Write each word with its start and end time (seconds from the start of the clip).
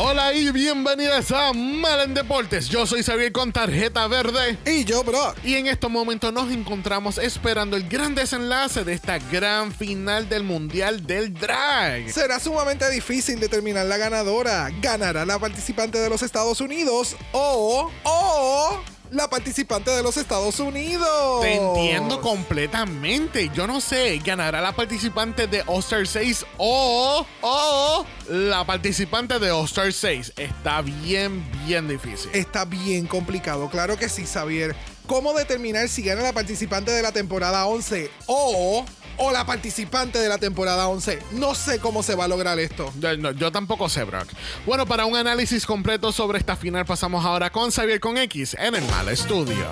Hola 0.00 0.32
y 0.32 0.52
bienvenidas 0.52 1.32
a 1.32 1.52
Mal 1.52 2.02
en 2.02 2.14
Deportes. 2.14 2.68
Yo 2.68 2.86
soy 2.86 3.02
Xavier 3.02 3.32
con 3.32 3.52
tarjeta 3.52 4.06
verde. 4.06 4.56
Y 4.64 4.84
yo, 4.84 5.02
bro. 5.02 5.34
Y 5.42 5.56
en 5.56 5.66
estos 5.66 5.90
momentos 5.90 6.32
nos 6.32 6.52
encontramos 6.52 7.18
esperando 7.18 7.76
el 7.76 7.88
gran 7.88 8.14
desenlace 8.14 8.84
de 8.84 8.92
esta 8.92 9.18
gran 9.18 9.72
final 9.72 10.28
del 10.28 10.44
Mundial 10.44 11.04
del 11.04 11.34
Drag. 11.34 12.12
Será 12.12 12.38
sumamente 12.38 12.88
difícil 12.90 13.40
determinar 13.40 13.86
la 13.86 13.96
ganadora. 13.96 14.70
¿Ganará 14.80 15.26
la 15.26 15.40
participante 15.40 15.98
de 15.98 16.08
los 16.08 16.22
Estados 16.22 16.60
Unidos 16.60 17.16
o... 17.32 17.90
o 18.04 18.97
la 19.10 19.28
participante 19.28 19.90
de 19.90 20.02
los 20.02 20.16
Estados 20.16 20.60
Unidos. 20.60 21.40
Te 21.40 21.54
entiendo 21.54 22.20
completamente. 22.20 23.50
Yo 23.54 23.66
no 23.66 23.80
sé, 23.80 24.18
ganará 24.24 24.60
la 24.60 24.72
participante 24.72 25.46
de 25.46 25.62
All-Star 25.66 26.06
6 26.06 26.46
o, 26.58 27.26
o 27.40 28.06
la 28.28 28.64
participante 28.64 29.38
de 29.38 29.50
All-Star 29.50 29.92
6. 29.92 30.34
Está 30.36 30.82
bien, 30.82 31.44
bien 31.66 31.88
difícil. 31.88 32.30
Está 32.34 32.64
bien 32.64 33.06
complicado, 33.06 33.68
claro 33.70 33.96
que 33.96 34.08
sí, 34.08 34.24
Xavier. 34.26 34.74
¿Cómo 35.06 35.32
determinar 35.32 35.88
si 35.88 36.02
gana 36.02 36.22
la 36.22 36.32
participante 36.34 36.90
de 36.90 37.02
la 37.02 37.12
temporada 37.12 37.66
11 37.66 38.10
o 38.26 38.84
o 39.18 39.30
la 39.30 39.44
participante 39.44 40.18
de 40.18 40.28
la 40.28 40.38
temporada 40.38 40.88
11. 40.88 41.18
No 41.32 41.54
sé 41.54 41.78
cómo 41.78 42.02
se 42.02 42.14
va 42.14 42.24
a 42.24 42.28
lograr 42.28 42.58
esto. 42.58 42.92
Yo, 43.36 43.52
tampoco 43.52 43.88
sé, 43.88 44.04
Brock. 44.04 44.28
Bueno, 44.66 44.86
para 44.86 45.04
un 45.04 45.16
análisis 45.16 45.66
completo 45.66 46.12
sobre 46.12 46.38
esta 46.38 46.56
final 46.56 46.84
pasamos 46.84 47.24
ahora 47.24 47.50
con 47.50 47.70
Xavier 47.70 48.00
con 48.00 48.16
X 48.16 48.56
en 48.58 48.74
el 48.74 48.84
Mal 48.84 49.08
Estudio. 49.08 49.66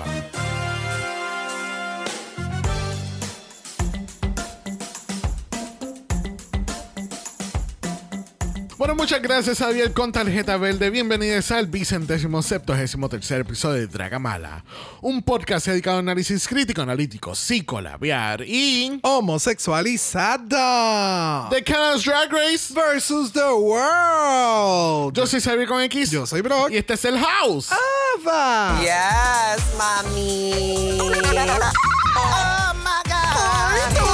Bueno, 8.77 8.93
muchas 8.93 9.21
gracias, 9.23 9.57
Javier, 9.57 9.91
con 9.91 10.11
tarjeta 10.11 10.55
verde. 10.55 10.91
Bienvenidos 10.91 11.49
al 11.49 11.65
vicentésimo 11.65 12.43
septuagésimo 12.43 13.09
tercer 13.09 13.41
episodio 13.41 13.79
de 13.79 13.87
Dragamala, 13.87 14.63
un 15.01 15.23
podcast 15.23 15.65
dedicado 15.65 15.97
a 15.97 16.01
análisis 16.01 16.47
crítico, 16.47 16.83
analítico, 16.83 17.33
psicolabiar 17.33 18.43
y 18.43 18.99
homosexualizado. 19.01 21.49
The 21.49 21.63
Canada's 21.63 22.03
Drag 22.03 22.31
Race 22.31 22.71
versus 22.71 23.33
the 23.33 23.51
World. 23.51 25.15
Yo 25.15 25.25
soy 25.25 25.41
Xavier 25.41 25.67
con 25.67 25.81
X. 25.81 26.11
Yo 26.11 26.27
soy 26.27 26.41
Brock. 26.41 26.69
Y 26.69 26.77
este 26.77 26.93
es 26.93 27.05
el 27.05 27.17
House. 27.17 27.71
Ava. 27.71 28.79
Yes, 28.79 29.63
mami. 29.75 30.99
oh 30.99 32.73
my 32.75 33.01
God. 33.09 34.06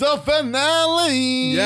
The 0.00 0.16
finale. 0.24 1.52
Yes. 1.52 1.60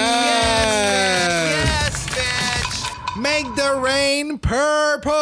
Yes, 1.55 2.07
bitch. 2.11 2.83
Make 3.15 3.47
the 3.55 3.79
rain 3.79 4.39
purple. 4.43 5.15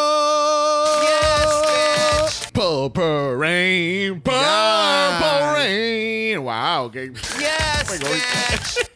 Yes, 1.05 2.49
bitch. 2.49 2.57
Purple 2.57 3.37
rain, 3.37 4.23
purple 4.23 4.33
yes. 4.33 5.57
rain. 5.61 6.43
Wow. 6.43 6.85
Okay. 6.89 7.13
Yes, 7.37 8.01
bitch. 8.01 8.89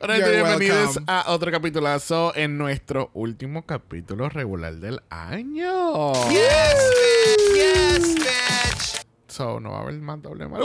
Hola, 0.00 0.16
bienvenidos 0.16 0.98
a 1.06 1.24
otro 1.28 1.52
capitulazo 1.52 2.32
en 2.34 2.56
nuestro 2.56 3.10
último 3.12 3.66
capítulo 3.66 4.30
regular 4.30 4.72
del 4.76 5.02
año. 5.10 6.14
Yes, 6.30 6.88
bitch. 6.96 7.52
Yes, 7.54 8.14
bitch. 8.16 9.04
So, 9.28 9.60
no 9.60 9.72
va 9.72 9.78
a 9.78 9.82
haber 9.82 10.00
más 10.00 10.22
doble 10.22 10.48
mal. 10.48 10.62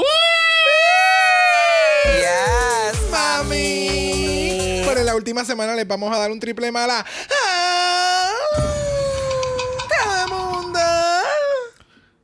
Yes, 2.16 3.10
mami. 3.12 4.82
Pero 4.86 5.00
en 5.00 5.06
la 5.06 5.16
última 5.16 5.44
semana 5.44 5.76
les 5.76 5.88
vamos 5.88 6.16
a 6.16 6.18
dar 6.18 6.32
un 6.32 6.40
triple 6.40 6.72
mala. 6.72 7.06
¡Ah! 7.44 8.32
¡Todo 9.90 10.28
mundo! 10.30 10.80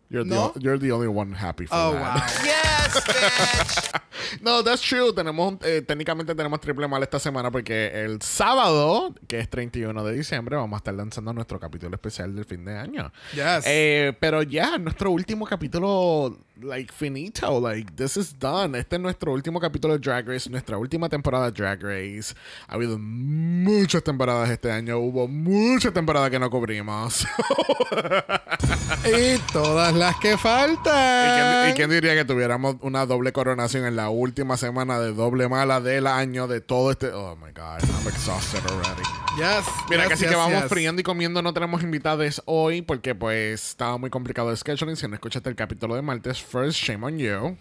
You're, 0.10 0.24
the, 0.24 0.52
you're 0.60 0.78
the 0.78 0.92
only 0.92 1.08
one 1.08 1.34
happy 1.34 1.66
for 1.66 1.76
oh, 1.76 1.94
that. 1.94 2.16
Wow. 2.16 2.46
yes, 2.46 3.00
bitch. 3.04 4.02
no, 4.42 4.64
that's 4.64 4.82
true. 4.82 5.14
Tenemos, 5.14 5.56
eh, 5.64 5.82
técnicamente 5.82 6.36
tenemos 6.36 6.60
triple 6.60 6.88
mal 6.88 7.02
esta 7.04 7.20
semana 7.20 7.52
porque 7.52 7.88
el 8.04 8.22
sábado, 8.22 9.14
que 9.28 9.40
es 9.40 9.50
31 9.50 10.04
de 10.04 10.14
diciembre, 10.14 10.56
vamos 10.56 10.78
a 10.78 10.78
estar 10.78 10.94
lanzando 10.94 11.34
nuestro 11.34 11.60
capítulo 11.60 11.96
especial 11.96 12.36
del 12.36 12.46
fin 12.46 12.66
de 12.66 12.78
año. 12.78 13.12
Yes. 13.34 13.66
Eh, 13.66 14.14
pero 14.20 14.44
ya, 14.44 14.78
nuestro 14.78 15.12
último 15.12 15.46
capítulo 15.46 16.38
like 16.62 16.92
finito, 16.92 17.60
like 17.60 17.96
this 17.96 18.18
is 18.18 18.38
done. 18.38 18.78
Este 18.78 18.96
es 18.96 19.02
nuestro 19.02 19.34
último 19.34 19.60
capítulo 19.60 19.98
de 19.98 20.00
Drag 20.00 20.28
Race, 20.28 20.50
nuestra 20.50 20.78
última 20.78 21.10
temporada 21.10 21.52
de 21.52 21.52
Drag 21.52 21.82
Race. 21.82 22.34
Ha 22.68 22.76
habido 22.76 22.98
muchas 23.00 24.04
temporadas 24.04 24.50
este 24.50 24.72
año, 24.72 24.98
hubo 25.00 25.28
muchas 25.28 25.94
temporadas 25.94 26.30
que 26.30 26.40
no 26.40 26.50
cubrimos. 26.50 27.26
y 29.06 29.38
todas 29.52 29.94
las 29.94 30.16
que 30.18 30.38
faltan. 30.38 31.72
¿Y 31.72 31.74
quién, 31.74 31.90
diría 31.90 32.16
que 32.16 32.26
tuviéramos 32.26 32.76
una 32.82 33.06
doble 33.06 33.32
coronación 33.32 33.86
en 33.86 33.96
la 33.96 34.10
última 34.24 34.58
semana 34.58 35.00
de 35.00 35.14
doble 35.14 35.48
mala 35.50 35.82
del 35.82 36.08
año 36.08 36.48
de 36.48 36.62
todo 36.62 36.92
este? 36.92 37.12
Oh 37.12 37.36
my 37.36 37.52
god, 37.52 37.84
I'm 37.84 38.08
exhausted 38.08 38.64
already. 38.72 39.04
Yes. 39.38 39.66
Mira, 39.90 40.08
casi 40.08 40.26
que 40.26 40.36
vamos 40.36 40.64
friendo 40.66 41.02
y 41.02 41.04
comiendo. 41.04 41.42
No 41.42 41.54
tenemos 41.54 41.84
invitados 41.84 42.42
hoy 42.46 42.82
porque 42.82 43.14
pues 43.16 43.70
estaba 43.70 43.98
muy 43.98 44.10
complicado 44.10 44.50
el 44.50 44.58
scheduling. 44.58 44.96
Si 44.96 45.08
no 45.08 45.16
escuchaste 45.16 45.50
el 45.50 45.56
capítulo 45.56 45.96
de 45.96 46.02
martes, 46.02 46.42
first, 46.42 46.80
shame 46.80 47.06
on 47.06 47.18
you. 47.18 47.58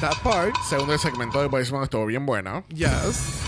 That 0.00 0.18
part. 0.22 0.54
Segundo, 0.68 0.92
el 0.92 0.98
segmento 0.98 1.40
de 1.40 1.48
Voicemail 1.48 1.84
estuvo 1.84 2.04
bien 2.04 2.26
bueno. 2.26 2.64
Yes. 2.68 3.40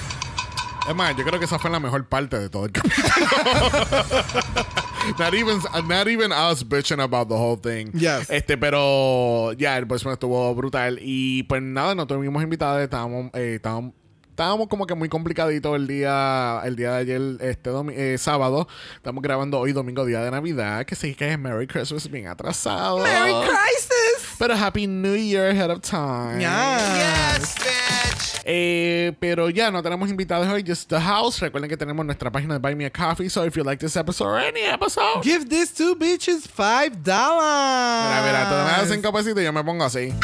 Es 0.89 0.95
más, 0.95 1.15
yo 1.17 1.25
creo 1.25 1.39
que 1.39 1.45
esa 1.45 1.59
fue 1.59 1.71
la 1.71 1.81
mejor 1.81 2.07
parte 2.07 2.39
de 2.39 2.49
todo 2.49 2.65
el 2.65 2.73
capítulo. 2.73 3.07
not 5.19 5.35
even 5.35 5.61
not 5.87 6.09
even 6.09 6.33
us 6.33 6.63
bitching 6.63 7.03
about 7.03 7.29
the 7.29 7.37
whole 7.37 7.57
thing. 7.57 7.91
Yes. 7.95 8.29
Este, 8.31 8.57
pero 8.57 9.53
ya, 9.53 9.77
el 9.79 9.85
voicemail 9.85 10.15
estuvo 10.15 10.55
brutal. 10.55 10.99
Y 11.01 11.45
pues 11.45 11.63
nada, 11.63 11.95
no 11.95 12.07
tuvimos 12.07 12.43
invitados, 12.43 12.83
estábamos, 12.83 13.31
eh, 13.35 13.55
estábamos 13.57 13.93
estábamos 14.39 14.69
como 14.69 14.87
que 14.87 14.95
muy 14.95 15.09
complicadito 15.09 15.75
el 15.75 15.89
día 15.89 16.63
el 16.65 16.77
día 16.77 16.93
de 16.93 16.99
ayer 16.99 17.23
este 17.41 17.71
eh, 17.91 18.19
sábado. 18.19 18.69
Estamos 18.95 19.21
grabando 19.21 19.59
hoy 19.59 19.73
domingo 19.73 20.07
día 20.07 20.21
de 20.21 20.31
navidad 20.31 20.87
que 20.87 20.95
sí 20.95 21.17
que 21.17 21.33
es 21.33 21.37
Merry 21.37 21.67
Christmas 21.67 22.09
bien 22.09 22.29
atrasado. 22.29 22.99
Merry 22.99 23.33
Christmas 23.33 24.37
pero 24.39 24.55
Happy 24.55 24.87
New 24.87 25.17
Year 25.17 25.51
ahead 25.51 25.73
of 25.73 25.81
time. 25.81 26.39
Yes 26.39 27.57
bitch. 27.57 28.43
Eh, 28.45 29.13
pero 29.19 29.51
ya 29.51 29.73
no 29.73 29.83
tenemos 29.83 30.09
invitados 30.09 30.47
hoy 30.47 30.63
just 30.65 30.89
the 30.89 31.01
house. 31.01 31.41
Recuerden 31.41 31.69
que 31.69 31.77
tenemos 31.77 32.07
nuestra 32.07 32.31
página 32.31 32.55
de 32.55 32.61
Buy 32.61 32.77
Me 32.77 32.87
a 32.87 32.91
Coffee 32.91 33.29
so 33.29 33.45
if 33.45 33.57
you 33.57 33.65
like 33.65 33.81
this 33.81 33.97
episode 33.97 34.29
or 34.29 34.39
any 34.39 34.61
episode. 34.61 35.21
Give 35.21 35.49
these 35.49 35.75
two 35.75 35.97
bitches 35.97 36.47
five 36.47 37.03
dollars. 37.03 38.07
Mira 38.09 38.23
mira 38.25 38.45
tú 38.49 38.55
me 38.55 38.83
das 38.83 38.89
cinco 38.89 39.13
pesitos 39.13 39.43
y 39.43 39.45
yo 39.47 39.53
me 39.53 39.65
pongo 39.65 39.85
así. 39.85 40.15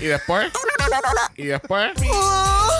Y 0.00 0.06
después 0.06 0.50
y 1.36 1.46
después 1.46 1.92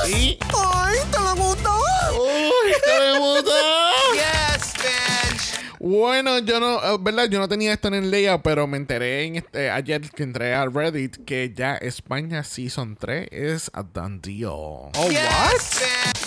y 0.09 0.39
¡Ay, 0.55 0.99
gustó! 1.37 1.73
¡Uy, 2.21 2.73
gustó! 3.19 3.51
yes, 4.15 4.75
bitch. 4.75 5.79
Bueno, 5.81 6.39
yo 6.39 6.61
no, 6.61 6.77
eh, 6.77 6.97
¿verdad? 7.01 7.29
Yo 7.29 7.39
no 7.39 7.49
tenía 7.49 7.73
esto 7.73 7.89
en 7.89 7.95
el 7.95 8.11
layout, 8.11 8.43
pero 8.43 8.67
me 8.67 8.77
enteré 8.77 9.25
en 9.25 9.37
este, 9.37 9.71
ayer 9.71 10.03
que 10.11 10.23
entré 10.23 10.55
a 10.55 10.67
Reddit 10.67 11.25
que 11.25 11.53
ya 11.55 11.77
España 11.77 12.45
Season 12.45 12.97
3 12.97 13.29
es 13.33 13.71
a 13.75 13.83
done 13.83 14.21
deal. 14.23 14.51
Oh, 14.51 14.91
what? 14.95 15.11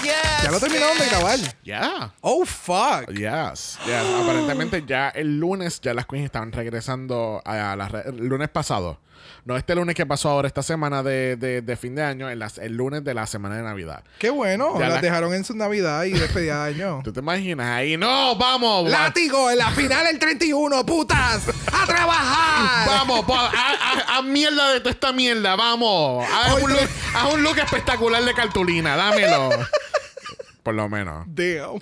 Yes, 0.03 0.43
ya 0.43 0.51
lo 0.51 0.59
terminaron 0.59 0.97
de 0.97 1.05
grabar. 1.07 1.39
Ya. 1.39 1.51
Yeah. 1.63 2.13
Oh, 2.21 2.45
fuck. 2.45 3.09
Yes. 3.09 3.77
yes. 3.85 4.05
Aparentemente 4.21 4.83
ya 4.85 5.09
el 5.09 5.39
lunes 5.39 5.79
ya 5.81 5.93
las 5.93 6.05
queens 6.05 6.25
estaban 6.25 6.51
regresando 6.51 7.41
a 7.45 7.75
la 7.75 8.03
el 8.05 8.27
lunes 8.27 8.49
pasado 8.49 8.99
no 9.45 9.57
este 9.57 9.75
lunes 9.75 9.95
que 9.95 10.05
pasó 10.05 10.29
ahora, 10.29 10.47
esta 10.47 10.63
semana 10.63 11.03
de, 11.03 11.35
de, 11.35 11.75
fin 11.75 11.95
de 11.95 12.03
año, 12.03 12.29
el, 12.29 12.43
el, 12.61 12.73
lunes 12.73 13.03
de 13.03 13.13
la 13.13 13.25
semana 13.27 13.57
de 13.57 13.63
Navidad. 13.63 14.03
Qué 14.17 14.29
bueno. 14.29 14.77
las 14.79 15.01
dejaron 15.01 15.33
en 15.33 15.43
su 15.43 15.55
Navidad 15.55 16.03
y 16.03 16.11
despedida 16.11 16.65
de 16.65 16.75
año. 16.75 17.01
¿Tú 17.03 17.13
te 17.13 17.19
imaginas 17.19 17.67
ahí? 17.67 17.97
¡No! 17.97 18.35
¡Vamos! 18.35 18.89
¡Látigo! 18.89 19.49
En 19.49 19.57
la 19.57 19.71
final 19.71 20.07
el 20.07 20.19
31, 20.19 20.85
putas. 20.85 21.43
¡A 21.71 21.85
trabajar! 21.85 22.87
¡Vamos! 22.87 23.25
a, 23.29 24.21
mierda 24.21 24.73
de 24.73 24.79
toda 24.79 24.91
esta 24.91 25.11
mierda! 25.11 25.55
¡Vamos! 25.55 26.25
Haz 26.29 26.61
un, 26.61 26.71
look, 26.71 26.89
un 27.33 27.43
look 27.43 27.57
espectacular 27.57 28.23
de 28.23 28.33
cartulina. 28.33 28.95
Dámelo. 28.95 29.49
Por 30.63 30.75
lo 30.75 30.89
menos. 30.89 31.25
Damn. 31.27 31.79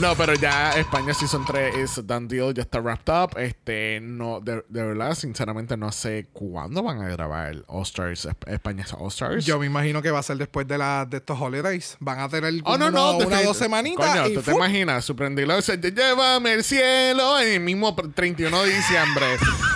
No, 0.00 0.14
pero 0.16 0.34
ya 0.34 0.72
España 0.72 1.14
Season 1.14 1.44
3 1.46 1.76
es 1.76 2.06
done 2.06 2.26
deal, 2.26 2.52
ya 2.52 2.62
está 2.62 2.80
wrapped 2.80 3.10
up. 3.12 3.38
Este, 3.38 4.00
no, 4.02 4.40
de, 4.40 4.64
de 4.68 4.82
verdad, 4.82 5.14
sinceramente, 5.14 5.76
no 5.76 5.92
sé 5.92 6.26
cuándo 6.32 6.82
van 6.82 7.00
a 7.00 7.08
grabar 7.08 7.62
All 7.68 7.82
Stars, 7.84 8.26
Esp- 8.26 8.52
España 8.52 8.84
All 8.98 9.08
Stars. 9.08 9.46
Yo 9.46 9.58
me 9.58 9.66
imagino 9.66 10.02
que 10.02 10.10
va 10.10 10.18
a 10.18 10.22
ser 10.22 10.36
después 10.36 10.66
de, 10.66 10.76
la, 10.78 11.06
de 11.08 11.18
estos 11.18 11.40
holidays. 11.40 11.96
Van 12.00 12.18
a 12.18 12.28
tener 12.28 12.52
Oh, 12.64 12.76
no, 12.76 12.90
no, 12.90 13.16
una 13.18 13.42
dos 13.42 13.56
semanitas. 13.56 14.10
Coño, 14.10 14.28
y 14.28 14.34
¿tú 14.34 14.42
te 14.42 14.52
imaginas? 14.52 15.04
Sorprendido. 15.04 15.62
Se 15.62 15.78
llévame 15.78 16.54
el 16.54 16.64
cielo 16.64 17.38
en 17.40 17.48
el 17.54 17.60
mismo 17.60 17.94
31 17.94 18.62
de 18.64 18.74
diciembre. 18.74 19.26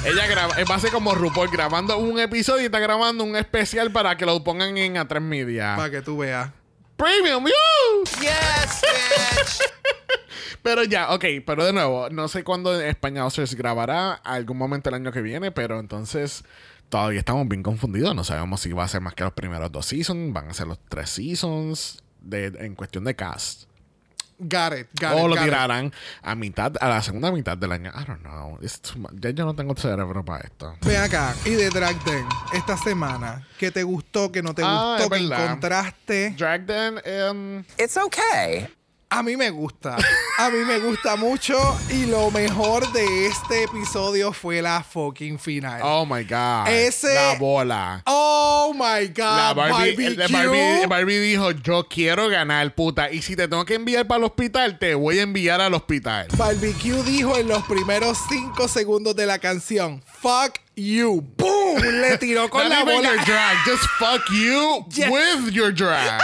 Ella 0.04 0.26
graba, 0.26 0.54
va 0.68 0.74
a 0.74 0.78
ser 0.80 0.90
como 0.90 1.14
RuPaul 1.14 1.48
grabando 1.48 1.96
un 1.96 2.18
episodio 2.18 2.62
y 2.62 2.66
está 2.66 2.80
grabando 2.80 3.22
un 3.24 3.36
especial 3.36 3.92
para 3.92 4.16
que 4.16 4.26
lo 4.26 4.42
pongan 4.42 4.76
en 4.76 4.96
A3 4.96 5.20
Media. 5.20 5.74
Para 5.76 5.90
que 5.90 6.02
tú 6.02 6.18
veas. 6.18 6.50
Premium, 6.98 7.44
¡Woo! 7.44 8.04
Yes, 8.20 8.82
bitch. 8.82 9.70
Pero 10.62 10.82
ya, 10.82 11.14
ok, 11.14 11.24
pero 11.46 11.64
de 11.64 11.72
nuevo, 11.72 12.10
no 12.10 12.26
sé 12.26 12.42
cuándo 12.42 12.78
España 12.80 13.24
Oscars 13.24 13.54
grabará, 13.54 14.14
algún 14.14 14.58
momento 14.58 14.88
el 14.88 14.96
año 14.96 15.12
que 15.12 15.22
viene, 15.22 15.52
pero 15.52 15.78
entonces 15.78 16.42
todavía 16.88 17.20
estamos 17.20 17.46
bien 17.46 17.62
confundidos. 17.62 18.16
No 18.16 18.24
sabemos 18.24 18.60
si 18.60 18.72
va 18.72 18.82
a 18.82 18.88
ser 18.88 19.00
más 19.00 19.14
que 19.14 19.22
los 19.22 19.32
primeros 19.32 19.70
dos 19.70 19.86
seasons, 19.86 20.32
van 20.32 20.50
a 20.50 20.54
ser 20.54 20.66
los 20.66 20.80
tres 20.88 21.10
seasons 21.10 22.02
de, 22.20 22.46
en 22.58 22.74
cuestión 22.74 23.04
de 23.04 23.14
cast. 23.14 23.67
Got 24.40 24.72
it, 24.74 24.86
got 25.00 25.14
o 25.14 25.18
it, 25.18 25.22
lo 25.30 25.34
got 25.34 25.38
it. 25.38 25.50
tirarán 25.50 25.92
a 26.22 26.34
mitad, 26.36 26.72
a 26.80 26.88
la 26.88 27.02
segunda 27.02 27.32
mitad 27.32 27.56
del 27.58 27.72
año. 27.72 27.90
I 27.90 28.04
don't 28.04 28.22
know. 28.22 28.56
It's 28.62 28.80
too 28.80 28.98
mu- 29.00 29.08
ya 29.20 29.30
yo 29.30 29.44
no 29.44 29.54
tengo 29.56 29.74
cerebro 29.74 30.24
para 30.24 30.44
esto. 30.44 30.76
Ven 30.82 31.02
acá, 31.02 31.34
y 31.44 31.50
de 31.50 31.70
Drag 31.70 32.02
Den, 32.04 32.24
esta 32.52 32.76
semana, 32.76 33.46
¿qué 33.58 33.70
te 33.72 33.82
gustó, 33.82 34.30
qué 34.30 34.40
no 34.42 34.54
te 34.54 34.62
Ah, 34.64 34.96
gustó, 34.98 35.10
qué 35.10 35.24
encontraste? 35.24 36.30
Drag 36.38 36.66
Den, 36.66 37.00
um, 37.30 37.64
It's 37.78 37.96
okay. 37.96 38.68
A 39.10 39.22
mí 39.22 39.38
me 39.38 39.48
gusta, 39.48 39.96
a 40.36 40.50
mí 40.50 40.58
me 40.66 40.80
gusta 40.80 41.16
mucho 41.16 41.56
y 41.88 42.04
lo 42.04 42.30
mejor 42.30 42.92
de 42.92 43.26
este 43.26 43.62
episodio 43.64 44.34
fue 44.34 44.60
la 44.60 44.82
fucking 44.82 45.38
final. 45.38 45.80
oh 45.82 46.04
my 46.04 46.22
god. 46.24 46.68
Ese- 46.68 47.14
La 47.14 47.34
bola. 47.38 48.02
Oh 48.04 48.72
my 48.74 49.06
God, 49.08 49.16
La 49.18 49.54
Barbie, 49.54 50.04
el 50.04 50.14
barbecue. 50.14 50.36
Barbie, 50.36 50.86
Barbie 50.86 51.18
dijo, 51.20 51.50
yo 51.52 51.88
quiero 51.88 52.28
ganar, 52.28 52.74
puta. 52.74 53.10
Y 53.10 53.22
si 53.22 53.34
te 53.34 53.48
tengo 53.48 53.64
que 53.64 53.76
enviar 53.76 54.06
para 54.06 54.18
el 54.18 54.24
hospital, 54.24 54.78
te 54.78 54.94
voy 54.94 55.20
a 55.20 55.22
enviar 55.22 55.62
al 55.62 55.72
hospital. 55.72 56.28
Barbecue 56.36 57.02
dijo 57.04 57.34
en 57.38 57.48
los 57.48 57.62
primeros 57.64 58.18
cinco 58.28 58.68
segundos 58.68 59.16
de 59.16 59.24
la 59.24 59.38
canción, 59.38 60.02
fuck 60.20 60.58
you. 60.76 61.24
¡Boom! 61.38 61.80
Le 61.80 62.18
tiró 62.18 62.50
con 62.50 62.62
Not 62.68 62.70
la 62.70 62.84
bola. 62.84 63.14
your 63.14 63.24
drag, 63.24 63.56
just 63.64 63.84
fuck 63.98 64.20
you 64.30 64.84
with 65.10 65.50
your 65.50 65.72
drag. 65.72 66.20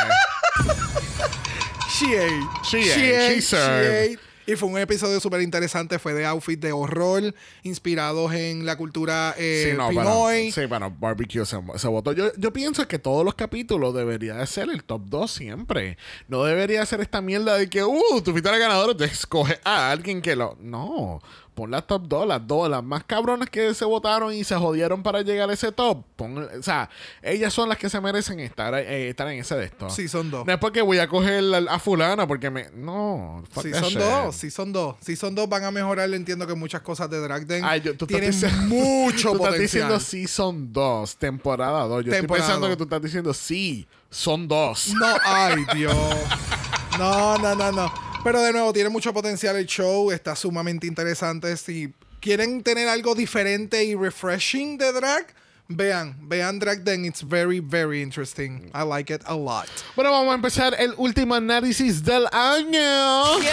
She 2.04 2.18
ate. 2.18 2.64
She 2.64 2.92
ate. 2.92 3.34
She 3.36 3.40
served. 3.40 4.12
ate. 4.12 4.18
Y 4.46 4.56
fue 4.56 4.68
un 4.68 4.78
episodio 4.78 5.18
súper 5.20 5.40
interesante. 5.40 5.98
Fue 5.98 6.12
de 6.12 6.26
outfit 6.26 6.60
de 6.60 6.70
horror, 6.70 7.34
inspirados 7.62 8.32
en 8.34 8.66
la 8.66 8.76
cultura 8.76 9.34
eh, 9.38 9.70
sí, 9.70 9.76
no, 9.76 9.90
bueno, 9.90 10.26
sí, 10.52 10.66
bueno, 10.66 10.94
barbecue 10.98 11.46
se, 11.46 11.56
se 11.76 11.88
votó. 11.88 12.12
Yo, 12.12 12.30
yo 12.36 12.52
pienso 12.52 12.86
que 12.86 12.98
todos 12.98 13.24
los 13.24 13.34
capítulos 13.34 13.94
debería 13.94 14.34
de 14.34 14.46
ser 14.46 14.68
el 14.68 14.84
top 14.84 15.02
2 15.06 15.30
siempre. 15.30 15.96
No 16.28 16.44
debería 16.44 16.84
ser 16.84 17.00
esta 17.00 17.22
mierda 17.22 17.56
de 17.56 17.70
que, 17.70 17.82
uh, 17.84 18.20
tú 18.22 18.32
fuiste 18.32 18.50
la 18.50 18.58
ganadora, 18.58 18.94
te 18.94 19.06
escoge 19.06 19.58
a 19.64 19.90
alguien 19.90 20.20
que 20.20 20.36
lo. 20.36 20.58
No. 20.60 21.22
Pon 21.54 21.70
las 21.70 21.86
top 21.86 22.02
2, 22.08 22.26
las 22.26 22.44
dos, 22.46 22.68
las 22.68 22.82
más 22.82 23.04
cabronas 23.04 23.48
que 23.48 23.72
se 23.74 23.84
votaron 23.84 24.34
y 24.34 24.42
se 24.42 24.56
jodieron 24.56 25.02
para 25.04 25.22
llegar 25.22 25.48
a 25.48 25.52
ese 25.52 25.70
top. 25.70 26.04
Pon, 26.16 26.36
o 26.58 26.62
sea, 26.62 26.90
ellas 27.22 27.52
son 27.52 27.68
las 27.68 27.78
que 27.78 27.88
se 27.88 28.00
merecen 28.00 28.40
estar, 28.40 28.74
eh, 28.74 29.08
estar 29.10 29.28
en 29.28 29.38
ese 29.38 29.54
de 29.54 29.66
esto. 29.66 29.88
Sí, 29.88 30.08
son 30.08 30.30
dos. 30.32 30.44
No 30.46 30.52
es 30.52 30.58
porque 30.58 30.82
voy 30.82 30.98
a 30.98 31.06
coger 31.08 31.44
a, 31.54 31.74
a 31.74 31.78
fulana 31.78 32.26
porque 32.26 32.50
me. 32.50 32.70
No. 32.74 33.44
fuck 33.50 33.62
Sí, 33.64 33.70
that 33.70 33.80
son 33.80 33.88
shit. 33.90 33.98
dos, 34.00 34.34
sí 34.34 34.50
son 34.50 34.72
dos. 34.72 34.96
Si 35.00 35.14
son 35.16 35.34
dos, 35.34 35.48
van 35.48 35.62
a 35.64 35.70
mejorar. 35.70 36.12
Entiendo 36.12 36.46
que 36.46 36.54
muchas 36.54 36.80
cosas 36.82 37.08
de 37.08 37.20
Drag 37.20 37.46
Den 37.46 37.64
Ay, 37.64 37.80
yo- 37.80 37.96
tú 37.96 38.04
estás 38.04 38.08
tienen 38.08 38.30
diciendo- 38.32 38.74
mucho 38.74 39.30
tú 39.30 39.36
estás 39.36 39.50
potencial. 39.52 39.60
diciendo 39.60 40.00
Season 40.00 40.72
2, 40.72 41.16
temporada 41.16 41.82
2. 41.84 42.04
Yo 42.04 42.10
Temporada 42.10 42.18
estoy 42.18 42.36
pensando 42.38 42.66
dos. 42.66 42.70
que 42.70 42.76
tú 42.76 42.82
estás 42.84 43.02
diciendo 43.02 43.32
sí, 43.32 43.86
son 44.10 44.48
dos. 44.48 44.92
No, 45.00 45.06
ay, 45.24 45.64
Dios. 45.74 45.94
No, 46.98 47.36
no, 47.38 47.54
no, 47.56 47.72
no. 47.72 48.13
Pero 48.24 48.40
de 48.40 48.52
nuevo, 48.54 48.72
tiene 48.72 48.88
mucho 48.88 49.12
potencial 49.12 49.54
el 49.56 49.66
show. 49.66 50.10
Está 50.10 50.34
sumamente 50.34 50.86
interesante. 50.86 51.54
Si 51.58 51.92
quieren 52.20 52.62
tener 52.62 52.88
algo 52.88 53.14
diferente 53.14 53.84
y 53.84 53.94
refreshing 53.94 54.78
de 54.78 54.92
drag, 54.92 55.26
vean, 55.68 56.16
vean 56.26 56.58
Drag 56.58 56.82
Den. 56.84 57.04
It's 57.04 57.20
very, 57.20 57.60
very 57.60 58.00
interesting. 58.00 58.70
I 58.74 58.82
like 58.82 59.12
it 59.12 59.20
a 59.26 59.34
lot. 59.34 59.68
Bueno, 59.94 60.10
vamos 60.10 60.32
a 60.32 60.34
empezar 60.36 60.74
el 60.78 60.94
último 60.96 61.34
análisis 61.34 62.02
del 62.02 62.26
año. 62.32 63.40
Yes, 63.40 63.52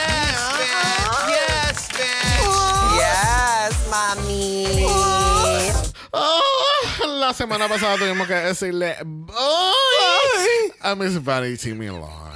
bitch. 0.57 1.27
Yes, 1.27 1.89
bitch. 1.89 2.95
Yes, 2.95 3.75
mommy. 3.89 4.85
Ah, 6.13 6.39
la 7.07 7.33
semana 7.33 7.67
pasada 7.67 7.97
tuvimos 7.97 8.25
que 8.25 8.35
decirle 8.35 8.95
bye 9.03 10.73
a 10.79 10.95
Miss 10.95 11.21
Vanity 11.21 11.73
Milan. 11.73 12.30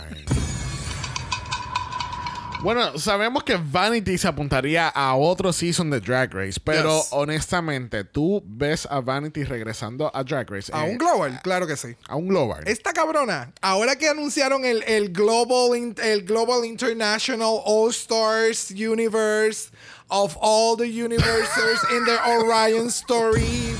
Bueno, 2.65 2.97
sabemos 2.97 3.43
que 3.43 3.57
Vanity 3.57 4.17
se 4.17 4.27
apuntaría 4.27 4.87
a 4.87 5.15
otro 5.15 5.53
season 5.53 5.91
de 5.91 5.99
Drag 5.99 6.33
Race, 6.33 6.59
pero 6.63 6.97
Yes. 6.97 7.09
honestamente, 7.11 8.03
¿tú 8.05 8.41
ves 8.43 8.87
a 8.89 9.01
Vanity 9.01 9.43
regresando 9.43 10.09
a 10.11 10.23
Drag 10.23 10.49
Race? 10.49 10.71
A 10.73 10.87
Eh, 10.87 10.89
un 10.89 10.97
global, 10.97 11.39
claro 11.43 11.67
que 11.67 11.77
sí. 11.77 11.95
A 12.07 12.15
un 12.15 12.27
global. 12.27 12.63
Esta 12.67 12.91
cabrona, 12.91 13.53
ahora 13.61 13.95
que 13.97 14.09
anunciaron 14.09 14.65
el, 14.65 14.81
el 14.87 15.09
Global 15.13 15.93
el 16.01 16.23
Global 16.23 16.65
International 16.65 17.61
All 17.65 17.91
Stars 17.91 18.71
Universe 18.71 19.69
of 20.07 20.35
all 20.41 20.75
the 20.75 20.87
universes 20.87 21.79
in 21.95 22.03
the 22.05 22.17
Orion 22.27 22.87
Story, 22.87 23.75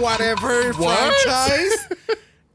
whatever 0.00 0.72
What? 0.78 0.96
franchise, 1.24 1.88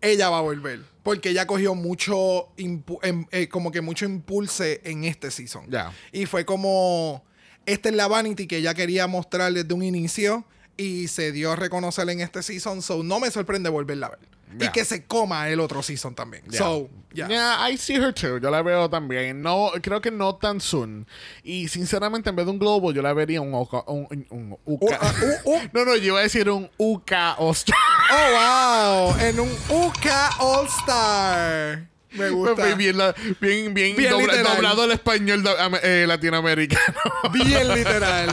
ella 0.01 0.29
va 0.29 0.37
a 0.37 0.41
volver. 0.43 0.79
Porque 1.07 1.30
ella 1.30 1.48
cogió 1.48 1.74
mucho, 1.74 2.50
em- 2.57 2.83
eh, 3.31 3.48
como 3.48 3.71
que 3.71 3.80
mucho 3.80 4.04
impulse 4.04 4.81
en 4.83 5.06
este 5.06 5.31
season. 5.31 5.65
Y 6.12 6.25
fue 6.25 6.44
como, 6.44 7.24
esta 7.65 7.88
es 7.88 7.95
la 7.95 8.09
Vanity 8.09 8.45
que 8.45 8.57
ella 8.57 8.74
quería 8.74 9.07
mostrar 9.07 9.54
desde 9.54 9.74
un 9.74 9.83
inicio 9.83 10.44
y 10.75 11.07
se 11.07 11.31
dio 11.31 11.54
a 11.54 11.56
reconocer 11.56 12.09
en 12.09 12.19
este 12.19 12.44
season. 12.44 12.81
So 12.81 13.04
no 13.04 13.21
me 13.21 13.31
sorprende 13.31 13.69
volverla 13.69 14.07
a 14.07 14.09
ver. 14.09 14.36
Y 14.55 14.63
Ya. 14.63 14.71
que 14.71 14.85
se 14.85 15.05
coma 15.05 15.49
el 15.49 15.59
otro 15.59 15.83
season 15.83 16.15
también. 16.15 16.44
Yeah. 16.45 16.57
So, 16.59 16.89
yeah. 17.13 17.27
Yeah, 17.27 17.69
I 17.69 17.77
see 17.77 17.95
her 17.95 18.13
too. 18.13 18.39
Yo 18.39 18.49
la 18.49 18.61
veo 18.61 18.89
también. 18.89 19.41
No, 19.41 19.71
creo 19.81 19.99
que 19.99 20.09
no 20.09 20.35
tan 20.35 20.61
soon. 20.61 21.05
Y 21.44 21.67
sinceramente, 21.67 22.29
en 22.29 22.35
vez 22.38 22.45
de 22.45 22.51
un 22.53 22.59
globo, 22.59 22.91
yo 22.94 23.01
la 23.01 23.11
vería 23.13 23.41
un 23.41 23.51
Oka- 23.53 23.83
un, 23.88 24.07
un, 24.09 24.25
un 24.29 24.57
Uka. 24.65 24.99
Uh, 25.45 25.49
uh, 25.49 25.55
uh, 25.57 25.61
no, 25.73 25.83
no, 25.85 25.95
yo 25.97 26.05
iba 26.05 26.19
a 26.19 26.23
decir 26.23 26.49
un 26.49 26.69
Uka 26.77 27.33
All-Star. 27.33 27.75
Oh, 28.09 29.11
wow. 29.11 29.19
En 29.19 29.38
un 29.39 29.49
UK 29.69 30.05
All 30.39 30.65
Star. 30.67 31.88
Me 32.11 32.29
gusta. 32.29 32.73
bien, 32.75 32.97
bien, 33.41 33.73
bien, 33.73 33.95
Bien 33.97 34.11
dobla- 34.13 34.31
literal. 34.37 34.56
doblado 34.56 34.83
al 34.83 34.92
español 34.92 35.44
eh, 35.83 36.06
latinoamericano. 36.07 36.95
Bien 37.33 37.68
literal. 37.68 38.30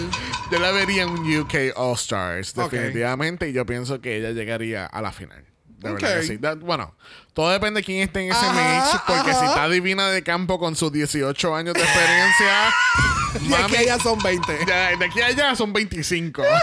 yo 0.50 0.58
la 0.60 0.70
vería 0.70 1.02
en 1.02 1.08
un 1.10 1.38
UK 1.40 1.76
All 1.76 1.94
Stars, 1.96 2.54
definitivamente. 2.54 3.48
Y 3.48 3.52
yo 3.52 3.66
pienso 3.66 4.00
que 4.00 4.16
ella 4.16 4.30
llegaría 4.30 4.86
a 4.86 5.02
la 5.02 5.10
final. 5.10 5.44
De 5.78 5.92
verdad 5.92 6.10
Ok. 6.14 6.20
que 6.20 6.26
sí. 6.26 6.38
That- 6.38 6.58
bueno, 6.58 6.94
todo 7.32 7.50
depende 7.50 7.80
de 7.80 7.84
quién 7.84 8.02
esté 8.02 8.24
en 8.24 8.30
ese 8.32 8.44
Ajá, 8.44 8.52
mix. 8.92 9.02
Porque 9.06 9.30
ajá. 9.30 9.40
si 9.40 9.46
está 9.46 9.68
divina 9.68 10.08
de 10.10 10.22
campo 10.22 10.58
con 10.58 10.76
sus 10.76 10.90
18 10.92 11.54
años 11.54 11.74
de 11.74 11.80
experiencia. 11.82 12.72
Y 13.48 13.52
aquí 13.52 13.74
ellas 13.78 14.00
son 14.00 14.18
20. 14.20 14.58
Ya, 14.68 14.96
de 14.96 15.04
aquí 15.04 15.20
a 15.20 15.26
allá 15.26 15.54
son 15.56 15.72
25. 15.72 16.42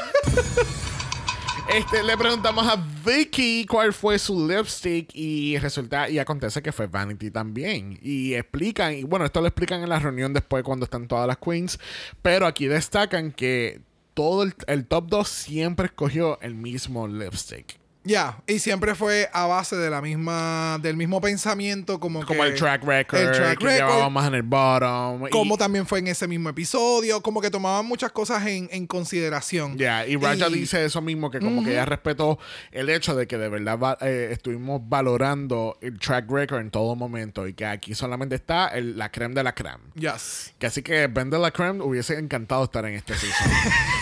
Este, 1.69 2.03
le 2.03 2.17
preguntamos 2.17 2.67
a 2.67 2.75
Vicky 3.05 3.65
cuál 3.65 3.93
fue 3.93 4.19
su 4.19 4.45
lipstick 4.47 5.09
y 5.13 5.57
resulta 5.57 6.09
y 6.09 6.19
acontece 6.19 6.61
que 6.61 6.71
fue 6.73 6.87
Vanity 6.87 7.31
también. 7.31 7.97
Y 8.01 8.33
explican, 8.33 8.93
y 8.93 9.03
bueno, 9.03 9.23
esto 9.25 9.39
lo 9.39 9.47
explican 9.47 9.81
en 9.81 9.87
la 9.89 9.99
reunión 9.99 10.33
después 10.33 10.63
cuando 10.63 10.83
están 10.85 11.07
todas 11.07 11.27
las 11.27 11.37
queens, 11.37 11.79
pero 12.21 12.45
aquí 12.45 12.67
destacan 12.67 13.31
que 13.31 13.79
todo 14.13 14.43
el, 14.43 14.53
el 14.67 14.85
top 14.85 15.07
2 15.07 15.27
siempre 15.29 15.85
escogió 15.85 16.39
el 16.41 16.55
mismo 16.55 17.07
lipstick. 17.07 17.79
Ya, 18.03 18.41
y 18.47 18.57
siempre 18.57 18.95
fue 18.95 19.29
a 19.31 19.45
base 19.45 19.75
de 19.75 19.89
la 19.91 20.01
misma, 20.01 20.79
del 20.81 20.97
mismo 20.97 21.21
pensamiento 21.21 21.99
como, 21.99 22.25
Como 22.25 22.41
que- 22.41 22.49
el 22.49 22.55
track 22.55 22.83
record, 22.83 23.19
el 23.19 23.31
track 23.31 23.59
que 23.59 23.65
record, 23.65 23.89
llevaba 23.89 24.09
más 24.09 24.27
en 24.27 24.33
el 24.33 24.41
bottom. 24.41 25.27
y- 25.27 25.29
como 25.29 25.55
también 25.55 25.85
fue 25.85 25.99
en 25.99 26.07
ese 26.07 26.27
mismo 26.27 26.49
episodio, 26.49 27.21
como 27.21 27.41
que 27.41 27.51
tomaban 27.51 27.85
muchas 27.85 28.11
cosas 28.11 28.43
en, 28.47 28.69
en 28.71 28.87
consideración. 28.87 29.77
Ya, 29.77 30.05
y 30.07 30.15
Raja 30.15 30.47
Y- 30.49 30.53
dice 30.53 30.83
eso 30.83 30.99
mismo, 31.01 31.29
que 31.29 31.39
como 31.39 31.63
que 31.63 31.71
ella 31.73 31.85
respetó 31.85 32.39
el 32.71 32.89
hecho 32.89 33.15
de 33.15 33.27
que 33.27 33.37
de 33.37 33.49
verdad 33.49 33.77
va- 33.77 33.97
eh, 34.01 34.29
estuvimos 34.31 34.81
valorando 34.83 35.77
el 35.81 35.99
track 35.99 36.29
record 36.31 36.61
en 36.61 36.71
todo 36.71 36.95
momento 36.95 37.47
y 37.47 37.53
que 37.53 37.67
aquí 37.67 37.93
solamente 37.93 38.33
está 38.33 38.69
el- 38.69 38.97
la 38.97 39.11
creme 39.11 39.35
de 39.35 39.43
la 39.43 39.53
creme. 39.53 39.83
Yes. 39.93 40.53
Que 40.57 40.65
así 40.65 40.81
que 40.81 41.05
Ben 41.05 41.29
de 41.29 41.37
la 41.37 41.51
creme 41.51 41.83
hubiese 41.83 42.17
encantado 42.17 42.63
estar 42.63 42.83
en 42.85 42.95
este 42.95 43.13
season. 43.13 43.47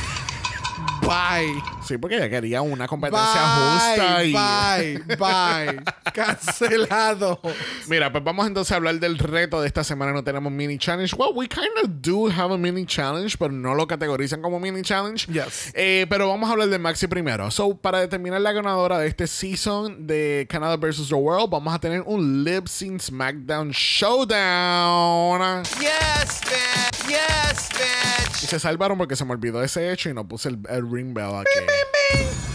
Bye. 1.01 1.61
Sí, 1.83 1.97
porque 1.97 2.17
ella 2.17 2.29
quería 2.29 2.61
una 2.61 2.87
competencia 2.87 3.41
Bye, 3.41 3.97
justa 3.97 4.23
y. 4.23 4.33
bye, 4.33 5.15
bye. 5.17 5.83
Cancelado. 6.13 7.39
Mira, 7.87 8.11
pues 8.11 8.23
vamos 8.23 8.45
entonces 8.45 8.71
a 8.71 8.75
hablar 8.75 8.99
del 8.99 9.17
reto 9.17 9.59
de 9.59 9.67
esta 9.67 9.83
semana. 9.83 10.11
No 10.11 10.23
tenemos 10.23 10.51
mini 10.51 10.77
challenge. 10.77 11.15
Well, 11.17 11.31
we 11.33 11.47
kind 11.47 11.71
of 11.83 11.89
do 12.01 12.27
have 12.29 12.53
a 12.53 12.57
mini 12.57 12.85
challenge, 12.85 13.37
pero 13.37 13.51
no 13.51 13.73
lo 13.73 13.87
categorizan 13.87 14.41
como 14.41 14.59
mini 14.59 14.81
challenge. 14.83 15.25
Yes. 15.31 15.71
Eh, 15.73 16.05
pero 16.09 16.27
vamos 16.27 16.47
a 16.49 16.53
hablar 16.53 16.69
de 16.69 16.77
Maxi 16.77 17.07
primero. 17.07 17.49
So, 17.49 17.75
para 17.75 17.99
determinar 17.99 18.41
la 18.41 18.51
ganadora 18.51 18.99
de 18.99 19.07
este 19.07 19.25
season 19.25 20.05
de 20.05 20.45
Canada 20.49 20.77
vs. 20.77 21.09
The 21.09 21.15
World, 21.15 21.49
vamos 21.49 21.73
a 21.73 21.79
tener 21.79 22.03
un 22.05 22.43
Lip 22.43 22.67
Sync 22.67 23.01
SmackDown 23.01 23.71
Showdown. 23.71 25.63
Yes, 25.79 26.41
bitch. 26.41 27.07
Yes, 27.07 27.69
bitch. 27.69 28.43
Y 28.43 28.47
se 28.47 28.59
salvaron 28.59 28.97
porque 28.97 29.15
se 29.15 29.25
me 29.25 29.31
olvidó 29.31 29.63
ese 29.63 29.91
hecho 29.91 30.09
y 30.09 30.13
no 30.13 30.27
puse 30.27 30.49
el, 30.49 30.59
el 30.69 30.89
ring 30.89 31.13
bell 31.13 31.35
aquí. 31.35 31.65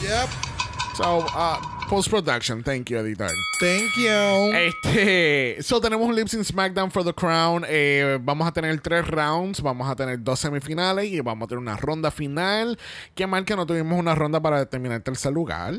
Yep. 0.02 0.28
So, 0.96 1.26
uh, 1.34 1.58
post 1.88 2.08
production. 2.08 2.62
Thank 2.62 2.90
you, 2.90 2.98
editor. 2.98 3.30
Thank 3.58 3.96
you. 3.96 4.54
Este, 4.54 5.62
so 5.62 5.80
tenemos 5.80 6.08
un 6.08 6.14
lip 6.14 6.28
sync 6.28 6.44
SmackDown 6.44 6.90
for 6.90 7.02
the 7.04 7.12
Crown. 7.12 7.64
Eh, 7.68 8.18
vamos 8.22 8.46
a 8.46 8.52
tener 8.52 8.80
tres 8.80 9.06
rounds, 9.08 9.60
vamos 9.60 9.88
a 9.88 9.96
tener 9.96 10.22
dos 10.22 10.38
semifinales 10.40 11.06
y 11.06 11.20
vamos 11.20 11.46
a 11.46 11.48
tener 11.48 11.58
una 11.58 11.76
ronda 11.76 12.10
final. 12.10 12.78
Qué 13.14 13.26
mal 13.26 13.44
que 13.44 13.56
no 13.56 13.66
tuvimos 13.66 13.98
una 13.98 14.14
ronda 14.14 14.40
para 14.40 14.58
determinar 14.58 14.96
el 14.98 15.02
tercer 15.02 15.32
lugar. 15.32 15.74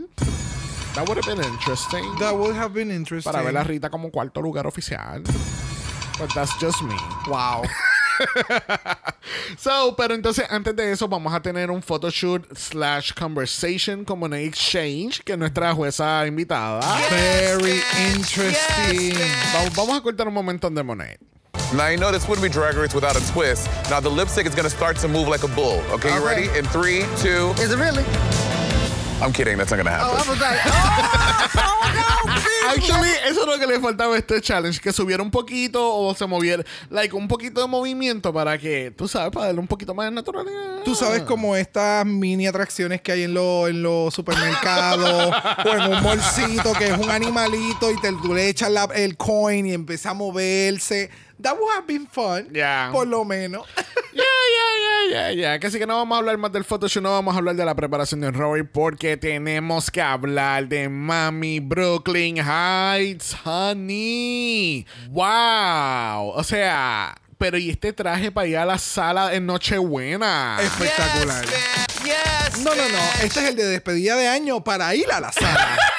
That 0.95 1.07
would 1.07 1.17
have 1.17 1.27
been 1.27 1.43
interesting. 1.43 2.03
That 2.19 2.33
would 2.35 2.55
have 2.55 2.73
been 2.73 2.91
interesting. 2.91 3.31
Para 3.31 3.43
ver 3.43 3.57
a 3.57 3.63
Rita 3.63 3.89
como 3.89 4.11
cuarto 4.11 4.41
lugar 4.41 4.65
oficial. 4.67 5.23
But 6.17 6.33
that's 6.33 6.57
just 6.59 6.81
me. 6.83 6.95
Wow. 7.27 7.63
So, 9.57 9.95
pero 9.95 10.13
entonces 10.13 10.45
antes 10.49 10.75
de 10.75 10.91
eso 10.91 11.07
vamos 11.07 11.33
a 11.33 11.39
tener 11.41 11.71
un 11.71 11.81
photoshoot 11.81 12.55
slash 12.55 13.11
conversation 13.13 14.05
como 14.05 14.25
en 14.27 14.33
exchange 14.33 15.21
que 15.23 15.33
es 15.33 15.39
nuestra 15.39 15.73
jueza 15.73 16.25
invitada. 16.27 16.81
Very 17.09 17.81
interesting. 18.13 19.15
Vamos, 19.53 19.73
vamos 19.75 19.97
a 19.97 20.01
cortar 20.01 20.27
un 20.27 20.33
momento 20.33 20.69
de 20.69 20.83
Monet. 20.83 21.19
Now 21.73 21.87
you 21.89 21.97
know 21.97 22.11
this 22.11 22.27
wouldn't 22.27 22.43
be 22.43 22.49
Drag 22.49 22.75
Race 22.75 22.93
without 22.93 23.15
a 23.15 23.31
twist. 23.33 23.67
Now 23.89 23.99
the 23.99 24.09
lipstick 24.09 24.45
is 24.45 24.53
gonna 24.53 24.69
start 24.69 24.97
to 24.97 25.07
move 25.07 25.27
like 25.27 25.43
a 25.43 25.47
bull. 25.47 25.81
Okay, 25.91 26.13
you 26.13 26.23
ready? 26.25 26.47
In 26.57 26.65
three, 26.65 27.05
two. 27.17 27.51
Is 27.61 27.71
it 27.71 27.79
really? 27.79 28.03
I'm 29.21 29.31
kidding. 29.33 29.57
That's 29.57 29.71
not 29.71 29.77
gonna 29.77 29.89
Oh, 30.01 30.15
happen. 30.15 30.27
I 30.27 30.29
was 30.29 30.39
like, 30.39 30.59
oh, 30.65 31.79
oh. 31.81 31.94
Actually, 32.69 33.11
eso 33.27 33.41
es 33.41 33.47
lo 33.47 33.59
que 33.59 33.67
le 33.67 33.79
faltaba 33.79 34.15
a 34.15 34.17
este 34.17 34.41
challenge, 34.41 34.79
que 34.79 34.91
subiera 34.91 35.21
un 35.21 35.31
poquito 35.31 35.95
o 35.95 36.13
se 36.15 36.25
moviera, 36.25 36.63
like 36.89 37.15
un 37.15 37.27
poquito 37.27 37.61
de 37.61 37.67
movimiento 37.67 38.33
para 38.33 38.57
que, 38.57 38.91
tú 38.95 39.07
sabes, 39.07 39.31
para 39.31 39.47
darle 39.47 39.61
un 39.61 39.67
poquito 39.67 39.93
más 39.93 40.07
de 40.07 40.11
naturalidad. 40.11 40.83
Tú 40.83 40.95
sabes 40.95 41.23
como 41.23 41.55
estas 41.55 42.05
mini 42.05 42.47
atracciones 42.47 43.01
que 43.01 43.11
hay 43.11 43.23
en 43.23 43.33
los 43.33 43.69
en 43.69 43.81
los 43.81 44.13
supermercados 44.13 45.33
o 45.65 45.69
en 45.69 45.93
un 45.93 46.03
bolsito 46.03 46.73
que 46.73 46.87
es 46.87 46.97
un 46.97 47.09
animalito 47.09 47.91
y 47.91 47.99
te, 47.99 48.11
tú 48.21 48.33
le 48.33 48.49
echas 48.49 48.71
el 48.95 49.17
coin 49.17 49.65
y 49.65 49.73
empieza 49.73 50.11
a 50.11 50.13
moverse. 50.13 51.09
That 51.41 51.55
would 51.59 51.73
have 51.75 51.85
been 51.87 52.07
fun. 52.07 52.49
Yeah. 52.53 52.89
Por 52.93 53.07
lo 53.07 53.25
menos. 53.25 53.67
Ya, 54.13 54.23
ya, 54.23 55.11
ya, 55.11 55.31
ya, 55.31 55.31
ya. 55.33 55.59
Que 55.59 55.67
así 55.67 55.77
que 55.77 55.85
no 55.85 55.97
vamos 55.97 56.15
a 56.15 56.19
hablar 56.19 56.37
más 56.37 56.51
del 56.51 56.63
photoshoot, 56.63 57.03
no 57.03 57.11
vamos 57.11 57.35
a 57.35 57.37
hablar 57.37 57.55
de 57.55 57.65
la 57.65 57.75
preparación 57.75 58.21
de 58.21 58.31
Rory 58.31 58.63
porque 58.63 59.17
tenemos 59.17 59.91
que 59.91 60.01
hablar 60.01 60.67
de 60.69 60.87
Mami 60.87 61.59
Brooklyn 61.59 62.37
Heights, 62.37 63.35
honey. 63.43 64.85
Wow. 65.09 66.29
O 66.29 66.43
sea, 66.45 67.15
pero 67.37 67.57
¿y 67.57 67.69
este 67.69 67.91
traje 67.91 68.31
para 68.31 68.47
ir 68.47 68.57
a 68.57 68.65
la 68.65 68.77
sala 68.77 69.33
en 69.33 69.45
Nochebuena? 69.45 70.57
Espectacular. 70.61 71.43
Yes, 71.45 71.53
bitch. 72.03 72.05
Yes, 72.05 72.63
No, 72.63 72.73
no, 72.73 72.87
no. 72.89 72.99
Este 73.21 73.41
es 73.41 73.49
el 73.49 73.55
de 73.57 73.65
despedida 73.65 74.15
de 74.15 74.29
año 74.29 74.63
para 74.63 74.95
ir 74.95 75.11
a 75.11 75.19
la 75.19 75.31
sala. 75.33 75.77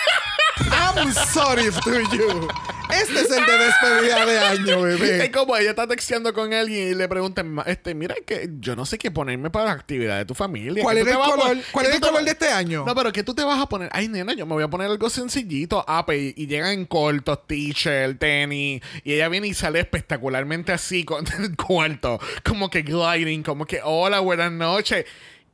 I'm 0.96 1.12
sorry 1.12 1.70
to 1.70 2.16
you. 2.16 2.48
Este 2.88 3.20
es 3.20 3.30
el 3.30 3.44
de 3.44 3.58
despedida 3.58 4.24
de 4.26 4.38
año, 4.38 4.86
Es 4.86 5.00
bebé. 5.00 5.30
como 5.32 5.56
ella 5.56 5.70
está 5.70 5.88
texteando 5.88 6.32
con 6.32 6.54
alguien 6.54 6.92
y 6.92 6.94
le 6.94 7.08
preguntan, 7.08 7.52
"Ma- 7.52 7.64
este, 7.66 7.94
mira 7.96 8.14
que 8.24 8.48
yo 8.60 8.76
no 8.76 8.86
sé 8.86 8.96
qué 8.96 9.10
ponerme 9.10 9.50
para 9.50 9.66
la 9.66 9.72
actividad 9.72 10.18
de 10.18 10.24
tu 10.24 10.34
familia. 10.34 10.82
¿Cuál 10.84 10.96
¿Qué 10.96 11.02
era 11.02 11.14
tú 11.14 11.24
el 11.24 11.30
color? 11.30 11.56
¿Cuál 11.72 11.86
era 11.86 11.94
el 11.96 12.00
color 12.00 12.24
de 12.24 12.30
este 12.30 12.48
año? 12.48 12.84
No, 12.86 12.94
pero 12.94 13.10
¿qué 13.12 13.24
tú 13.24 13.34
te 13.34 13.42
vas 13.42 13.60
a 13.60 13.66
poner? 13.68 13.88
Ay, 13.92 14.06
nena, 14.08 14.34
yo 14.34 14.46
me 14.46 14.54
voy 14.54 14.62
a 14.62 14.68
poner 14.68 14.88
algo 14.88 15.10
sencillito. 15.10 15.84
Ah, 15.88 16.06
pues, 16.06 16.32
y 16.36 16.46
llegan 16.46 16.70
en 16.72 16.86
cortos, 16.86 17.46
t-shirt, 17.46 18.18
tenis. 18.20 18.80
Y 19.02 19.14
ella 19.14 19.28
viene 19.28 19.48
y 19.48 19.54
sale 19.54 19.80
espectacularmente 19.80 20.72
así 20.72 21.04
con 21.04 21.24
el 21.42 21.56
cuarto. 21.56 22.20
Como 22.44 22.70
que 22.70 22.82
gliding, 22.82 23.42
como 23.42 23.66
que, 23.66 23.80
hola, 23.82 24.20
buenas 24.20 24.52
noches. 24.52 25.04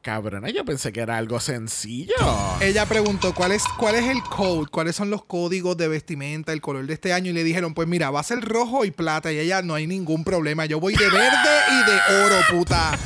Cabrona, 0.02 0.50
yo 0.50 0.64
pensé 0.64 0.92
que 0.92 0.98
era 1.00 1.16
algo 1.16 1.38
sencillo. 1.38 2.12
Ella 2.60 2.86
preguntó 2.86 3.32
cuál 3.34 3.52
es, 3.52 3.62
cuál 3.78 3.94
es 3.94 4.08
el 4.08 4.20
code, 4.24 4.66
cuáles 4.68 4.96
son 4.96 5.10
los 5.10 5.24
códigos 5.24 5.76
de 5.76 5.86
vestimenta, 5.86 6.52
el 6.52 6.60
color 6.60 6.86
de 6.86 6.94
este 6.94 7.12
año. 7.12 7.30
Y 7.30 7.34
le 7.34 7.44
dijeron, 7.44 7.72
pues 7.72 7.86
mira, 7.86 8.10
va 8.10 8.18
a 8.18 8.24
ser 8.24 8.40
rojo 8.40 8.84
y 8.84 8.90
plata. 8.90 9.30
Y 9.32 9.38
ella, 9.38 9.62
no 9.62 9.74
hay 9.74 9.86
ningún 9.86 10.24
problema. 10.24 10.66
Yo 10.66 10.80
voy 10.80 10.96
de 10.96 11.08
verde 11.08 11.60
y 11.70 11.84
de 11.90 12.24
oro, 12.24 12.36
puta. 12.50 12.98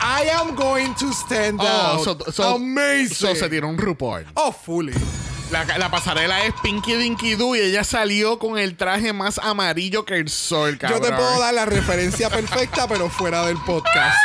I 0.00 0.28
am 0.30 0.54
going 0.56 0.94
to 0.94 1.12
stand 1.12 1.60
Oh, 1.60 1.66
out. 1.66 2.04
so, 2.04 2.32
so- 2.32 2.54
Amazing. 2.56 3.14
so 3.14 3.34
se 3.34 3.48
tiró 3.50 3.68
un 3.68 3.76
RuPaul. 3.76 4.24
oh, 4.34 4.50
fully. 4.50 4.94
La, 5.50 5.64
la 5.78 5.90
pasarela 5.90 6.44
es 6.44 6.52
Pinky 6.62 6.94
Dinky 6.94 7.34
Doo 7.34 7.56
y 7.56 7.60
ella 7.60 7.82
salió 7.84 8.38
con 8.38 8.58
el 8.58 8.76
traje 8.76 9.12
más 9.14 9.38
amarillo 9.38 10.04
que 10.04 10.16
el 10.16 10.28
sol, 10.28 10.76
cabrón. 10.78 11.00
Yo 11.02 11.08
te 11.08 11.14
puedo 11.14 11.40
dar 11.40 11.52
la 11.54 11.64
referencia 11.66 12.28
perfecta, 12.30 12.86
pero 12.86 13.08
fuera 13.10 13.46
del 13.46 13.56
podcast. 13.64 14.16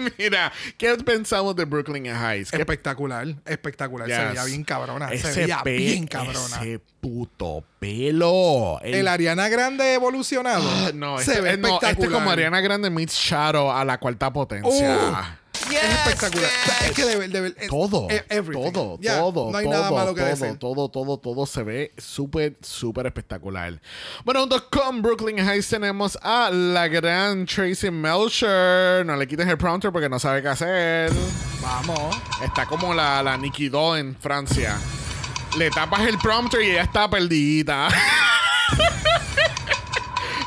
Mira, 0.18 0.52
¿qué 0.78 0.94
pensamos 0.96 1.54
de 1.56 1.64
Brooklyn 1.64 2.06
Heights? 2.06 2.50
¿Qué 2.50 2.58
Espectacular, 2.58 3.26
espectacular. 3.44 4.08
Se 4.08 4.14
Yes. 4.16 4.28
veía 4.28 4.44
bien 4.44 4.64
cabrona. 4.64 5.08
Se 5.08 5.14
Ese 5.16 5.40
veía 5.42 5.60
pe- 5.62 5.76
bien 5.76 6.06
cabrona. 6.06 6.56
Ese 6.60 6.80
puto 7.00 7.64
pelo. 7.78 8.78
El 8.82 9.08
Ariana 9.08 9.48
Grande 9.48 9.94
evolucionado. 9.94 10.62
Ah, 10.68 10.90
no, 10.94 11.18
se 11.18 11.30
este, 11.32 11.40
ve 11.42 11.50
eh, 11.52 11.56
no, 11.56 11.68
espectacular. 11.68 11.92
este 11.92 12.04
es 12.06 12.10
como 12.12 12.30
Ariana 12.30 12.60
Grande 12.60 12.90
meets 12.90 13.14
Shadow 13.14 13.70
a 13.70 13.84
la 13.84 13.98
cuarta 13.98 14.32
potencia. 14.32 14.96
Uh. 14.96 15.39
Yes, 15.70 15.82
Es 15.82 15.90
espectacular. 16.06 16.50
O 16.50 16.66
sea, 16.66 16.86
es 16.88 16.92
que 16.92 17.04
de, 17.04 17.16
ver- 17.16 17.30
de 17.30 17.40
ver- 17.40 17.56
es- 17.58 17.68
todo, 17.68 18.06
e- 18.10 18.24
everything. 18.28 18.72
todo, 18.72 18.98
todo, 19.02 19.50
No 19.52 19.58
hay 19.58 19.64
todo, 19.66 19.74
nada 19.74 19.90
malo 19.90 20.14
que 20.14 20.20
todo, 20.22 20.30
decir. 20.30 20.58
todo, 20.58 20.88
todo, 20.88 21.18
todo 21.18 21.46
se 21.46 21.62
ve 21.62 21.92
súper, 21.98 22.56
súper 22.60 23.06
espectacular. 23.06 23.80
Bueno, 24.24 24.40
junto 24.40 24.68
con 24.70 25.02
Brooklyn 25.02 25.38
Heights 25.38 25.68
tenemos 25.68 26.18
a 26.22 26.50
la 26.50 26.88
gran 26.88 27.46
Tracy 27.46 27.90
Melcher. 27.90 29.04
No 29.06 29.16
le 29.16 29.26
quites 29.26 29.46
el 29.46 29.56
prompter 29.58 29.92
porque 29.92 30.08
no 30.08 30.18
sabe 30.18 30.42
qué 30.42 30.48
hacer. 30.48 31.12
Vamos. 31.62 32.16
Está 32.42 32.66
como 32.66 32.92
la, 32.94 33.22
la 33.22 33.36
Nikki 33.36 33.70
en 33.96 34.16
Francia. 34.16 34.76
Le 35.58 35.70
tapas 35.70 36.06
el 36.06 36.18
prompter 36.18 36.62
y 36.62 36.70
ella 36.70 36.82
está 36.82 37.08
perdida. 37.08 37.88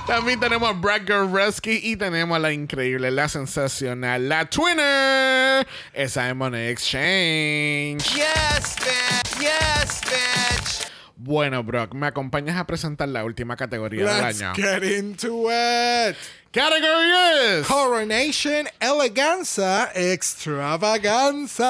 También 0.08 0.40
tenemos 0.40 0.70
a 0.70 0.74
Brad 0.74 1.08
Goreski 1.08 1.80
y 1.82 1.96
tenemos 1.96 2.36
a 2.36 2.40
la 2.40 2.52
increíble, 2.52 3.10
la 3.10 3.30
sensacional, 3.30 4.28
la 4.28 4.46
Twinner. 4.46 5.66
Esa 5.94 6.30
es 6.30 6.36
Money 6.36 6.68
Exchange. 6.68 8.04
Yes, 8.14 8.76
bitch. 8.80 9.40
Yes, 9.40 10.02
bitch. 10.02 10.83
Bueno, 11.26 11.64
Brock, 11.64 11.94
¿me 11.94 12.08
acompañas 12.08 12.58
a 12.58 12.68
presentar 12.68 13.08
la 13.08 13.24
última 13.24 13.56
categoría 13.56 14.04
Let's 14.04 14.40
del 14.40 14.46
año? 14.46 14.56
get 14.56 14.84
into 14.84 15.50
it. 15.50 16.18
Category 16.52 17.62
is... 17.62 17.66
Coronation 17.66 18.68
Eleganza 18.82 19.90
Extravaganza. 19.96 21.64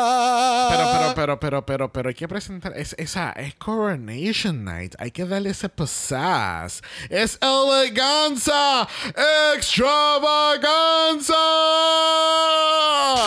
Pero, 0.71 0.89
pero, 0.91 1.13
pero, 1.13 1.39
pero, 1.39 1.65
pero, 1.67 1.93
pero 1.93 2.09
hay 2.09 2.15
que 2.15 2.27
presentar. 2.27 2.75
Es, 2.75 2.95
esa 2.97 3.29
es 3.33 3.53
Coronation 3.53 4.65
Night. 4.65 4.95
Hay 4.97 5.11
que 5.11 5.23
darle 5.23 5.51
ese 5.51 5.69
pizzazz. 5.69 6.81
Es 7.07 7.37
eleganza 7.39 8.87
extravaganza. 9.53 11.35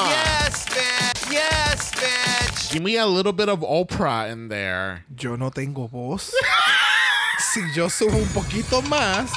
Yes, 0.08 0.66
bitch. 0.74 1.30
Yes, 1.30 1.92
bitch. 1.92 2.55
Give 2.76 2.84
me 2.84 2.98
a 2.98 3.06
little 3.06 3.32
bit 3.32 3.48
of 3.48 3.60
Oprah 3.60 4.30
in 4.30 4.50
there. 4.50 5.06
Yo 5.16 5.34
no 5.36 5.48
tengo 5.48 5.88
voz. 5.88 6.30
si 7.38 7.62
yo 7.74 7.88
subo 7.88 8.18
un 8.18 8.28
poquito 8.34 8.82
más, 8.82 9.30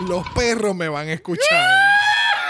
los 0.00 0.28
perros 0.30 0.74
me 0.74 0.88
van 0.88 1.06
a 1.06 1.12
escuchar. 1.12 1.64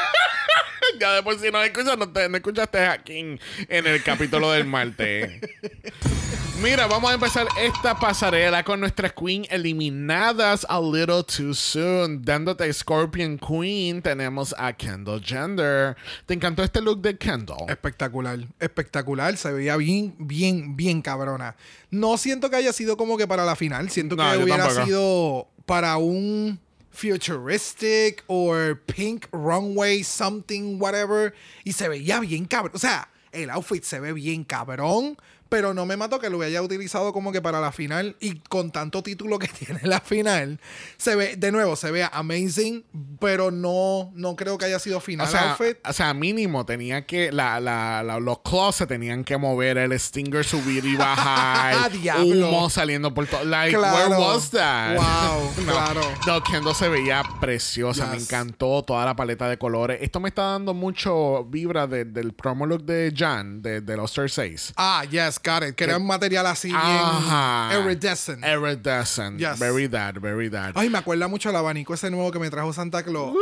ya 0.98 1.12
después 1.12 1.38
si 1.42 1.50
no 1.50 1.62
escuchas, 1.62 1.98
no, 1.98 2.10
te, 2.10 2.30
no 2.30 2.36
escuchaste 2.38 2.78
a 2.78 2.96
King 2.96 3.36
en 3.68 3.86
el 3.86 4.02
capítulo 4.02 4.52
del 4.52 4.64
martes. 4.64 5.38
Mira, 6.62 6.86
vamos 6.86 7.10
a 7.10 7.14
empezar 7.14 7.46
esta 7.60 7.94
pasarela 7.98 8.64
con 8.64 8.80
nuestras 8.80 9.12
queen 9.12 9.46
eliminadas 9.50 10.66
a 10.68 10.80
little 10.80 11.22
too 11.22 11.52
soon. 11.54 12.22
Dándote 12.22 12.72
Scorpion 12.72 13.38
Queen, 13.38 14.00
tenemos 14.02 14.54
a 14.58 14.72
Kendall 14.72 15.22
Gender. 15.22 15.96
¿Te 16.24 16.34
encantó 16.34 16.64
este 16.64 16.80
look 16.80 17.02
de 17.02 17.16
Kendall? 17.18 17.68
Espectacular, 17.68 18.38
espectacular. 18.58 19.36
Se 19.36 19.52
veía 19.52 19.76
bien, 19.76 20.14
bien, 20.18 20.76
bien 20.76 21.02
cabrona. 21.02 21.56
No 21.90 22.16
siento 22.16 22.48
que 22.50 22.56
haya 22.56 22.72
sido 22.72 22.96
como 22.96 23.16
que 23.18 23.28
para 23.28 23.44
la 23.44 23.54
final. 23.54 23.90
Siento 23.90 24.16
No, 24.16 24.28
que 24.32 24.38
hubiera 24.38 24.64
tampoco. 24.64 24.86
sido 24.86 25.48
para 25.66 25.98
un 25.98 26.58
futuristic 26.90 28.24
or 28.28 28.80
pink 28.86 29.26
runway, 29.30 30.02
something, 30.02 30.80
whatever. 30.80 31.34
Y 31.64 31.72
se 31.74 31.88
veía 31.88 32.18
bien 32.20 32.46
cabrón. 32.46 32.72
O 32.74 32.78
sea, 32.78 33.08
el 33.30 33.50
outfit 33.50 33.84
se 33.84 34.00
ve 34.00 34.14
bien 34.14 34.42
cabrón. 34.42 35.16
Pero 35.48 35.72
no 35.74 35.86
me 35.86 35.96
mato 35.96 36.18
que 36.18 36.28
lo 36.30 36.40
haya 36.42 36.60
utilizado 36.62 37.12
como 37.12 37.30
que 37.32 37.40
para 37.40 37.60
la 37.60 37.72
final. 37.72 38.16
Y 38.20 38.40
con 38.48 38.70
tanto 38.72 39.02
título 39.02 39.38
que 39.38 39.48
tiene 39.48 39.80
la 39.84 40.00
final, 40.00 40.58
se 40.96 41.14
ve, 41.16 41.36
de 41.36 41.52
nuevo, 41.52 41.76
se 41.76 41.90
ve 41.90 42.06
amazing. 42.10 42.84
Pero 43.20 43.50
no, 43.50 44.10
no 44.14 44.36
creo 44.36 44.58
que 44.58 44.64
haya 44.66 44.78
sido 44.78 45.00
final 45.00 45.26
O 45.26 45.30
sea, 45.30 45.50
outfit. 45.52 45.76
o 45.86 45.92
sea, 45.92 46.12
mínimo 46.14 46.66
tenía 46.66 47.06
que 47.06 47.30
la, 47.32 47.60
la, 47.60 48.02
la- 48.02 48.18
los 48.20 48.40
claws 48.40 48.76
se 48.76 48.86
tenían 48.86 49.24
que 49.24 49.36
mover, 49.36 49.78
el 49.78 49.98
stinger 49.98 50.44
subir 50.44 50.84
y 50.84 50.96
bajar, 50.96 51.90
Diablo. 52.00 52.48
humo 52.48 52.70
saliendo 52.70 53.12
por 53.14 53.26
todo. 53.26 53.44
Like, 53.44 53.76
Claro. 53.76 54.10
where 54.10 54.20
was 54.22 54.50
that? 54.50 54.96
Wow, 54.96 55.50
no, 55.64 55.72
claro. 55.72 56.00
No, 56.26 56.42
Kendo 56.42 56.74
se 56.74 56.88
veía 56.88 57.22
preciosa, 57.40 58.06
me 58.06 58.16
encantó 58.16 58.82
toda 58.82 59.04
la 59.04 59.14
paleta 59.16 59.48
de 59.48 59.58
colores. 59.58 59.98
Esto 60.02 60.20
me 60.20 60.28
está 60.28 60.42
dando 60.42 60.74
mucho 60.74 61.44
vibra 61.44 61.86
de- 61.86 62.04
del 62.04 62.32
promo 62.32 62.66
look 62.66 62.84
de 62.84 63.12
Jan, 63.16 63.62
de, 63.62 63.80
de 63.80 63.96
los 63.96 64.10
Star 64.10 64.28
6. 64.30 64.74
Ah, 64.76 65.04
yes, 65.10 65.35
got 65.42 65.62
it. 65.62 65.74
Que 65.76 65.84
era 65.84 65.96
un 65.96 66.06
material 66.06 66.46
así 66.46 66.70
Ajá. 66.74 67.68
bien 67.70 67.82
iridescent. 67.86 68.44
Iridescent. 68.44 69.38
Yes. 69.38 69.58
Very 69.58 69.88
that, 69.88 70.14
very 70.20 70.48
that. 70.50 70.72
Ay, 70.74 70.88
me 70.90 70.98
acuerda 70.98 71.28
mucho 71.28 71.50
el 71.50 71.56
abanico 71.56 71.94
ese 71.94 72.10
nuevo 72.10 72.30
que 72.32 72.38
me 72.38 72.50
trajo 72.50 72.72
Santa 72.72 73.02
Claus. 73.02 73.34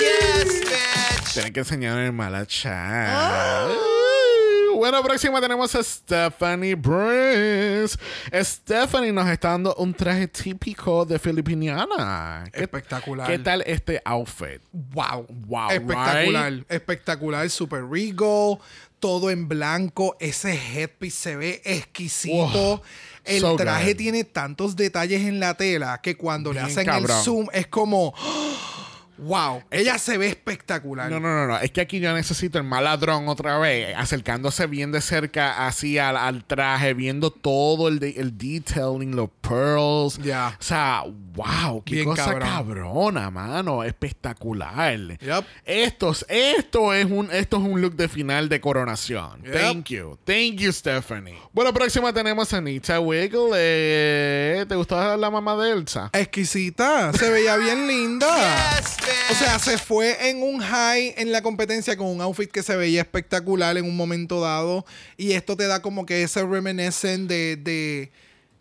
Yes, 0.00 0.60
bitch. 0.60 1.32
Tienen 1.34 1.52
que 1.52 1.60
enseñar 1.60 1.98
el 1.98 2.12
mala 2.12 2.46
chat. 2.46 2.72
Ah. 2.74 3.68
Bueno, 4.74 5.02
próxima 5.02 5.40
tenemos 5.40 5.72
a 5.76 5.82
Stephanie 5.82 6.76
Prince. 6.76 7.96
Stephanie 8.42 9.12
nos 9.12 9.28
está 9.28 9.50
dando 9.50 9.74
un 9.76 9.94
traje 9.94 10.26
típico 10.26 11.04
de 11.04 11.18
filipiniana. 11.18 12.44
¿Qué- 12.52 12.62
Espectacular. 12.62 13.26
¿Qué 13.28 13.38
tal 13.38 13.62
este 13.66 14.00
outfit? 14.04 14.60
Wow. 14.72 15.26
Wow, 15.28 15.70
Espectacular. 15.70 16.52
right? 16.52 16.64
Espectacular. 16.72 17.48
Super 17.50 17.84
regal. 17.84 18.58
Todo 19.02 19.30
en 19.30 19.48
blanco. 19.48 20.16
Ese 20.20 20.52
headpiece 20.54 21.16
se 21.16 21.36
ve 21.36 21.60
exquisito. 21.64 22.56
Wow. 22.56 22.82
El 23.24 23.40
So 23.40 23.56
traje 23.56 23.94
good. 23.94 23.96
tiene 23.98 24.22
tantos 24.22 24.76
detalles 24.76 25.22
en 25.22 25.40
la 25.40 25.54
tela 25.56 26.00
que 26.00 26.16
cuando 26.16 26.52
le 26.52 26.60
hacen 26.60 26.84
cabrón. 26.86 27.10
el 27.18 27.24
zoom 27.24 27.46
es 27.52 27.66
como. 27.66 28.14
Wow. 29.18 29.62
Ella 29.70 29.98
se 29.98 30.18
ve 30.18 30.26
espectacular. 30.28 31.10
No, 31.10 31.20
no, 31.20 31.28
no, 31.34 31.46
no. 31.46 31.58
Es 31.58 31.70
que 31.70 31.80
aquí 31.80 32.00
yo 32.00 32.12
necesito 32.14 32.58
el 32.58 32.64
maladrón 32.64 33.28
otra 33.28 33.58
vez, 33.58 33.94
acercándose 33.96 34.66
bien 34.66 34.90
de 34.92 35.00
cerca 35.00 35.66
así 35.66 35.98
al, 35.98 36.16
al 36.16 36.44
traje, 36.44 36.94
viendo 36.94 37.30
todo 37.30 37.88
el, 37.88 37.98
de- 37.98 38.10
el 38.18 38.36
detailing, 38.36 39.14
los 39.14 39.28
pearls. 39.40 40.18
Ya. 40.22 40.56
O 40.58 40.62
sea, 40.62 41.04
wow, 41.34 41.82
qué 41.84 41.94
Bien 41.96 42.06
cosa 42.06 42.24
cabrón. 42.26 42.48
cabrona, 42.48 43.30
mano. 43.30 43.84
Espectacular. 43.84 44.82
Yep. 45.18 45.44
Estos, 45.64 46.26
esto 46.28 46.92
es 46.92 47.04
un, 47.06 47.30
esto 47.32 47.56
es 47.58 47.62
un 47.62 47.80
look 47.80 47.94
de 47.96 48.08
final 48.08 48.48
de 48.48 48.60
coronación. 48.60 49.42
Yep. 49.42 49.52
Thank 49.52 49.84
you. 49.90 50.18
Thank 50.24 50.56
you, 50.56 50.72
Stephanie. 50.72 51.38
Bueno, 51.52 51.72
próxima 51.72 52.12
tenemos 52.12 52.52
a 52.52 52.56
Anita 52.58 52.98
Wiggle. 53.00 54.66
¿Te 54.66 54.74
gustó 54.74 55.16
la 55.16 55.30
mamá 55.30 55.56
de 55.56 55.72
Elsa? 55.72 56.10
Exquisita. 56.12 57.12
Se 57.12 57.30
veía 57.30 57.56
bien 57.56 57.86
linda. 57.86 58.28
Yes. 58.82 58.96
O 59.30 59.34
sea, 59.34 59.58
se 59.58 59.78
fue 59.78 60.28
en 60.30 60.42
un 60.42 60.60
high 60.60 61.14
en 61.16 61.32
la 61.32 61.42
competencia 61.42 61.96
con 61.96 62.06
un 62.06 62.20
outfit 62.20 62.50
que 62.50 62.62
se 62.62 62.76
veía 62.76 63.00
espectacular 63.00 63.76
en 63.76 63.84
un 63.84 63.96
momento 63.96 64.40
dado. 64.40 64.84
Y 65.16 65.32
esto 65.32 65.56
te 65.56 65.66
da 65.66 65.80
como 65.82 66.06
que 66.06 66.22
ese 66.22 66.44
reminiscent 66.44 67.28
de, 67.28 67.56
de, 67.56 68.12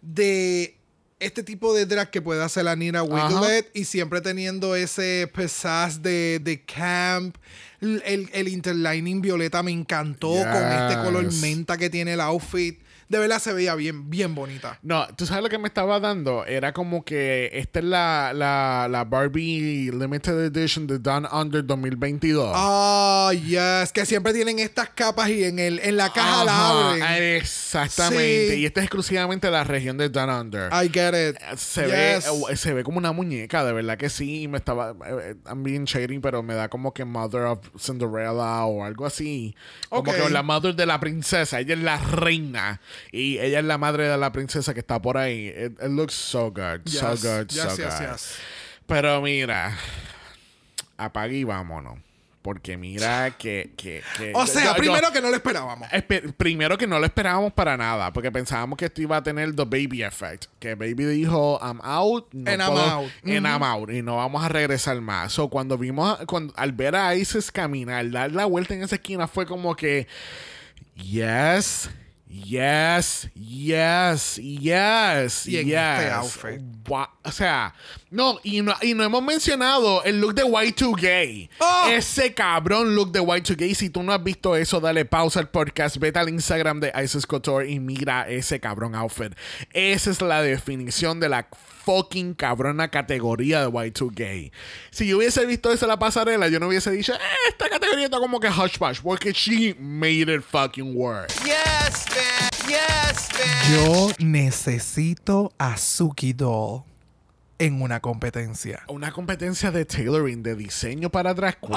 de 0.01 0.77
este 1.19 1.43
tipo 1.43 1.73
de 1.73 1.85
drag 1.85 2.09
que 2.09 2.21
puede 2.21 2.43
hacer 2.43 2.65
la 2.65 2.75
Nina 2.75 3.03
Wiglet 3.03 3.69
y 3.73 3.85
siempre 3.85 4.21
teniendo 4.21 4.75
ese 4.75 5.29
pesaz 5.33 6.01
de, 6.01 6.39
de 6.39 6.61
camp. 6.63 7.37
El, 7.81 8.29
el 8.31 8.47
interlining 8.47 9.21
violeta 9.21 9.63
me 9.63 9.71
encantó 9.71 10.29
con 10.31 10.71
este 10.71 11.03
color 11.03 11.31
menta 11.33 11.77
que 11.77 11.89
tiene 11.89 12.13
el 12.13 12.21
outfit. 12.21 12.79
De 13.11 13.19
verdad 13.19 13.39
se 13.39 13.51
veía 13.51 13.75
bien, 13.75 14.09
bien 14.09 14.33
bonita. 14.33 14.79
No, 14.81 15.05
tú 15.17 15.25
sabes 15.25 15.43
lo 15.43 15.49
que 15.49 15.57
me 15.57 15.67
estaba 15.67 15.99
dando. 15.99 16.45
Era 16.45 16.71
como 16.71 17.03
que 17.03 17.49
esta 17.53 17.79
es 17.79 17.85
la, 17.85 18.31
la, 18.33 18.87
la 18.89 19.03
Barbie 19.03 19.91
Limited 19.91 20.45
Edition 20.45 20.87
de 20.87 20.97
Down 20.97 21.27
Under 21.31 21.65
2022. 21.65 22.53
Ah, 22.55 23.31
yes. 23.33 23.91
Que 23.91 24.05
siempre 24.05 24.33
tienen 24.33 24.59
estas 24.59 24.89
capas 24.91 25.29
y 25.29 25.43
en, 25.43 25.59
el, 25.59 25.79
en 25.79 25.97
la 25.97 26.13
caja 26.13 26.45
la 26.45 26.69
abren. 26.69 27.03
Exactamente. 27.35 28.51
Sí. 28.55 28.61
Y 28.61 28.65
esta 28.65 28.79
es 28.79 28.85
exclusivamente 28.85 29.51
la 29.51 29.63
región 29.65 29.97
de 29.97 30.07
Down 30.07 30.29
Under. 30.29 30.69
I 30.71 30.89
get 30.89 31.13
it. 31.31 31.37
se 31.57 31.81
Yes. 31.81 31.91
ve 31.91 32.53
eh, 32.53 32.55
se 32.55 32.73
ve 32.73 32.83
como 32.85 32.97
una 32.97 33.11
muñeca, 33.11 33.65
de 33.65 33.73
verdad 33.73 33.97
que 33.97 34.09
sí. 34.09 34.47
Me 34.47 34.57
estaba. 34.57 34.95
eh, 35.05 35.35
I'm 35.47 35.63
being 35.63 35.83
shady, 35.83 36.19
pero 36.19 36.43
me 36.43 36.53
da 36.53 36.69
como 36.69 36.93
que 36.93 37.03
Mother 37.03 37.41
of 37.43 37.59
Cinderella 37.77 38.63
o 38.65 38.85
algo 38.85 39.05
así. 39.05 39.53
Como 39.89 40.03
que 40.13 40.29
la 40.29 40.43
mother 40.43 40.73
de 40.75 40.85
la 40.85 40.99
princesa. 40.99 41.59
Ella 41.59 41.73
es 41.73 41.81
la 41.81 41.97
reina. 41.97 42.79
Y 43.11 43.39
ella 43.39 43.59
es 43.59 43.65
la 43.65 43.77
madre 43.77 44.07
de 44.07 44.17
la 44.17 44.31
princesa 44.31 44.73
que 44.73 44.79
está 44.81 45.01
por 45.01 45.17
ahí. 45.17 45.47
It, 45.49 45.73
it 45.81 45.89
looks 45.89 46.13
so 46.13 46.51
good. 46.51 46.81
So 46.87 47.11
Yes. 47.13 47.23
good, 47.23 47.47
Yes, 47.49 47.75
so 47.75 47.77
yes, 47.77 47.99
good. 47.99 48.85
Pero 48.87 49.21
mira, 49.21 49.77
apague 50.97 51.37
y 51.37 51.43
vámonos. 51.43 51.97
Porque 52.41 52.75
mira 52.75 53.29
que. 53.37 53.71
que, 53.77 54.01
que- 54.17 54.31
O 54.33 54.47
sea, 54.47 54.63
yo- 54.63 54.69
yo- 54.71 54.75
primero 54.77 55.11
que 55.11 55.21
no 55.21 55.29
lo 55.29 55.35
esperábamos. 55.35 55.87
Espe- 55.89 56.33
primero 56.33 56.75
que 56.75 56.87
no 56.87 56.97
lo 56.97 57.05
esperábamos 57.05 57.53
para 57.53 57.77
nada, 57.77 58.11
porque 58.11 58.31
pensábamos 58.31 58.77
que 58.79 58.85
esto 58.85 58.99
iba 58.99 59.15
a 59.17 59.21
tener 59.21 59.55
the 59.55 59.63
baby 59.63 60.01
effect. 60.01 60.45
Que 60.59 60.73
baby 60.73 61.05
dijo, 61.05 61.59
I'm 61.61 61.79
out. 61.83 62.33
No 62.33 62.49
And 62.51 62.59
I'm 62.63 62.71
puedo- 62.73 62.81
out. 62.83 63.11
and 63.23 63.45
Ujú. 63.45 63.47
I'm 63.47 63.61
out. 63.63 63.89
Y 63.91 64.01
no 64.01 64.15
vamos 64.17 64.43
a 64.43 64.49
regresar 64.49 64.99
más. 65.01 65.31
So, 65.33 65.49
cuando 65.49 65.77
vimos, 65.77 66.17
cuando, 66.25 66.51
al 66.57 66.71
ver 66.71 66.95
a 66.95 67.13
Isis 67.15 67.51
caminar, 67.51 68.09
dar 68.09 68.31
la 68.31 68.45
vuelta 68.45 68.73
en 68.73 68.81
esa 68.81 68.95
esquina 68.95 69.27
fue 69.27 69.45
como 69.45 69.75
que, 69.75 70.07
yes. 70.95 71.91
Yes, 72.33 73.27
yes, 73.35 74.37
yes, 74.37 75.45
Y 75.47 75.57
en 75.59 75.67
yes. 75.67 75.99
este 75.99 76.11
outfit. 76.11 76.61
Gua- 76.85 77.09
O 77.23 77.31
sea, 77.31 77.73
no 78.11 78.39
y, 78.43 78.61
no, 78.61 78.75
y 78.81 78.93
no 78.93 79.03
hemos 79.03 79.23
mencionado 79.23 80.03
el 80.03 80.19
look 80.21 80.35
de 80.35 80.43
Y2K. 80.43 81.49
¡Oh! 81.59 81.87
Ese 81.89 82.33
cabrón 82.33 82.93
look 82.95 83.11
de 83.11 83.21
Y2K. 83.21 83.73
Si 83.73 83.89
tú 83.89 84.03
no 84.03 84.11
has 84.13 84.23
visto 84.23 84.55
eso, 84.55 84.79
dale 84.79 85.05
pausa 85.05 85.39
al 85.39 85.49
podcast, 85.49 85.97
vete 85.97 86.19
al 86.19 86.29
Instagram 86.29 86.81
de 86.81 86.93
Isis 87.03 87.25
Couture 87.25 87.69
y 87.69 87.79
mira 87.79 88.27
ese 88.29 88.59
cabrón 88.59 88.95
outfit. 88.95 89.33
Esa 89.73 90.11
es 90.11 90.21
la 90.21 90.41
definición 90.41 91.19
de 91.19 91.29
la 91.29 91.47
fucking 91.85 92.35
cabrona 92.35 92.89
categoría 92.89 93.61
de 93.61 93.67
Y2K. 93.67 94.51
Si 94.91 95.07
yo 95.07 95.17
hubiese 95.17 95.45
visto 95.45 95.71
eso 95.71 95.85
en 95.85 95.89
la 95.89 95.97
pasarela, 95.97 96.47
yo 96.49 96.59
no 96.59 96.67
hubiese 96.67 96.91
dicho, 96.91 97.13
"Eh, 97.13 97.17
esta 97.49 97.69
categoría 97.69 98.05
está 98.05 98.19
como 98.19 98.39
que 98.39 98.49
hush 98.49 98.77
push, 98.77 98.99
porque 99.01 99.31
she 99.31 99.73
made 99.79 100.31
it 100.31 100.41
fucking 100.43 100.95
work. 100.95 101.29
Yes. 101.43 102.05
Yes. 102.67 103.29
Yo 103.71 104.09
necesito 104.19 105.51
a 105.57 105.77
Suki 105.77 106.33
Doll 106.33 106.83
en 107.65 107.81
una 107.81 107.99
competencia. 107.99 108.83
Una 108.87 109.11
competencia 109.11 109.71
de 109.71 109.85
tailoring, 109.85 110.41
de 110.43 110.55
diseño 110.55 111.09
para 111.09 111.33
drag 111.33 111.59
queen. 111.59 111.73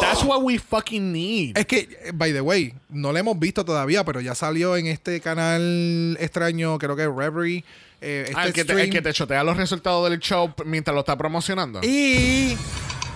That's 0.00 0.22
what 0.24 0.42
we 0.42 0.58
fucking 0.58 1.12
need. 1.12 1.56
Es 1.56 1.66
que, 1.66 1.88
by 2.14 2.32
the 2.32 2.40
way, 2.40 2.74
no 2.88 3.12
la 3.12 3.20
hemos 3.20 3.38
visto 3.38 3.64
todavía, 3.64 4.04
pero 4.04 4.20
ya 4.20 4.34
salió 4.34 4.76
en 4.76 4.86
este 4.86 5.20
canal 5.20 6.16
extraño, 6.20 6.78
creo 6.78 6.96
que 6.96 7.02
es 7.04 7.08
Reverie. 7.14 7.64
eh, 8.00 8.24
este 8.28 8.34
Ah, 8.40 8.46
el, 8.46 8.52
que 8.52 8.64
te, 8.64 8.72
stream. 8.72 8.80
el 8.86 8.90
que 8.90 9.02
te 9.02 9.12
chotea 9.12 9.44
los 9.44 9.56
resultados 9.56 10.08
del 10.10 10.18
show 10.20 10.52
mientras 10.64 10.94
lo 10.94 11.00
está 11.00 11.16
promocionando. 11.16 11.80
Y. 11.82 12.56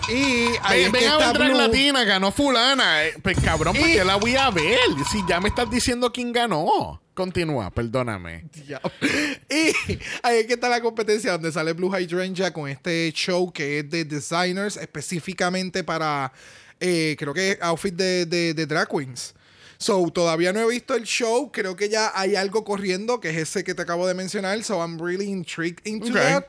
Y. 0.07 0.47
Ahí 0.61 0.87
Ven, 0.91 1.09
a 1.09 1.33
Blue. 1.33 1.53
Latina, 1.55 2.03
ganó 2.03 2.31
fulana. 2.31 3.03
Eh, 3.05 3.13
Pues 3.23 3.37
cabrón, 3.43 3.75
¿por 3.75 3.85
qué 3.85 4.05
la 4.05 4.15
voy 4.17 4.35
a 4.35 4.51
ver? 4.51 4.77
Si 5.11 5.23
ya 5.27 5.41
me 5.41 5.49
estás 5.49 5.69
diciendo 5.69 6.13
quién 6.13 6.31
ganó. 6.31 7.01
Continúa, 7.15 7.71
perdóname. 7.71 8.45
Y 9.49 9.73
ahí 10.21 10.37
es 10.39 10.47
que 10.47 10.53
está 10.53 10.69
la 10.69 10.81
competencia 10.81 11.31
donde 11.31 11.51
sale 11.51 11.73
Blue 11.73 11.89
Hydrangea 11.89 12.51
con 12.51 12.69
este 12.69 13.11
show 13.13 13.51
que 13.51 13.79
es 13.79 13.89
de 13.89 14.03
designers 14.03 14.75
específicamente 14.77 15.83
para, 15.83 16.31
eh, 16.79 17.15
creo 17.17 17.33
que 17.33 17.51
es 17.51 17.57
outfit 17.61 17.95
de, 17.95 18.25
de, 18.25 18.53
de 18.53 18.65
drag 18.65 18.89
queens. 18.89 19.33
So, 19.77 20.09
todavía 20.09 20.53
no 20.53 20.59
he 20.61 20.67
visto 20.67 20.95
el 20.95 21.03
show. 21.03 21.51
Creo 21.51 21.75
que 21.75 21.89
ya 21.89 22.11
hay 22.15 22.35
algo 22.35 22.63
corriendo, 22.63 23.19
que 23.19 23.29
es 23.29 23.37
ese 23.37 23.63
que 23.63 23.73
te 23.73 23.81
acabo 23.81 24.07
de 24.07 24.13
mencionar. 24.13 24.63
So, 24.63 24.79
I'm 24.79 24.97
really 24.99 25.29
intrigued 25.29 25.85
into 25.85 26.13
that. 26.13 26.47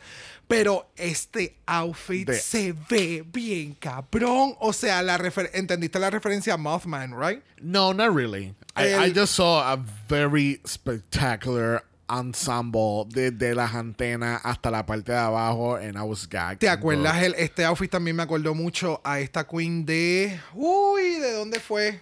Pero 0.48 0.86
este 0.96 1.56
outfit 1.66 2.28
De- 2.28 2.38
se 2.38 2.72
ve 2.88 3.24
bien 3.26 3.74
cabrón. 3.80 4.54
O 4.60 4.72
sea, 4.72 5.02
la 5.02 5.18
refer- 5.18 5.50
entendiste 5.52 5.98
la 5.98 6.08
referencia 6.10 6.54
a 6.54 6.56
Mothman, 6.56 7.18
right? 7.20 7.42
No, 7.60 7.92
not 7.92 8.14
really. 8.14 8.54
I, 8.76 8.84
El- 8.84 9.06
I 9.10 9.12
just 9.12 9.34
saw 9.34 9.60
a 9.72 9.76
very 10.08 10.60
spectacular 10.66 11.84
ensemble 12.08 13.06
desde 13.08 13.52
las 13.56 13.74
antenas 13.74 14.40
hasta 14.44 14.70
la 14.70 14.86
parte 14.86 15.10
de 15.10 15.18
abajo 15.18 15.74
and 15.74 15.96
I 15.96 16.02
was 16.02 16.28
gagged. 16.28 16.58
¿Te 16.60 16.68
acuerdas? 16.68 17.20
El, 17.20 17.34
este 17.34 17.64
outfit 17.64 17.90
también 17.90 18.14
me 18.14 18.22
acordó 18.22 18.54
mucho 18.54 19.00
a 19.02 19.18
esta 19.18 19.44
queen 19.48 19.84
de. 19.84 20.38
Uy, 20.54 21.16
¿de 21.18 21.32
dónde 21.32 21.58
fue? 21.58 22.00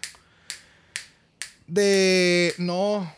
De. 1.67 2.55
No. 2.59 3.11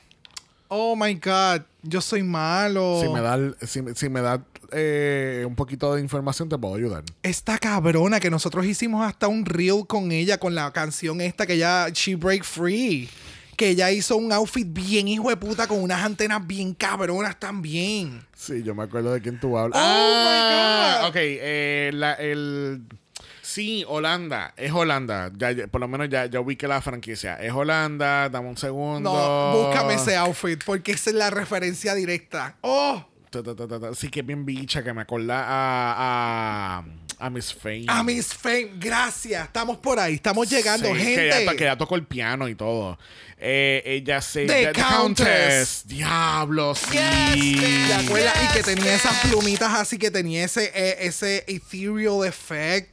Oh 0.69 0.95
my 0.97 1.15
God. 1.15 1.63
Yo 1.83 2.01
soy 2.01 2.23
malo. 2.23 3.01
Si 3.01 3.09
me 3.09 3.21
da, 3.21 3.95
si 3.95 4.09
me 4.09 4.21
da 4.21 4.43
eh, 4.73 5.45
un 5.47 5.55
poquito 5.55 5.95
de 5.95 6.01
información, 6.01 6.49
te 6.49 6.57
puedo 6.59 6.75
ayudar. 6.75 7.03
Esta 7.23 7.59
cabrona 7.59 8.21
que 8.21 8.31
nosotros 8.31 8.67
hicimos 8.67 9.07
hasta 9.07 9.29
un 9.29 9.45
reel 9.45 9.87
con 9.87 10.13
ella, 10.13 10.39
con 10.39 10.55
la 10.55 10.73
canción 10.73 11.21
esta 11.21 11.47
que 11.47 11.59
ya, 11.59 11.89
She 11.93 12.17
Break 12.17 12.45
Free. 12.45 13.09
Que 13.57 13.71
ella 13.71 13.91
hizo 13.91 14.19
un 14.19 14.31
outfit 14.33 14.67
bien 14.71 15.09
hijo 15.09 15.31
de 15.31 15.37
puta 15.39 15.67
con 15.67 15.81
unas 15.83 16.05
antenas 16.05 16.47
bien 16.47 16.75
cabronas 16.75 17.41
también. 17.41 18.23
Sí, 18.37 18.63
yo 18.63 18.75
me 18.75 18.83
acuerdo 18.83 19.15
de 19.15 19.23
quién 19.23 19.41
tú 19.41 19.57
hablas. 19.57 19.81
Oh, 19.81 19.83
ah, 19.83 20.99
my 21.01 21.03
God. 21.05 21.09
Ok, 21.09 21.17
eh, 21.17 21.91
la- 21.95 22.13
el. 22.15 22.83
Sí, 23.41 23.83
Holanda. 23.89 24.53
Es 24.59 24.73
Holanda. 24.73 25.31
Ya, 25.39 25.53
ya- 25.53 25.69
por 25.69 25.81
lo 25.81 25.89
menos 25.89 26.11
ya, 26.11 26.27
ya 26.27 26.41
ubiqué 26.41 26.69
la 26.69 26.83
franquicia. 26.83 27.37
Es 27.37 27.51
Holanda. 27.53 28.29
Dame 28.29 28.49
un 28.51 28.59
segundo. 28.59 29.11
No, 29.11 29.59
búscame 29.69 29.95
ese 29.95 30.17
outfit 30.17 30.63
porque 30.67 30.93
esa 30.93 31.09
es 31.09 31.17
la 31.17 31.31
referencia 31.31 31.95
directa. 31.95 32.57
¡Oh! 32.61 33.07
Ta, 33.43 33.55
ta, 33.55 33.55
ta, 33.57 33.69
ta, 33.69 33.81
ta. 33.89 33.95
Sí, 33.95 34.09
que 34.09 34.21
es 34.21 34.27
bien 34.27 34.45
bicha, 34.47 34.83
que 34.83 34.93
me 34.93 35.03
acorda 35.03 35.45
a, 35.47 36.79
a, 36.79 36.85
a 37.19 37.31
Miss 37.31 37.53
Fame. 37.55 37.85
A 37.89 38.03
Miss 38.03 38.33
Fame, 38.35 38.73
gracias. 38.79 39.45
Estamos 39.47 39.79
por 39.79 39.99
ahí, 39.99 40.15
estamos 40.15 40.49
llegando, 40.49 40.89
Sí, 40.95 41.01
gente. 41.01 41.31
Que 41.31 41.45
ya, 41.45 41.55
que 41.57 41.65
ya 41.65 41.77
tocó 41.79 41.97
el 41.97 42.05
piano 42.07 42.49
y 42.49 42.55
todo. 42.55 42.99
Eh, 43.39 43.83
ella 43.85 44.21
se. 44.23 44.47
The 44.47 44.73
Countess. 44.73 45.83
Diablo, 45.87 46.75
sí. 46.75 46.97
¿Te 46.97 47.95
acuerdas? 47.95 48.35
Y 48.45 48.53
que 48.57 48.63
tenía 48.63 48.95
esas 48.95 49.15
plumitas 49.27 49.73
así 49.75 49.99
que 49.99 50.11
tenía 50.11 50.45
ese, 50.45 50.73
eh, 50.75 50.97
ese 51.01 51.45
ethereal 51.47 52.25
effect. 52.27 52.91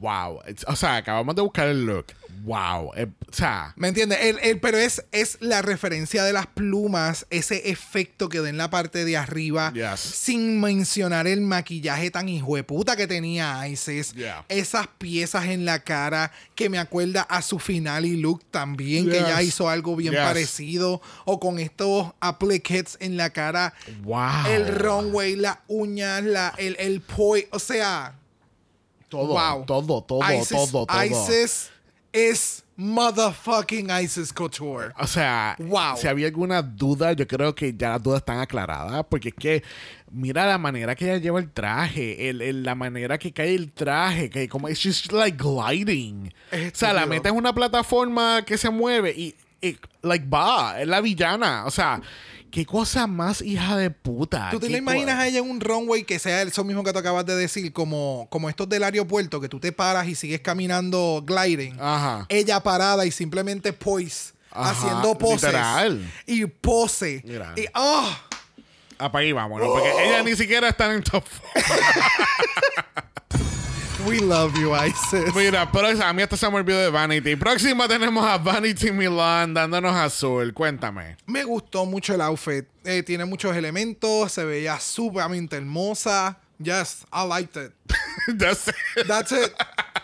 Wow. 0.00 0.40
It's- 0.46 0.64
O 0.66 0.76
sea, 0.76 0.96
acabamos 0.96 1.34
de 1.34 1.42
buscar 1.42 1.68
el 1.68 1.84
look. 1.84 2.06
Wow. 2.42 2.92
Eh, 2.96 3.06
o 3.28 3.32
sea. 3.32 3.72
¿Me 3.76 3.88
entiendes? 3.88 4.18
El- 4.22 4.38
el- 4.38 4.60
pero 4.60 4.78
es, 4.78 5.04
es 5.12 5.36
la 5.40 5.62
referencia 5.62 6.24
de 6.24 6.32
las 6.32 6.46
plumas, 6.46 7.26
ese 7.30 7.70
efecto 7.70 8.28
que 8.28 8.40
da 8.40 8.48
en 8.48 8.56
la 8.56 8.70
parte 8.70 9.04
de 9.04 9.16
arriba, 9.16 9.72
Yes. 9.74 10.00
sin 10.00 10.60
mencionar 10.60 11.26
el 11.26 11.40
maquillaje 11.42 12.10
tan 12.10 12.28
hijueputa 12.28 12.96
que 12.96 13.06
tenía 13.06 13.66
Isis. 13.68 14.12
Yeah. 14.14 14.44
Esas 14.48 14.86
piezas 14.86 15.46
en 15.46 15.64
la 15.64 15.80
cara 15.84 16.32
que 16.54 16.68
me 16.70 16.78
acuerda 16.78 17.22
a 17.22 17.42
su 17.42 17.58
final 17.58 18.06
y 18.06 18.16
look 18.16 18.42
también, 18.50 19.08
que 19.10 19.20
ya 19.20 19.42
hizo 19.42 19.68
algo 19.68 19.96
bien 19.96 20.12
Yes. 20.14 20.22
parecido. 20.22 21.02
O 21.24 21.38
con 21.40 21.58
estos 21.58 22.12
appliques 22.20 22.96
en 23.00 23.16
la 23.16 23.30
cara. 23.30 23.74
Wow. 24.02 24.46
El 24.48 24.68
runway, 24.76 25.36
las 25.36 25.58
uñas, 25.68 26.22
la, 26.22 26.54
el, 26.58 26.76
el 26.78 27.00
poi, 27.00 27.46
o 27.50 27.58
sea, 27.58 28.14
Todo. 29.08 29.28
wow. 29.28 29.64
Todo, 29.66 30.02
todo, 30.04 30.32
Isis, 30.32 30.48
todo, 30.50 30.86
todo. 30.86 31.04
Isis 31.04 31.70
es 32.12 32.64
motherfucking 32.76 33.88
Isis 34.02 34.32
Couture. 34.32 34.92
O 34.98 35.06
sea, 35.06 35.54
Wow. 35.58 35.96
si 35.96 36.06
había 36.08 36.26
alguna 36.28 36.62
duda, 36.62 37.12
yo 37.12 37.26
creo 37.26 37.54
que 37.54 37.74
ya 37.76 37.90
las 37.90 38.02
dudas 38.02 38.18
están 38.20 38.38
aclaradas. 38.40 39.04
Porque 39.08 39.28
es 39.30 39.34
que, 39.34 39.62
mira 40.10 40.46
la 40.46 40.58
manera 40.58 40.94
que 40.94 41.04
ella 41.04 41.18
lleva 41.18 41.38
el 41.40 41.50
traje, 41.50 42.28
el, 42.30 42.40
el- 42.42 42.62
la 42.62 42.74
manera 42.74 43.18
que 43.18 43.32
cae 43.32 43.54
el 43.54 43.72
traje, 43.72 44.30
que 44.30 44.48
como 44.48 44.68
es 44.68 44.80
just 44.82 45.12
like 45.12 45.36
gliding. 45.38 46.32
Es 46.50 46.72
o 46.72 46.76
sea, 46.76 46.92
la 46.92 47.06
meta 47.06 47.28
en 47.28 47.36
una 47.36 47.52
plataforma 47.52 48.42
que 48.46 48.56
se 48.58 48.70
mueve 48.70 49.10
y, 49.16 49.34
y, 49.60 49.76
like 50.02 50.26
va, 50.28 50.80
es 50.80 50.88
la 50.88 51.00
villana. 51.00 51.64
O 51.66 51.70
sea, 51.70 52.00
qué 52.50 52.66
cosa 52.66 53.06
más 53.06 53.40
hija 53.42 53.76
de 53.76 53.90
puta. 53.90 54.48
¿Tú 54.50 54.60
te 54.60 54.68
la 54.68 54.78
imaginas 54.78 55.18
a 55.18 55.26
ella 55.26 55.38
en 55.38 55.50
un 55.50 55.60
runway 55.60 56.04
que 56.04 56.18
sea 56.18 56.42
eso 56.42 56.64
mismo 56.64 56.84
que 56.84 56.92
tú 56.92 56.98
acabas 56.98 57.24
de 57.26 57.36
decir, 57.36 57.72
como, 57.72 58.26
como 58.30 58.48
estos 58.48 58.68
del 58.68 58.84
aeropuerto, 58.84 59.40
que 59.40 59.48
tú 59.48 59.60
te 59.60 59.72
paras 59.72 60.08
y 60.08 60.14
sigues 60.14 60.40
caminando 60.40 61.22
gliding? 61.26 61.76
Ajá. 61.80 62.26
Ella 62.28 62.60
parada 62.60 63.06
y 63.06 63.10
simplemente 63.10 63.72
poise, 63.72 64.32
Ajá, 64.50 64.70
haciendo 64.70 65.16
poses. 65.16 65.42
literal. 65.44 66.12
Y 66.26 66.46
pose. 66.46 67.22
Mira. 67.24 67.54
Y, 67.56 67.66
oh, 67.74 68.10
Ah, 69.02 69.10
para 69.10 69.24
ahí 69.24 69.32
vámonos, 69.32 69.66
porque 69.66 69.88
ella 70.04 70.22
ni 70.22 70.36
siquiera 70.36 70.68
está 70.68 70.92
en 70.92 71.02
top. 71.02 71.24
we 74.06 74.18
love 74.20 74.56
you, 74.58 74.74
Isis. 74.74 75.34
Mira, 75.34 75.70
pero 75.70 75.88
a 75.88 76.12
mí 76.12 76.22
hasta 76.22 76.36
se 76.36 76.48
me 76.50 76.56
olvidó 76.56 76.78
de 76.80 76.90
Vanity. 76.90 77.36
Próxima 77.36 77.88
tenemos 77.88 78.24
a 78.24 78.38
Vanity 78.38 78.90
Milan 78.92 79.54
dándonos 79.54 79.94
azul. 79.94 80.52
Cuéntame. 80.52 81.16
Me 81.26 81.44
gustó 81.44 81.86
mucho 81.86 82.14
el 82.14 82.20
outfit. 82.20 82.66
Eh, 82.84 83.02
tiene 83.02 83.24
muchos 83.24 83.56
elementos, 83.56 84.32
se 84.32 84.44
veía 84.44 84.78
sumamente 84.78 85.56
hermosa. 85.56 86.38
Yes, 86.58 87.04
I 87.12 87.26
liked 87.26 87.56
it. 87.56 87.72
ya 88.38 88.54
sé. 88.54 88.72
That's 89.06 89.32
it. 89.32 89.52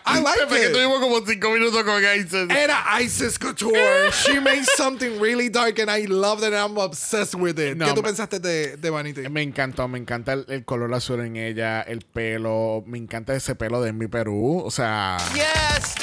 I 0.09 0.65
it. 0.65 0.71
tuvimos 0.73 0.99
como 0.99 1.25
cinco 1.25 1.51
minutos 1.51 1.83
con 1.83 2.01
Isis. 2.03 2.49
Era 2.49 2.83
Isis 3.01 3.37
Couture. 3.39 4.11
She 4.11 4.39
made 4.39 4.63
something 4.77 5.19
really 5.19 5.49
dark 5.49 5.79
and 5.79 5.89
I 5.89 6.05
loved 6.07 6.43
it 6.43 6.53
and 6.53 6.55
I'm 6.55 6.77
obsessed 6.77 7.35
with 7.35 7.59
it. 7.59 7.75
No, 7.77 7.85
¿Qué 7.87 7.93
tú 7.93 8.01
pensaste 8.01 8.39
de, 8.39 8.77
de 8.77 8.89
Vanity? 8.89 9.27
Me 9.29 9.41
encantó, 9.41 9.87
me 9.87 9.97
encanta 9.97 10.33
el, 10.33 10.45
el 10.49 10.65
color 10.65 10.93
azul 10.93 11.19
en 11.21 11.35
ella, 11.37 11.81
el 11.81 12.01
pelo, 12.01 12.83
me 12.87 12.97
encanta 12.97 13.33
ese 13.35 13.55
pelo 13.55 13.81
de 13.81 13.93
mi 13.93 14.07
Perú, 14.07 14.61
o 14.65 14.71
sea, 14.71 15.17
Yes. 15.33 15.95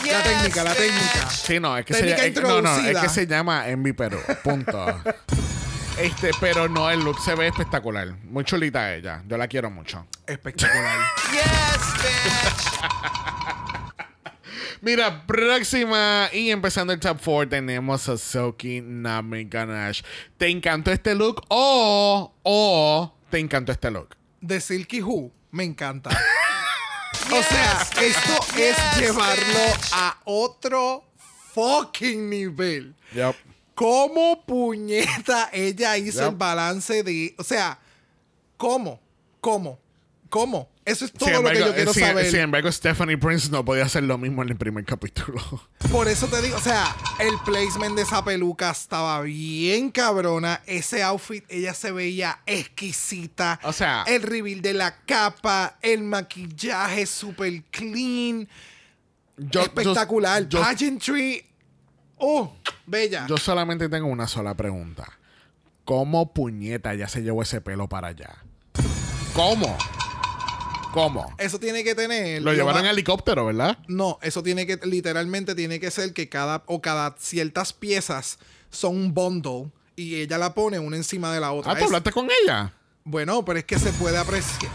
La 0.00 0.04
Yes, 0.04 0.22
técnica, 0.24 0.64
la 0.64 0.70
bitch. 0.72 0.78
técnica. 0.80 1.30
sí, 1.30 1.60
no, 1.60 1.76
es 1.76 1.84
que 1.84 1.92
Técnica 1.92 2.16
se, 2.22 2.28
es- 2.28 2.40
no, 2.42 2.62
no, 2.62 2.76
es 2.78 2.98
que 2.98 3.08
se 3.10 3.26
llama 3.26 3.68
en 3.68 3.82
mi 3.82 3.92
Perú, 3.92 4.18
punto. 4.42 4.86
este, 5.98 6.30
pero 6.40 6.68
no, 6.68 6.90
el 6.90 7.00
look 7.00 7.20
se 7.20 7.34
ve 7.34 7.48
espectacular, 7.48 8.14
muy 8.24 8.42
chulita 8.44 8.94
ella, 8.94 9.22
yo 9.28 9.36
la 9.36 9.46
quiero 9.46 9.70
mucho. 9.70 10.06
Espectacular. 10.26 10.98
Yes, 11.32 12.02
bitch. 12.02 13.20
Mira, 14.82 15.26
próxima 15.26 16.30
y 16.32 16.50
empezando 16.50 16.92
el 16.92 17.00
top 17.00 17.18
4 17.22 17.48
tenemos 17.50 18.08
a 18.08 18.16
Silky 18.16 18.80
Nami 18.80 19.44
Ganache. 19.44 20.02
¿Te 20.38 20.48
encantó 20.48 20.90
este 20.90 21.14
look 21.14 21.42
o, 21.48 22.32
o 22.42 23.14
te 23.30 23.38
encantó 23.38 23.72
este 23.72 23.90
look? 23.90 24.16
de 24.40 24.58
Silky 24.58 25.02
Who 25.02 25.30
me 25.50 25.64
encanta. 25.64 26.08
o 27.30 27.42
sea, 27.42 27.86
esto 28.00 28.58
es 28.58 28.76
llevarlo 28.98 29.60
a 29.92 30.18
otro 30.24 31.04
fucking 31.52 32.30
nivel. 32.30 32.94
Yep. 33.14 33.36
¿Cómo 33.74 34.42
puñeta 34.46 35.50
ella 35.52 35.98
hizo 35.98 36.20
Yep. 36.20 36.28
el 36.30 36.36
balance 36.36 37.02
de. 37.02 37.34
O 37.38 37.44
sea, 37.44 37.78
¿cómo? 38.56 38.98
¿Cómo? 39.42 39.78
¿Cómo? 40.30 40.70
Eso 40.90 41.04
es 41.04 41.12
todo 41.12 41.28
Sin 41.28 41.42
lo 41.42 41.50
que 41.50 41.58
yo 41.58 41.74
quiero 41.74 41.92
sin- 41.94 42.02
saber. 42.04 42.30
sin 42.30 42.40
embargo, 42.40 42.70
Stephanie 42.72 43.16
Prince 43.18 43.48
no 43.50 43.64
podía 43.64 43.84
hacer 43.84 44.02
lo 44.02 44.18
mismo 44.18 44.42
en 44.42 44.48
el 44.50 44.56
primer 44.56 44.84
capítulo. 44.84 45.40
Por 45.92 46.08
eso 46.08 46.26
te 46.26 46.40
digo, 46.42 46.56
o 46.56 46.60
sea, 46.60 46.94
el 47.18 47.34
placement 47.44 47.96
de 47.96 48.02
esa 48.02 48.24
peluca 48.24 48.70
estaba 48.70 49.20
bien 49.22 49.90
cabrona. 49.90 50.60
Ese 50.66 51.02
outfit, 51.02 51.44
ella 51.48 51.74
se 51.74 51.92
veía 51.92 52.40
exquisita. 52.46 53.60
O 53.62 53.72
sea- 53.72 54.04
el 54.06 54.22
reveal 54.22 54.62
de 54.62 54.74
la 54.74 54.96
capa, 55.04 55.78
el 55.82 56.02
maquillaje 56.02 57.06
super 57.06 57.62
clean. 57.70 58.48
Yo- 59.36 59.62
espectacular. 59.62 60.48
yo- 60.48 60.60
Pageantry. 60.60 61.44
Oh, 62.18 62.54
bella. 62.86 63.26
Yo 63.28 63.36
solamente 63.38 63.88
tengo 63.88 64.06
una 64.08 64.26
sola 64.28 64.54
pregunta. 64.54 65.06
¿Cómo 65.84 66.32
puñeta 66.34 66.94
ya 66.94 67.08
se 67.08 67.22
llevó 67.22 67.42
ese 67.42 67.60
pelo 67.60 67.88
para 67.88 68.08
allá? 68.08 68.36
¿Cómo? 69.34 69.76
¿Cómo? 70.92 71.34
eso 71.38 71.58
tiene 71.58 71.84
que 71.84 71.94
tener. 71.94 72.42
Lo 72.42 72.52
llevaron 72.52 72.84
en 72.84 72.90
helicóptero, 72.90 73.46
¿verdad? 73.46 73.78
No, 73.88 74.18
eso 74.22 74.42
tiene 74.42 74.66
que, 74.66 74.78
literalmente 74.84 75.54
tiene 75.54 75.80
que 75.80 75.90
ser 75.90 76.12
que 76.12 76.28
cada, 76.28 76.62
o 76.66 76.80
cada 76.80 77.14
ciertas 77.18 77.72
piezas 77.72 78.38
son 78.70 78.96
un 78.96 79.14
bundle 79.14 79.70
y 79.96 80.16
ella 80.16 80.38
la 80.38 80.54
pone 80.54 80.78
una 80.78 80.96
encima 80.96 81.32
de 81.32 81.40
la 81.40 81.52
otra. 81.52 81.72
Ah, 81.72 81.78
¿tú 81.78 81.84
hablaste 81.84 82.12
con 82.12 82.28
ella? 82.42 82.72
Bueno, 83.04 83.44
pero 83.44 83.58
es 83.58 83.64
que 83.64 83.78
se 83.78 83.92
puede 83.92 84.18
apreciar. 84.18 84.72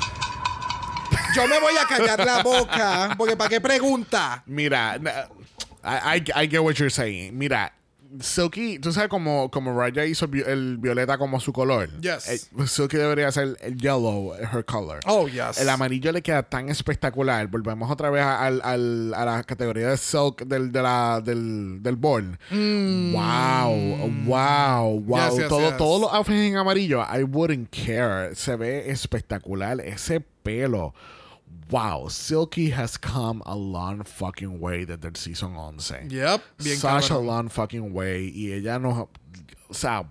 Yo 1.35 1.47
me 1.47 1.59
voy 1.59 1.73
a 1.77 1.85
callar 1.85 2.25
la 2.25 2.43
boca, 2.43 3.13
porque 3.17 3.35
¿para 3.35 3.49
qué 3.49 3.59
pregunta? 3.59 4.43
Mira, 4.45 4.97
I, 5.83 6.19
I, 6.19 6.43
I 6.43 6.47
get 6.47 6.59
what 6.61 6.75
you're 6.75 6.89
saying. 6.89 7.37
Mira, 7.37 7.73
Silky, 8.21 8.79
tú 8.79 8.91
sabes 8.91 9.09
como, 9.09 9.49
como 9.51 9.77
Raya 9.79 10.05
hizo 10.05 10.25
el 10.25 10.77
violeta 10.77 11.17
como 11.17 11.39
su 11.39 11.51
color. 11.53 11.89
Yes. 12.01 12.27
Eh, 12.29 12.65
Silky 12.67 12.97
debería 12.97 13.31
ser 13.31 13.57
el 13.61 13.77
yellow, 13.77 14.33
her 14.35 14.63
color. 14.65 14.99
Oh, 15.07 15.27
yes. 15.27 15.57
El 15.59 15.69
amarillo 15.69 16.11
le 16.11 16.21
queda 16.21 16.43
tan 16.43 16.69
espectacular. 16.69 17.47
Volvemos 17.47 17.89
otra 17.91 18.09
vez 18.09 18.21
a, 18.23 18.45
al- 18.45 18.61
al- 18.63 19.13
a 19.13 19.25
la 19.25 19.43
categoría 19.43 19.89
de 19.89 19.97
silk 19.97 20.43
del, 20.45 20.71
de 20.71 20.81
la, 20.81 21.21
del, 21.23 21.81
del 21.81 21.95
ball. 21.95 22.37
Wow, 22.49 24.11
wow, 24.25 24.99
wow. 24.99 25.17
Mm. 25.17 25.29
Yes, 25.29 25.37
yes, 25.39 25.47
Todo, 25.49 25.69
yes. 25.69 25.77
Todos 25.77 26.01
los 26.01 26.13
outfits 26.13 26.37
en 26.51 26.57
amarillo, 26.57 27.01
I 27.03 27.23
wouldn't 27.23 27.69
care. 27.71 28.35
Se 28.35 28.55
ve 28.55 28.89
espectacular. 28.89 29.79
Ese 29.81 30.19
pelo. 30.21 30.93
Wow, 31.71 32.07
Silky 32.09 32.69
has 32.69 32.95
come 32.95 33.41
a 33.45 33.55
long 33.55 34.03
fucking 34.03 34.59
way 34.59 34.85
desde 34.85 35.05
el 35.05 35.15
season 35.15 35.55
11. 35.55 36.07
Yep, 36.09 36.41
bien 36.63 36.77
Such 36.77 37.09
a 37.09 37.13
cabrón. 37.15 37.25
long 37.25 37.49
fucking 37.49 37.91
way. 37.93 38.31
Y 38.33 38.51
ella 38.53 38.77
nos. 38.79 39.07
O 39.69 39.73
sea, 39.73 40.05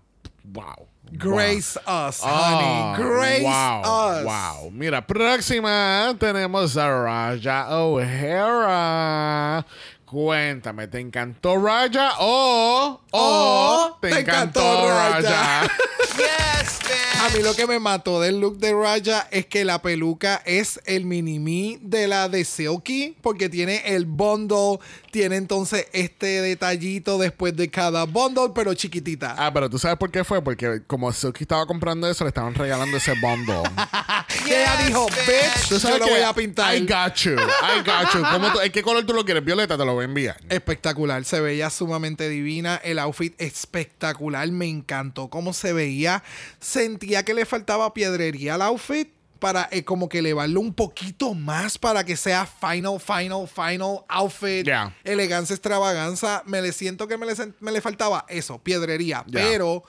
wow. 0.53 0.89
Grace 1.17 1.77
us, 1.87 2.21
Ah, 2.25 2.95
honey. 2.97 3.05
Grace 3.05 3.43
wow, 3.45 3.83
us. 3.83 4.25
Wow. 4.25 4.71
Mira, 4.73 5.03
próxima 5.07 6.17
tenemos 6.19 6.77
a 6.77 6.89
Raja 6.91 7.69
O'Hara. 7.71 9.65
Cuéntame, 10.07 10.87
¿te 10.89 11.01
encantó 11.01 11.57
Raya 11.57 12.13
o, 12.21 13.01
o 13.11 13.19
O 13.93 13.99
te, 14.01 14.11
te 14.11 14.21
encantó? 14.21 14.61
Raya? 14.61 15.69
Yes, 16.17 16.79
A 17.21 17.31
mí 17.31 17.43
lo 17.43 17.55
que 17.55 17.67
me 17.67 17.79
mató 17.79 18.21
del 18.21 18.39
look 18.39 18.59
de 18.59 18.75
Raya 18.75 19.27
es 19.31 19.47
que 19.47 19.65
la 19.65 19.81
peluca 19.81 20.43
es 20.45 20.79
el 20.85 21.07
mini-me 21.07 21.79
de 21.81 22.07
la 22.07 22.29
de 22.29 22.45
Silky, 22.45 23.17
porque 23.23 23.49
tiene 23.49 23.83
el 23.95 24.05
bundle, 24.05 24.79
tiene 25.11 25.37
entonces 25.37 25.87
este 25.93 26.43
detallito 26.43 27.17
después 27.17 27.57
de 27.57 27.71
cada 27.71 28.05
bundle, 28.05 28.51
pero 28.55 28.75
chiquitita. 28.75 29.35
ah, 29.39 29.51
pero 29.55 29.71
tú 29.71 29.79
sabes 29.79 29.97
por 29.97 30.11
qué 30.11 30.23
fue, 30.23 30.43
porque 30.43 30.83
como 30.87 31.11
Silky 31.13 31.45
estaba 31.45 31.67
comprando 31.67 32.09
eso, 32.11 32.25
le 32.25 32.29
estaban 32.29 32.55
regalando 32.55 32.97
ese 32.99 33.15
bundle. 33.21 33.63
que 34.45 34.61
ella 34.63 34.77
dijo, 34.87 35.07
bitch, 35.07 35.69
Tú 35.71 35.79
yo 35.79 35.99
lo 35.99 36.05
que 36.05 36.11
voy 36.11 36.21
a 36.21 36.35
pintar. 36.35 36.77
I 36.77 36.81
got 36.81 37.15
you, 37.25 37.33
I 37.33 37.79
got 37.81 38.13
you. 38.15 38.23
¿Cómo 38.33 38.53
tú- 38.53 38.61
¿En 38.61 38.71
qué 38.71 38.83
color 38.83 39.07
tú 39.07 39.15
lo 39.15 39.25
quieres? 39.25 39.43
Violeta, 39.45 39.79
te 39.79 39.85
lo 39.85 39.95
voy 39.95 40.03
a 40.03 40.05
enviar. 40.05 40.37
Espectacular, 40.51 41.25
se 41.25 41.41
veía 41.41 41.71
sumamente 41.71 42.29
divina, 42.29 42.77
el 42.85 42.99
outfit 42.99 43.35
espectacular, 43.41 44.47
me 44.51 44.67
encantó 44.67 45.29
cómo 45.31 45.55
se 45.55 45.73
veía, 45.73 46.23
sentía 46.75 47.25
que 47.25 47.35
le 47.35 47.47
faltaba 47.47 47.95
piedrería 47.95 48.55
al 48.55 48.63
outfit 48.63 49.09
para 49.39 49.69
eh, 49.71 49.85
como 49.85 50.09
que 50.09 50.19
elevarlo 50.21 50.61
un 50.61 50.73
poquito 50.75 51.35
más 51.35 51.77
para 51.79 52.05
que 52.05 52.17
sea 52.17 52.47
final, 52.47 52.99
final, 53.01 53.47
final 53.47 54.01
outfit, 54.09 54.65
Yeah. 54.67 54.95
elegancia, 55.05 55.55
extravaganza, 55.55 56.43
me 56.47 56.61
le 56.63 56.73
siento 56.73 57.07
que 57.09 57.17
me 57.19 57.27
le, 57.27 57.35
me 57.61 57.71
le 57.73 57.81
faltaba 57.81 58.25
eso, 58.29 58.59
piedrería, 58.63 59.23
Yeah. 59.27 59.43
pero 59.43 59.85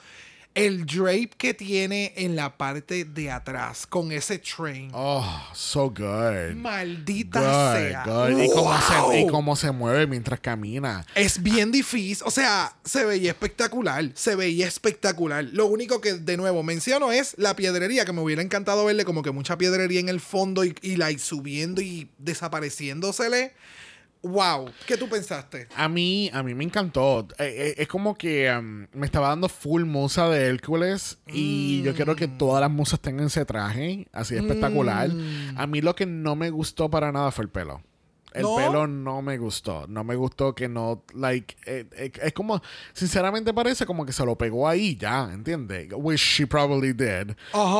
el 0.56 0.86
drape 0.86 1.30
que 1.36 1.52
tiene 1.54 2.14
en 2.16 2.34
la 2.34 2.56
parte 2.56 3.04
de 3.04 3.30
atrás 3.30 3.86
con 3.86 4.10
ese 4.10 4.38
train, 4.38 4.90
Oh, 4.94 5.24
so 5.54 5.90
good. 5.90 6.54
maldita 6.56 7.40
Good, 7.40 7.80
sea. 7.90 8.04
good. 8.04 8.42
Y, 8.42 8.48
cómo 8.48 8.70
¡Wow! 8.70 9.12
se, 9.12 9.20
y 9.20 9.26
cómo 9.28 9.54
se 9.54 9.70
mueve 9.70 10.06
mientras 10.06 10.40
camina. 10.40 11.06
Es 11.14 11.42
bien 11.42 11.70
difícil, 11.70 12.26
o 12.26 12.30
sea, 12.30 12.74
se 12.84 13.04
veía 13.04 13.30
espectacular, 13.32 14.10
se 14.14 14.34
veía 14.34 14.66
espectacular. 14.66 15.44
Lo 15.44 15.66
único 15.66 16.00
que 16.00 16.14
de 16.14 16.36
nuevo 16.38 16.62
menciono 16.62 17.12
es 17.12 17.34
la 17.36 17.54
piedrería, 17.54 18.06
que 18.06 18.12
me 18.12 18.22
hubiera 18.22 18.40
encantado 18.40 18.84
verle 18.86 19.04
como 19.04 19.22
que 19.22 19.30
mucha 19.32 19.58
piedrería 19.58 20.00
en 20.00 20.08
el 20.08 20.20
fondo 20.20 20.64
y, 20.64 20.74
y 20.80 20.96
like 20.96 21.20
subiendo 21.20 21.82
y 21.82 22.08
desapareciéndosele. 22.18 23.52
Wow, 24.22 24.70
¿qué 24.86 24.96
tú 24.96 25.08
pensaste? 25.08 25.68
A 25.76 25.88
mí, 25.88 26.30
a 26.32 26.42
mí 26.42 26.54
me 26.54 26.64
encantó. 26.64 27.28
Eh, 27.38 27.44
eh, 27.46 27.74
es 27.78 27.88
como 27.88 28.16
que 28.16 28.52
um, 28.52 28.86
me 28.92 29.06
estaba 29.06 29.28
dando 29.28 29.48
full 29.48 29.84
musa 29.84 30.28
de 30.28 30.46
Hércules 30.46 31.18
y 31.28 31.82
yo 31.82 31.94
quiero 31.94 32.16
que 32.16 32.26
todas 32.26 32.60
las 32.60 32.70
musas 32.70 33.00
tengan 33.00 33.26
ese 33.26 33.44
traje 33.44 34.08
así 34.12 34.34
de 34.34 34.40
espectacular. 34.40 35.10
A 35.56 35.66
mí 35.66 35.80
lo 35.80 35.94
que 35.94 36.06
no 36.06 36.34
me 36.34 36.50
gustó 36.50 36.90
para 36.90 37.12
nada 37.12 37.30
fue 37.30 37.44
el 37.44 37.50
pelo. 37.50 37.82
El 38.36 38.42
¿No? 38.42 38.56
pelo 38.56 38.86
no 38.86 39.22
me 39.22 39.38
gustó. 39.38 39.86
No 39.88 40.04
me 40.04 40.14
gustó 40.14 40.54
que 40.54 40.68
no, 40.68 41.02
like, 41.14 41.56
eh, 41.66 41.86
eh, 41.96 42.12
es 42.22 42.32
como, 42.32 42.60
sinceramente 42.92 43.54
parece 43.54 43.86
como 43.86 44.04
que 44.04 44.12
se 44.12 44.24
lo 44.26 44.36
pegó 44.36 44.68
ahí 44.68 44.96
ya, 44.96 45.28
¿entiendes? 45.32 45.88
Which 45.94 46.20
she 46.20 46.46
probably 46.46 46.92
did. 46.92 47.34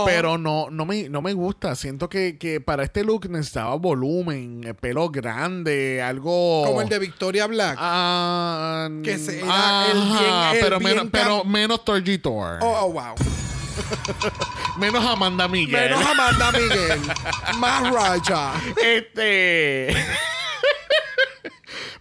Pero 0.06 0.38
no, 0.38 0.70
no, 0.70 0.86
me, 0.86 1.08
no 1.08 1.20
me 1.22 1.32
gusta. 1.34 1.74
Siento 1.74 2.08
que, 2.08 2.38
que 2.38 2.60
para 2.60 2.84
este 2.84 3.04
look 3.04 3.28
necesitaba 3.28 3.74
volumen, 3.76 4.62
eh, 4.64 4.74
pelo 4.74 5.10
grande, 5.10 6.00
algo... 6.02 6.64
Como 6.66 6.80
el 6.82 6.88
de 6.88 6.98
Victoria 6.98 7.46
Black. 7.46 7.76
Ah, 7.78 8.88
Que 9.02 9.18
se- 9.18 9.40
era 9.40 9.86
el 9.92 10.00
bien- 10.00 10.54
el 10.54 10.60
pero, 10.60 10.78
bien 10.78 10.90
menos, 10.90 11.08
pero 11.12 11.44
menos 11.44 11.84
Torgitor. 11.84 12.58
Oh, 12.62 12.78
oh, 12.86 12.92
wow. 12.92 13.14
Menos 14.78 15.04
Amanda 15.04 15.48
Miguel. 15.48 15.90
Menos 15.90 16.04
Amanda 16.06 16.50
Miguel. 16.52 17.00
Más 17.58 17.92
Raja. 17.92 18.52
Este. 18.82 19.94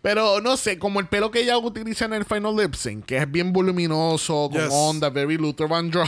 Pero 0.06 0.40
no 0.40 0.56
sé, 0.56 0.78
como 0.78 1.00
el 1.00 1.08
pelo 1.08 1.32
que 1.32 1.40
ella 1.42 1.58
utiliza 1.58 2.06
en 2.06 2.14
el 2.14 2.26
Final 2.26 2.56
Lip 2.56 2.76
Sync, 2.76 3.06
que 3.06 3.18
es 3.18 3.32
bien 3.32 3.52
voluminoso, 3.52 4.52
con 4.54 4.62
Yes. 4.62 4.70
onda, 4.72 5.10
very 5.10 5.36
Luther 5.36 5.68
Vandross. 5.68 6.08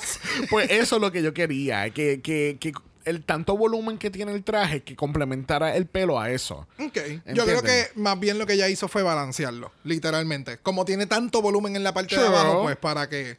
pues 0.50 0.70
eso 0.70 0.96
es 0.96 1.02
lo 1.02 1.12
que 1.12 1.22
yo 1.22 1.34
quería. 1.34 1.90
Que, 1.90 2.22
que, 2.22 2.56
que 2.58 2.72
el 3.04 3.22
tanto 3.22 3.54
volumen 3.54 3.98
que 3.98 4.10
tiene 4.10 4.32
el 4.32 4.42
traje 4.44 4.82
que 4.82 4.96
complementara 4.96 5.76
el 5.76 5.84
pelo 5.84 6.18
a 6.18 6.30
eso. 6.30 6.66
Ok. 6.78 6.98
Yo 7.34 7.44
creo 7.44 7.62
que 7.62 7.88
más 7.96 8.18
bien 8.18 8.38
lo 8.38 8.46
que 8.46 8.54
ella 8.54 8.70
hizo 8.70 8.88
fue 8.88 9.02
balancearlo, 9.02 9.72
literalmente. 9.84 10.56
Como 10.56 10.86
tiene 10.86 11.04
tanto 11.04 11.42
volumen 11.42 11.76
en 11.76 11.84
la 11.84 11.92
parte 11.92 12.18
de 12.18 12.26
abajo, 12.26 12.62
pues 12.62 12.78
para 12.78 13.10
que. 13.10 13.36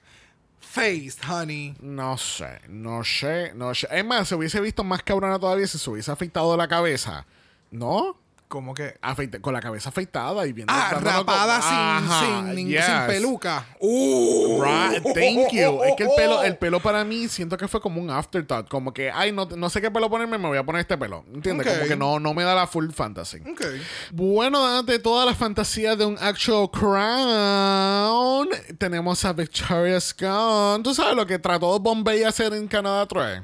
Faced, 0.60 1.28
honey. 1.28 1.76
No 1.82 2.16
sé, 2.20 2.60
no 2.70 3.04
sé, 3.04 3.54
no 3.56 3.74
sé. 3.74 3.88
Es 3.90 4.06
más, 4.06 4.28
se 4.28 4.36
hubiese 4.36 4.62
visto 4.62 4.84
más 4.84 5.02
cabrona 5.02 5.40
todavía 5.40 5.66
si 5.66 5.80
se 5.80 5.90
hubiese 5.90 6.12
afeitado 6.12 6.56
la 6.56 6.68
cabeza. 6.68 7.26
¿No? 7.72 8.24
Como 8.48 8.74
que. 8.74 8.96
Afeite- 9.02 9.42
con 9.42 9.54
la 9.54 9.60
cabeza 9.60 9.90
afeitada 9.90 10.46
y 10.46 10.54
viendo. 10.54 10.72
Ah, 10.74 10.92
rapada 11.02 11.60
con- 11.60 12.10
sin, 12.20 12.56
sin, 12.58 12.68
yes. 12.70 12.86
sin 12.86 13.08
peluca. 13.08 13.66
Uh. 13.80 14.62
Right, 14.64 15.04
thank 15.04 15.52
you. 15.52 15.84
Es 15.84 15.96
que 15.98 16.04
el 16.04 16.10
pelo, 16.16 16.44
el 16.44 16.58
pelo 16.58 16.80
para 16.80 17.04
mí 17.04 17.28
siento 17.28 17.58
que 17.58 17.68
fue 17.68 17.82
como 17.82 18.00
un 18.02 18.10
afterthought. 18.12 18.70
Como 18.70 18.94
que, 18.94 19.10
ay, 19.12 19.32
no, 19.32 19.46
no 19.46 19.70
sé 19.70 19.82
qué 19.82 19.90
pelo 19.92 20.10
ponerme, 20.10 20.38
me 20.38 20.48
voy 20.48 20.58
a 20.58 20.64
poner 20.64 20.82
este 20.82 20.98
pelo. 20.98 21.26
¿Entiendes? 21.34 21.66
Ok. 21.68 21.74
Como 21.74 21.88
que 21.88 21.96
no, 21.96 22.20
no 22.20 22.34
me 22.34 22.44
da 22.44 22.54
la 22.56 22.68
full 22.68 22.92
fantasy. 22.92 23.38
Ok. 23.52 23.66
Bueno, 24.12 24.66
ante 24.78 25.00
todas 25.00 25.26
las 25.26 25.38
fantasías 25.38 25.98
de 25.98 26.06
un 26.06 26.18
actual 26.22 26.70
crown, 26.72 28.50
tenemos 28.78 29.26
a 29.26 29.34
Victoria 29.34 30.00
Scone. 30.00 30.84
¿Tú 30.84 30.94
sabes 30.94 31.16
lo 31.16 31.26
que 31.26 31.40
trató 31.40 31.80
Bombay 31.80 32.24
hacer 32.24 32.54
en 32.54 32.68
Canadá 32.68 33.06
3? 33.08 33.42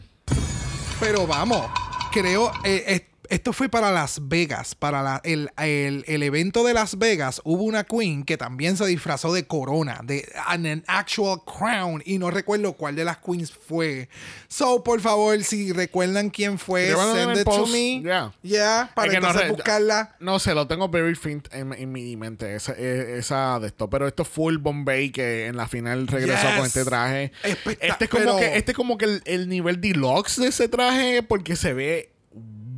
Pero 0.99 1.25
vamos, 1.25 1.65
creo. 2.11 2.51
eh, 2.63 2.83
eh, 2.87 3.07
esto 3.31 3.53
fue 3.53 3.69
para 3.69 3.91
Las 3.91 4.27
Vegas. 4.27 4.75
Para 4.75 5.01
la- 5.01 5.21
el, 5.23 5.49
el- 5.57 6.03
el 6.07 6.23
evento 6.23 6.63
de 6.63 6.73
Las 6.73 6.97
Vegas 6.97 7.41
hubo 7.43 7.63
una 7.63 7.83
queen 7.83 8.23
que 8.23 8.37
también 8.37 8.77
se 8.77 8.85
disfrazó 8.85 9.33
de 9.33 9.47
corona, 9.47 10.01
de 10.03 10.31
an, 10.45 10.83
actual 10.87 11.39
crown. 11.45 12.03
Y 12.05 12.17
no 12.19 12.29
recuerdo 12.29 12.73
cuál 12.73 12.95
de 12.95 13.05
las 13.05 13.17
queens 13.17 13.51
fue. 13.51 14.09
So, 14.47 14.83
por 14.83 15.01
favor, 15.01 15.41
si 15.43 15.71
recuerdan 15.71 16.29
quién 16.29 16.59
fue, 16.59 16.87
send 16.93 17.31
el 17.31 17.39
it 17.39 17.45
to 17.45 17.65
me. 17.67 18.01
yeah. 18.01 18.33
Yeah, 18.43 18.91
para 18.93 19.07
Es 19.07 19.13
que 19.15 19.19
no 19.21 19.27
entonces 19.27 19.47
sé, 19.49 19.53
buscarla. 19.55 20.15
No 20.19 20.37
sé, 20.39 20.53
lo 20.53 20.67
tengo 20.67 20.89
very 20.89 21.15
faint 21.15 21.47
en, 21.53 21.73
en 21.73 21.91
mi 21.91 22.15
mente, 22.17 22.55
esa, 22.55 22.73
eh, 22.77 23.15
esa 23.17 23.59
de 23.59 23.67
esto. 23.67 23.89
Pero 23.89 24.07
esto 24.07 24.25
full 24.25 24.57
Bombay 24.57 25.11
que 25.11 25.47
en 25.47 25.57
la 25.57 25.67
final 25.67 26.07
regresó 26.07 26.47
Yes. 26.47 26.57
con 26.57 26.65
este 26.65 26.85
traje. 26.85 27.31
Espectac- 27.43 27.77
Este 27.81 28.03
es 28.05 28.09
como 28.09 28.23
pero- 28.23 28.37
que, 28.37 28.57
este 28.57 28.71
es 28.71 28.75
como 28.77 28.97
que 28.97 29.05
el, 29.05 29.21
el 29.25 29.49
nivel 29.49 29.79
deluxe 29.81 30.37
de 30.41 30.47
ese 30.47 30.67
traje 30.67 31.23
porque 31.23 31.55
se 31.55 31.73
ve 31.73 32.10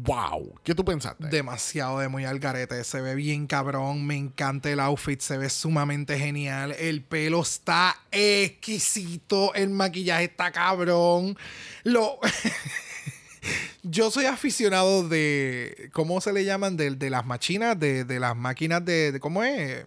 wow. 0.04 0.54
¿Qué 0.63 0.74
tú 0.76 0.84
pensaste? 0.86 1.28
Demasiado 1.28 2.00
de 2.00 2.08
muy 2.08 2.26
al 2.26 2.39
garete. 2.39 2.84
Se 2.84 3.02
ve 3.02 3.16
bien 3.16 3.48
cabrón. 3.48 4.06
Me 4.06 4.16
encanta 4.16 4.70
el 4.70 4.80
outfit. 4.80 5.20
Se 5.22 5.38
ve 5.38 5.50
sumamente 5.50 6.18
genial. 6.20 6.74
El 6.78 7.02
pelo 7.04 7.42
está 7.42 7.96
exquisito. 8.12 9.54
El 9.54 9.70
maquillaje 9.70 10.26
está 10.26 10.52
cabrón. 10.52 11.38
Lo. 11.84 12.20
Yo 13.84 14.10
soy 14.12 14.26
aficionado 14.26 15.08
de. 15.08 15.89
¿Cómo 15.92 16.22
se 16.22 16.32
le 16.32 16.46
llaman? 16.46 16.78
De, 16.78 16.92
de 16.92 17.10
las 17.10 17.26
machinas, 17.26 17.78
de, 17.78 18.06
de 18.06 18.20
las 18.20 18.36
máquinas 18.36 18.84
de, 18.86 19.12
de- 19.12 19.20
¿Cómo 19.20 19.44
es? 19.44 19.84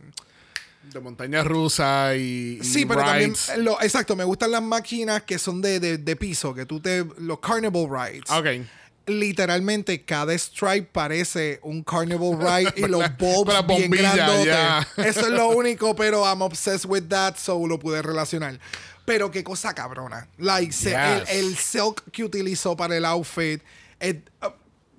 De 0.92 1.00
montaña 1.00 1.42
rusa 1.42 2.14
y, 2.14 2.58
y 2.60 2.64
Sí, 2.64 2.84
pero 2.86 3.00
también. 3.00 3.32
lo- 3.58 3.80
exacto, 3.82 4.14
me 4.14 4.24
gustan 4.24 4.50
las 4.52 4.62
máquinas 4.62 5.22
que 5.22 5.38
son 5.38 5.60
de, 5.62 5.80
de- 5.80 5.98
de 5.98 6.16
piso, 6.16 6.54
que 6.54 6.66
tú 6.66 6.80
te. 6.80 7.04
Los 7.18 7.40
Carnival 7.40 7.88
Rides. 7.90 8.30
Ok. 8.30 8.66
Literalmente 9.06 10.04
cada 10.04 10.36
stripe 10.36 10.88
parece 10.92 11.60
un 11.62 11.82
carnival 11.82 12.38
ride 12.38 12.72
y 12.76 12.80
los 12.88 13.00
la 13.46 13.62
bien 13.62 13.90
grandotes. 13.90 14.86
Eso 14.98 15.20
es 15.20 15.30
lo 15.32 15.48
único, 15.50 15.94
pero 15.94 16.24
I'm 16.24 16.42
obsessed 16.42 16.86
with 16.90 17.04
that, 17.08 17.36
so 17.36 17.66
lo 17.66 17.78
pude 17.78 18.02
relacionar. 18.02 18.58
Pero 19.04 19.30
qué 19.30 19.44
cosa 19.44 19.72
cabrona. 19.74 20.28
Like, 20.38 20.72
Yes. 20.72 20.86
el, 20.86 21.22
el 21.28 21.56
silk 21.56 22.02
que 22.10 22.24
utilizó 22.24 22.76
para 22.76 22.96
el 22.96 23.04
outfit 23.04 23.62
es, 24.00 24.16
uh, 24.42 24.48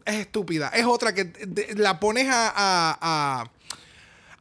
es 0.06 0.16
estúpida. 0.16 0.70
Es 0.70 0.86
otra 0.86 1.14
que 1.14 1.34
la 1.76 2.00
pones 2.00 2.28
a, 2.30 2.48
a, 2.56 2.98
a- 3.02 3.52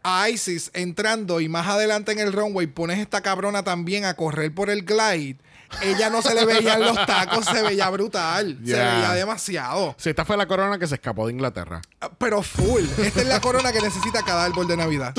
a 0.08 0.30
Isis 0.30 0.70
entrando 0.72 1.40
y 1.40 1.48
más 1.48 1.66
adelante 1.66 2.12
en 2.12 2.20
el 2.20 2.32
runway 2.32 2.68
pones 2.68 3.00
esta 3.00 3.22
cabrona 3.22 3.64
también 3.64 4.04
a 4.04 4.14
correr 4.14 4.54
por 4.54 4.70
el 4.70 4.84
glide. 4.84 5.36
Ella 5.82 6.10
no 6.10 6.22
se 6.22 6.34
le 6.34 6.44
veían 6.44 6.80
los 6.80 7.06
tacos, 7.06 7.44
se 7.44 7.62
veía 7.62 7.88
brutal. 7.90 8.58
Se 8.64 8.72
veía 8.72 9.12
demasiado. 9.12 9.94
Sí, 9.98 10.10
esta 10.10 10.24
fue 10.24 10.36
la 10.36 10.46
corona 10.46 10.78
que 10.78 10.86
se 10.86 10.94
escapó 10.96 11.26
de 11.26 11.32
Inglaterra. 11.32 11.80
Ah, 12.00 12.10
Pero 12.18 12.42
full. 12.42 12.84
Esta 12.98 13.20
es 13.20 13.26
la 13.26 13.40
corona 13.40 13.72
que 13.72 13.80
necesita 13.80 14.22
cada 14.22 14.44
árbol 14.44 14.66
de 14.66 14.76
Navidad 14.76 15.14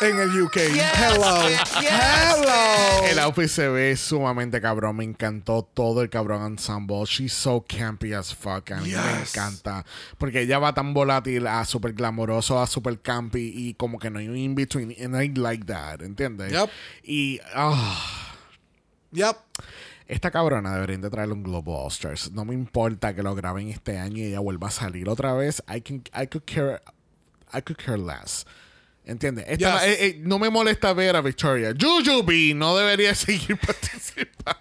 en 0.00 0.18
el 0.18 0.42
UK. 0.42 0.56
Hello. 0.56 1.48
Hello. 1.80 3.06
El 3.08 3.18
outfit 3.18 3.48
se 3.48 3.68
ve 3.68 3.96
sumamente 3.96 4.60
cabrón. 4.60 4.96
Me 4.96 5.04
encantó 5.04 5.62
todo 5.62 6.02
el 6.02 6.10
cabrón 6.10 6.44
ensemble. 6.46 7.04
She's 7.06 7.32
so 7.32 7.64
campy 7.66 8.12
as 8.12 8.34
fuck. 8.34 8.70
A 8.72 8.76
mí 8.76 8.90
me 8.90 9.20
encanta. 9.20 9.84
Porque 10.18 10.42
ella 10.42 10.58
va 10.58 10.72
tan 10.74 10.94
volátil 10.94 11.46
a 11.46 11.64
súper 11.64 11.92
glamoroso, 11.92 12.60
a 12.60 12.66
súper 12.66 13.00
campy 13.00 13.52
y 13.54 13.74
como 13.74 13.98
que 13.98 14.10
no 14.10 14.18
hay 14.18 14.28
un 14.28 14.36
in-between. 14.36 14.94
And 15.02 15.20
I 15.22 15.28
like 15.38 15.64
that. 15.66 16.02
¿Entiendes? 16.02 16.52
Yep. 16.52 16.70
Y... 17.04 17.40
ah, 17.54 18.26
Yep. 19.12 19.36
Esta 20.12 20.30
cabrona 20.30 20.74
deberían 20.74 21.00
de 21.00 21.10
traerle 21.10 21.34
un 21.34 21.42
Global 21.42 21.76
All 21.84 21.88
Stars. 21.88 22.30
No 22.32 22.44
me 22.44 22.54
importa 22.54 23.14
que 23.14 23.22
lo 23.22 23.34
graben 23.34 23.68
este 23.68 23.98
año 23.98 24.18
y 24.18 24.24
ella 24.24 24.40
vuelva 24.40 24.68
a 24.68 24.70
salir 24.70 25.08
otra 25.08 25.32
vez. 25.34 25.62
I, 25.74 25.80
can, 25.80 26.02
I 26.14 26.26
could 26.26 26.44
care... 26.44 26.80
I 27.52 27.60
could 27.62 27.76
care 27.78 27.98
less. 27.98 28.46
¿Entiendes? 29.04 29.44
Esta- 29.48 29.80
Yes. 29.80 29.82
eh, 29.88 30.06
eh, 30.06 30.20
no 30.22 30.38
me 30.38 30.50
molesta 30.50 30.92
ver 30.92 31.16
a 31.16 31.20
Victoria. 31.20 31.74
Jujubee 31.76 32.54
no 32.54 32.76
debería 32.76 33.12
seguir 33.16 33.58
participando. 33.58 34.60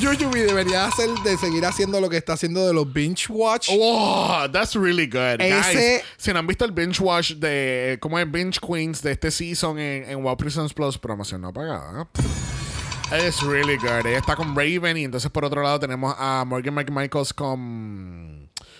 Yuyubi 0.00 0.40
debería 0.40 0.86
hacer 0.86 1.08
de 1.24 1.36
seguir 1.38 1.64
haciendo 1.64 2.00
lo 2.00 2.08
que 2.10 2.16
está 2.16 2.32
haciendo 2.32 2.66
de 2.66 2.74
los 2.74 2.92
binge 2.92 3.26
watch. 3.28 3.68
Wow, 3.70 4.50
that's 4.50 4.74
really 4.74 5.06
good. 5.06 5.40
Ese- 5.40 5.98
Guys, 5.98 6.02
si 6.16 6.32
no 6.32 6.40
han 6.40 6.46
visto 6.48 6.64
el 6.64 6.72
binge 6.72 7.00
watch 7.00 7.32
de 7.34 7.98
como 8.00 8.18
es 8.18 8.28
Binge 8.30 8.58
Queens 8.60 9.02
de 9.02 9.12
este 9.12 9.30
season 9.30 9.78
en, 9.78 10.10
en 10.10 10.22
Wow 10.22 10.36
Prisons 10.36 10.74
Plus, 10.74 10.98
promoción 10.98 11.42
no 11.42 11.52
pagada. 11.52 12.08
Es 13.12 13.40
really 13.42 13.76
good. 13.76 14.04
Ella 14.04 14.18
está 14.18 14.34
con 14.34 14.56
Raven 14.56 14.96
y 14.96 15.04
entonces 15.04 15.30
por 15.30 15.44
otro 15.44 15.62
lado 15.62 15.78
tenemos 15.78 16.14
a 16.18 16.44
Morgan 16.44 16.74
McMichaels 16.74 17.32
con 17.32 18.25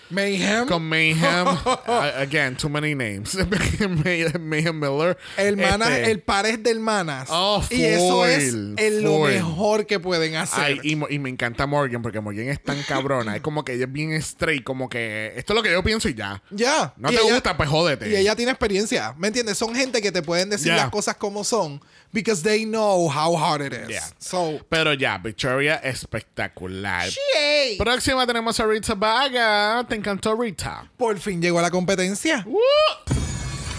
Mayhem. 0.09 0.67
con 0.67 0.83
Mayhem. 0.87 1.47
A- 1.87 2.13
again, 2.21 2.55
too 2.55 2.69
many 2.69 2.95
names. 2.95 3.35
May- 4.03 4.27
Mayhem 4.39 4.79
Miller. 4.79 5.17
Hermanas, 5.37 5.89
Este, 5.89 6.11
el 6.11 6.19
pares 6.21 6.61
de 6.63 6.71
hermanas. 6.71 7.27
Oh, 7.31 7.63
y 7.69 7.83
eso 7.83 8.25
es 8.25 8.53
el 8.77 9.01
lo 9.01 9.19
mejor 9.25 9.85
que 9.85 9.99
pueden 9.99 10.35
hacer. 10.35 10.63
Ay, 10.63 10.79
y, 10.83 10.91
y 11.13 11.19
me 11.19 11.29
encanta 11.29 11.65
Morgan 11.67 12.01
porque 12.01 12.19
Morgan 12.21 12.47
es 12.49 12.61
tan 12.63 12.81
cabrona. 12.83 13.35
es 13.35 13.41
como 13.41 13.63
que 13.65 13.73
ella 13.73 13.85
es 13.85 13.91
bien 13.91 14.11
straight, 14.13 14.63
como 14.63 14.89
que 14.89 15.33
esto 15.35 15.53
es 15.53 15.55
lo 15.57 15.63
que 15.63 15.71
yo 15.71 15.83
pienso 15.83 16.07
y 16.09 16.13
ya. 16.13 16.41
ya. 16.51 16.93
No 16.97 17.11
Y 17.11 17.15
te 17.15 17.21
ella- 17.21 17.33
gusta, 17.33 17.57
pues 17.57 17.69
jódete. 17.69 18.09
Y 18.09 18.15
ella 18.15 18.35
tiene 18.35 18.51
experiencia. 18.51 19.13
¿Me 19.17 19.27
entiendes? 19.27 19.57
Son 19.57 19.73
gente 19.75 20.01
que 20.01 20.11
te 20.11 20.21
pueden 20.21 20.49
decir 20.49 20.67
Yeah. 20.67 20.77
las 20.83 20.89
cosas 20.89 21.15
como 21.17 21.43
son. 21.43 21.81
Because 22.13 22.41
they 22.41 22.63
know 22.65 23.09
how 23.09 23.35
hard 23.37 23.61
it 23.65 23.73
is. 23.73 23.87
Yeah. 23.89 24.03
So. 24.17 24.59
Pero 24.69 24.93
ya, 24.93 25.17
Victoria 25.17 25.75
espectacular. 25.83 27.09
Yay. 27.33 27.77
Próxima 27.77 28.25
tenemos 28.25 28.59
a 28.59 28.65
Rita 28.65 28.93
Vaga. 28.95 29.85
¿Te 29.97 30.01
encantó 30.01 30.35
Rita? 30.39 30.91
Por 30.95 31.17
fin 31.17 31.41
llegó 31.41 31.57
a 31.57 31.63
la 31.63 31.71
competencia. 31.71 32.45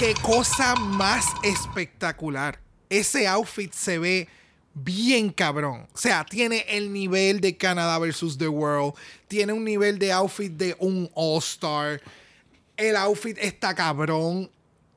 Qué 0.01 0.15
cosa 0.21 0.75
más 0.75 1.25
espectacular. 1.45 2.59
Ese 2.91 3.29
outfit 3.29 3.73
se 3.73 4.01
ve 4.01 4.29
bien 4.75 5.31
cabrón. 5.31 5.87
O 5.95 5.97
sea, 5.97 6.25
tiene 6.25 6.65
el 6.71 6.93
nivel 6.93 7.41
de 7.41 7.57
Canadá 7.57 8.01
versus 8.01 8.37
The 8.37 8.49
World. 8.49 8.95
Tiene 9.29 9.53
un 9.53 9.63
nivel 9.63 10.01
de 10.01 10.11
outfit 10.11 10.51
de 10.51 10.75
un 10.81 11.09
All-Star. 11.15 12.03
El 12.77 12.97
outfit 12.97 13.39
está 13.39 13.73
cabrón. 13.73 14.51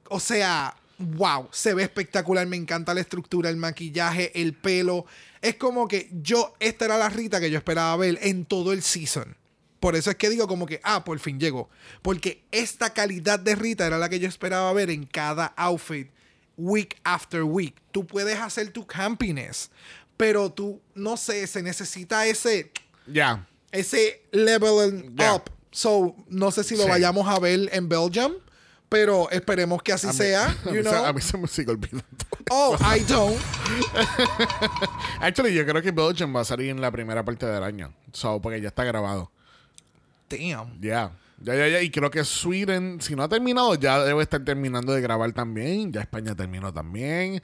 O 0.10 0.20
sea, 0.20 0.76
wow, 0.98 1.50
se 1.52 1.76
ve 1.76 1.84
espectacular. 1.84 2.48
Me 2.48 2.58
encanta 2.58 2.96
la 2.96 3.02
estructura, 3.02 3.52
el 3.52 3.58
maquillaje, 3.58 4.32
el 4.42 4.56
pelo. 4.56 5.06
Es 5.40 5.54
como 5.54 5.88
que 5.88 6.10
yo, 6.24 6.56
esta 6.60 6.86
era 6.86 6.98
la 6.98 7.10
Rita 7.10 7.40
que 7.40 7.52
yo 7.52 7.60
esperaba 7.60 7.96
ver 7.98 8.18
en 8.24 8.44
todo 8.44 8.74
el 8.74 8.82
season. 8.82 9.36
Por 9.82 9.98
eso 9.98 10.10
es 10.12 10.16
que 10.16 10.30
digo 10.30 10.48
como 10.48 10.66
que, 10.66 10.80
ah, 10.84 11.04
por 11.04 11.20
fin 11.20 11.40
llegó. 11.40 11.70
Porque 12.02 12.44
esta 12.52 12.94
calidad 12.94 13.38
de 13.40 13.56
Rita 13.56 13.86
era 13.86 13.98
la 13.98 14.08
que 14.08 14.20
yo 14.20 14.30
esperaba 14.30 14.72
ver 14.72 14.90
en 14.92 15.06
cada 15.06 15.48
outfit, 15.58 16.10
week 16.56 16.98
after 17.04 17.44
week. 17.44 17.76
Tú 17.92 18.06
puedes 18.08 18.40
hacer 18.40 18.72
tu 18.72 18.86
campiness, 18.88 19.70
pero 20.16 20.50
tú, 20.52 20.80
no 20.96 21.18
sé, 21.18 21.46
se 21.48 21.62
necesita 21.64 22.26
ese, 22.28 22.72
Ya. 23.08 23.46
ese 23.74 24.22
level 24.32 25.14
Yeah. 25.18 25.34
up. 25.36 25.50
So, 25.72 26.16
no 26.30 26.52
sé 26.52 26.64
si 26.64 26.76
lo 26.78 26.84
Sí. 26.84 26.90
vayamos 26.90 27.28
a 27.28 27.40
ver 27.40 27.70
en 27.74 27.90
Belgium, 27.90 28.34
pero 28.90 29.30
esperemos 29.32 29.82
que 29.82 29.94
así 29.94 30.06
A 30.08 30.12
mí- 30.12 30.18
sea. 30.18 30.46
a 30.66 30.66
You 30.66 30.72
mí 30.72 30.84
se- 30.84 30.90
know? 30.90 31.06
a 31.06 31.14
mí 31.14 31.22
se 31.22 31.38
me 31.38 31.48
sigue 31.48 31.72
olvidando. 31.72 32.06
Oh, 32.52 32.78
I 32.82 33.00
don't. 33.06 33.40
Actually, 35.22 35.54
yo 35.54 35.66
creo 35.66 35.82
que 35.82 35.92
Belgium 35.92 36.36
va 36.36 36.42
a 36.42 36.46
salir 36.46 36.70
en 36.70 36.82
la 36.82 36.92
primera 36.92 37.24
parte 37.24 37.46
del 37.46 37.64
año. 37.64 37.94
So, 38.14 38.42
porque 38.42 38.62
ya 38.62 38.68
está 38.68 38.84
grabado. 38.84 39.32
Damn. 40.32 40.80
Ya. 40.82 41.12
Ya, 41.44 41.56
ya, 41.56 41.68
ya. 41.68 41.82
Y 41.82 41.90
creo 41.90 42.12
que 42.12 42.24
Sweden, 42.24 43.02
si 43.02 43.16
no 43.16 43.24
ha 43.24 43.30
terminado, 43.30 43.76
ya 43.76 44.04
debe 44.04 44.22
estar 44.24 44.44
terminando 44.44 44.94
de 44.94 45.02
grabar 45.02 45.32
también. 45.34 45.92
Ya 45.92 46.02
España 46.02 46.36
terminó 46.36 46.72
también. 46.72 47.42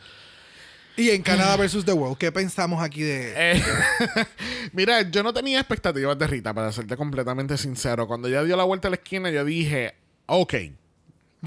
Y 0.95 1.11
en 1.11 1.21
Canadá 1.21 1.55
versus 1.57 1.85
The 1.85 1.93
World, 1.93 2.17
¿qué 2.17 2.31
pensamos 2.31 2.81
aquí 2.81 3.03
de...? 3.03 3.33
Eh, 3.35 3.63
Mira, 4.73 5.03
yo 5.03 5.21
no 5.21 5.31
tenía 5.31 5.59
expectativas 5.59 6.17
de 6.17 6.25
Rita, 6.25 6.55
para 6.55 6.71
serte 6.71 6.97
completamente 6.97 7.55
sincero. 7.55 8.07
Cuando 8.07 8.27
ella 8.27 8.43
dio 8.43 8.57
la 8.57 8.63
vuelta 8.63 8.87
a 8.87 8.91
la 8.91 8.95
esquina, 8.95 9.29
yo 9.29 9.45
dije, 9.45 9.93
ok, 10.25 10.55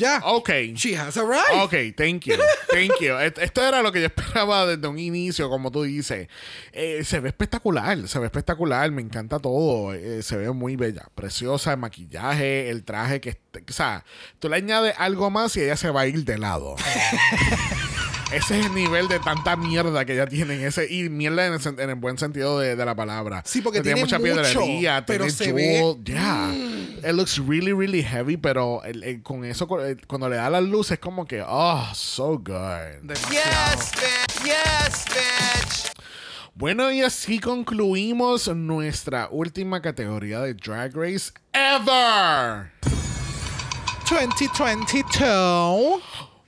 Ya. 0.01 0.21
ok. 0.25 0.51
She 0.75 0.97
has 0.97 1.17
arrived. 1.17 1.61
Ok, 1.63 1.75
thank 1.97 2.25
you, 2.25 2.37
thank 2.71 2.99
you. 3.01 3.17
Et- 3.19 3.39
Esto 3.39 3.63
era 3.63 3.83
lo 3.83 3.93
que 3.93 4.01
yo 4.01 4.07
esperaba 4.07 4.67
desde 4.67 4.89
un 4.89 4.99
inicio, 4.99 5.49
como 5.51 5.71
tú 5.71 5.83
dices. 5.83 6.29
Eh, 6.73 7.05
se 7.05 7.21
ve 7.21 7.29
espectacular, 7.29 8.09
se 8.09 8.19
ve 8.19 8.25
espectacular, 8.27 8.91
me 8.91 9.03
encanta 9.03 9.39
todo. 9.39 9.93
Eh, 9.95 10.23
se 10.23 10.37
ve 10.37 10.51
muy 10.53 10.77
bella, 10.77 11.07
preciosa, 11.15 11.73
el 11.73 11.79
maquillaje, 11.79 12.71
el 12.71 12.83
traje 12.85 13.21
que... 13.21 13.39
O 13.69 13.73
sea, 13.73 14.05
tú 14.39 14.49
le 14.49 14.57
añades 14.57 14.95
algo 14.97 15.31
más 15.31 15.57
y 15.57 15.63
ella 15.63 15.77
se 15.77 15.91
va 15.91 16.03
a 16.03 16.07
ir 16.07 16.25
de 16.25 16.39
lado. 16.39 16.77
Ese 18.33 18.61
es 18.61 18.67
el 18.67 18.75
nivel 18.75 19.09
de 19.09 19.19
tanta 19.19 19.57
mierda 19.57 20.05
que 20.05 20.13
ella 20.13 20.27
tiene 20.27 20.55
en 20.55 20.65
ese. 20.65 20.87
Y 20.89 21.09
mierda 21.09 21.49
en 21.49 21.55
el, 21.55 21.81
en 21.81 21.91
el 21.91 21.97
buen 21.97 22.17
sentido 22.17 22.61
de, 22.61 22.77
de 22.77 22.85
la 22.85 22.95
palabra. 22.95 23.43
Sí, 23.45 23.61
porque 23.61 23.81
Que 23.81 23.83
tiene 23.87 24.01
mucha 24.03 24.21
mucho, 24.21 24.33
piedrería, 24.35 25.05
pero 25.05 25.25
tiene 25.25 25.37
se 25.37 25.53
ve- 25.53 25.79
jewel. 25.79 26.05
It 27.05 27.15
looks 27.15 27.39
really, 27.39 27.73
really 27.73 28.03
heavy, 28.03 28.37
pero 28.37 28.83
el- 28.85 29.03
el- 29.05 29.23
con 29.23 29.45
eso, 29.45 29.67
eh, 29.85 29.97
cuando 30.07 30.29
le 30.29 30.37
da 30.37 30.51
las 30.51 30.63
luces, 30.63 30.93
es 30.93 30.99
como 30.99 31.27
que, 31.27 31.43
oh, 31.47 31.89
so 31.95 32.39
good. 32.39 33.03
Demasiado. 33.03 33.31
Yes, 33.31 33.93
bitch. 33.93 34.45
Yes, 34.45 35.05
bitch. 35.07 35.93
Bueno, 36.55 36.91
y 36.93 37.01
así 37.03 37.39
concluimos 37.39 38.49
nuestra 38.55 39.29
última 39.31 39.81
categoría 39.81 40.41
de 40.41 40.55
Drag 40.55 40.95
Race 40.95 41.33
ever. 41.53 42.71
2022. 44.11 46.03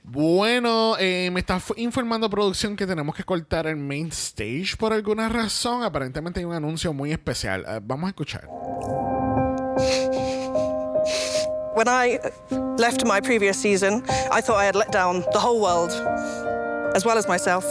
Bueno, 0.05 0.95
eh, 0.99 1.29
me 1.31 1.39
está 1.39 1.59
informando 1.77 2.29
producción 2.29 2.75
que 2.75 2.85
tenemos 2.85 3.15
que 3.15 3.23
cortar 3.23 3.65
el 3.67 3.77
main 3.77 4.07
stage 4.09 4.75
por 4.77 4.93
alguna 4.93 5.29
razón. 5.29 5.81
Aparentemente 5.81 6.41
hay 6.41 6.45
un 6.45 6.53
anuncio 6.53 6.93
muy 6.93 7.11
especial. 7.11 7.65
Eh, 7.67 7.79
vamos 7.81 8.05
a 8.05 8.09
escuchar. 8.09 8.47
When 11.73 11.87
I 11.87 12.19
left 12.51 13.03
my 13.03 13.19
previous 13.19 13.57
season, 13.57 14.03
I 14.31 14.41
thought 14.41 14.57
I 14.57 14.65
had 14.65 14.75
let 14.75 14.91
down 14.91 15.25
the 15.33 15.39
whole 15.39 15.59
world, 15.59 15.91
as 16.95 17.03
well 17.03 17.17
as 17.17 17.27
myself. 17.27 17.65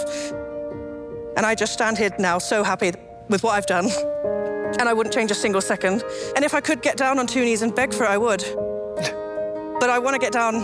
And 1.37 1.47
I 1.47 1.55
just 1.55 1.73
stand 1.73 1.99
here 1.99 2.11
now 2.19 2.38
so 2.38 2.65
happy 2.65 2.93
with 3.29 3.45
what 3.45 3.53
I've 3.53 3.67
done. 3.67 3.88
And 4.81 4.88
I 4.88 4.93
wouldn't 4.93 5.15
change 5.15 5.31
a 5.31 5.37
single 5.37 5.61
second. 5.61 6.03
And 6.35 6.45
if 6.45 6.53
I 6.53 6.61
could 6.61 6.83
get 6.83 6.97
down 6.97 7.21
on 7.21 7.29
two 7.29 7.45
knees 7.45 7.62
and 7.62 7.73
beg 7.73 7.95
for 7.95 8.03
it, 8.03 8.11
I 8.11 8.19
would. 8.19 8.41
But 9.79 9.88
I 9.88 10.01
want 10.01 10.15
to 10.15 10.21
get 10.21 10.33
down 10.33 10.57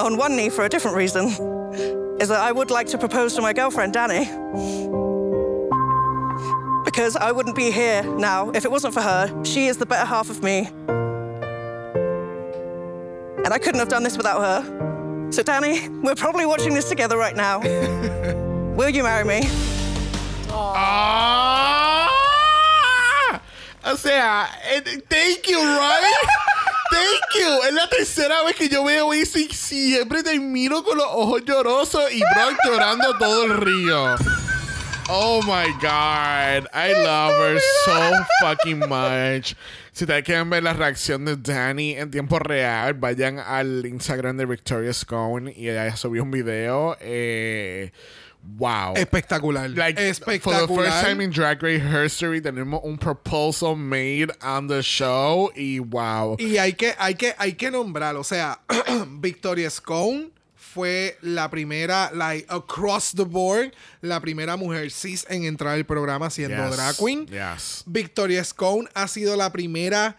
on 0.00 0.16
one 0.16 0.34
knee 0.34 0.50
for 0.50 0.64
a 0.64 0.68
different 0.68 0.96
reason. 0.96 1.26
Is 2.20 2.28
that 2.28 2.40
I 2.40 2.50
would 2.50 2.72
like 2.72 2.88
to 2.88 2.98
propose 2.98 3.34
to 3.36 3.40
my 3.40 3.52
girlfriend, 3.52 3.92
Danny. 3.92 4.24
Because 6.84 7.14
I 7.14 7.30
wouldn't 7.30 7.54
be 7.54 7.70
here 7.70 8.02
now 8.02 8.50
if 8.50 8.64
it 8.64 8.70
wasn't 8.70 8.94
for 8.94 9.02
her. 9.02 9.44
She 9.44 9.66
is 9.66 9.76
the 9.76 9.86
better 9.86 10.06
half 10.06 10.28
of 10.28 10.42
me. 10.42 10.68
And 13.44 13.52
I 13.54 13.58
couldn't 13.58 13.80
have 13.80 13.88
done 13.88 14.02
this 14.02 14.16
without 14.16 14.40
her. 14.40 15.30
So, 15.32 15.42
Danny, 15.42 15.88
we're 15.88 16.14
probably 16.14 16.46
watching 16.46 16.74
this 16.74 16.88
together 16.88 17.16
right 17.16 17.36
now. 17.36 17.60
Will 18.76 18.90
you 18.90 19.02
marry 19.02 19.24
me? 19.24 19.48
¡Ah! 20.50 22.08
O 23.84 23.96
sea, 23.96 24.46
eh, 24.70 24.80
thank 25.08 25.48
you, 25.48 25.58
right? 25.58 26.26
Thank 26.90 27.22
you. 27.34 27.60
Es 27.68 27.72
la 27.72 27.86
tercera 27.88 28.42
vez 28.44 28.56
que 28.56 28.68
yo 28.68 28.82
veo 28.84 29.12
eso 29.12 29.38
y 29.38 29.48
siempre 29.48 30.24
termino 30.24 30.82
con 30.82 30.98
los 30.98 31.06
ojos 31.06 31.42
llorosos 31.44 32.12
y 32.12 32.20
Brock 32.34 32.58
llorando 32.64 33.16
todo 33.16 33.44
el 33.44 33.56
río. 33.58 34.16
Oh 35.08 35.40
my 35.42 35.72
god. 35.80 36.66
I 36.74 36.92
love 37.04 37.34
her 37.34 37.60
so 37.84 38.24
fucking 38.40 38.80
much. 38.88 39.54
Si 39.92 40.04
ustedes 40.04 40.24
quieren 40.24 40.48
ver 40.50 40.62
la 40.62 40.72
reacción 40.72 41.24
de 41.24 41.36
Danny 41.36 41.94
en 41.94 42.10
tiempo 42.10 42.38
real, 42.38 42.94
vayan 42.94 43.38
al 43.38 43.84
Instagram 43.84 44.36
de 44.36 44.46
Victoria 44.46 44.92
Scone 44.92 45.52
y 45.56 45.68
ella 45.68 45.96
subió 45.96 46.22
un 46.22 46.30
video. 46.30 46.96
Eh, 47.00 47.90
wow. 48.56 48.94
Espectacular. 48.94 49.68
Like, 49.70 50.00
Espectacular. 50.00 50.66
For 50.68 50.82
the 50.82 50.90
first 50.90 51.04
time 51.04 51.20
in 51.20 51.30
Drag 51.30 51.60
Race 51.62 51.82
history, 51.82 52.40
tenemos 52.40 52.82
un 52.84 52.98
proposal 52.98 53.76
made 53.76 54.30
on 54.42 54.68
the 54.68 54.80
show 54.82 55.50
y 55.56 55.80
wow. 55.80 56.36
Y 56.38 56.58
hay 56.58 56.74
que, 56.74 56.94
hay 56.98 57.14
que, 57.14 57.34
hay 57.36 57.54
que 57.54 57.70
nombrar, 57.70 58.16
o 58.16 58.24
sea, 58.24 58.60
Victoria 59.20 59.70
Scone 59.70 60.30
fue 60.72 61.18
la 61.20 61.50
primera, 61.50 62.10
like, 62.14 62.46
across 62.48 63.12
the 63.12 63.24
board, 63.24 63.74
la 64.00 64.20
primera 64.20 64.56
mujer 64.56 64.90
cis 64.90 65.26
en 65.28 65.44
entrar 65.44 65.74
al 65.74 65.84
programa 65.84 66.30
siendo 66.30 66.64
Yes, 66.64 66.76
drag 66.76 66.96
queen. 66.96 67.26
Yes. 67.26 67.82
Victoria 67.86 68.44
Scone 68.44 68.88
ha 68.94 69.08
sido 69.08 69.36
la 69.36 69.50
primera 69.50 70.16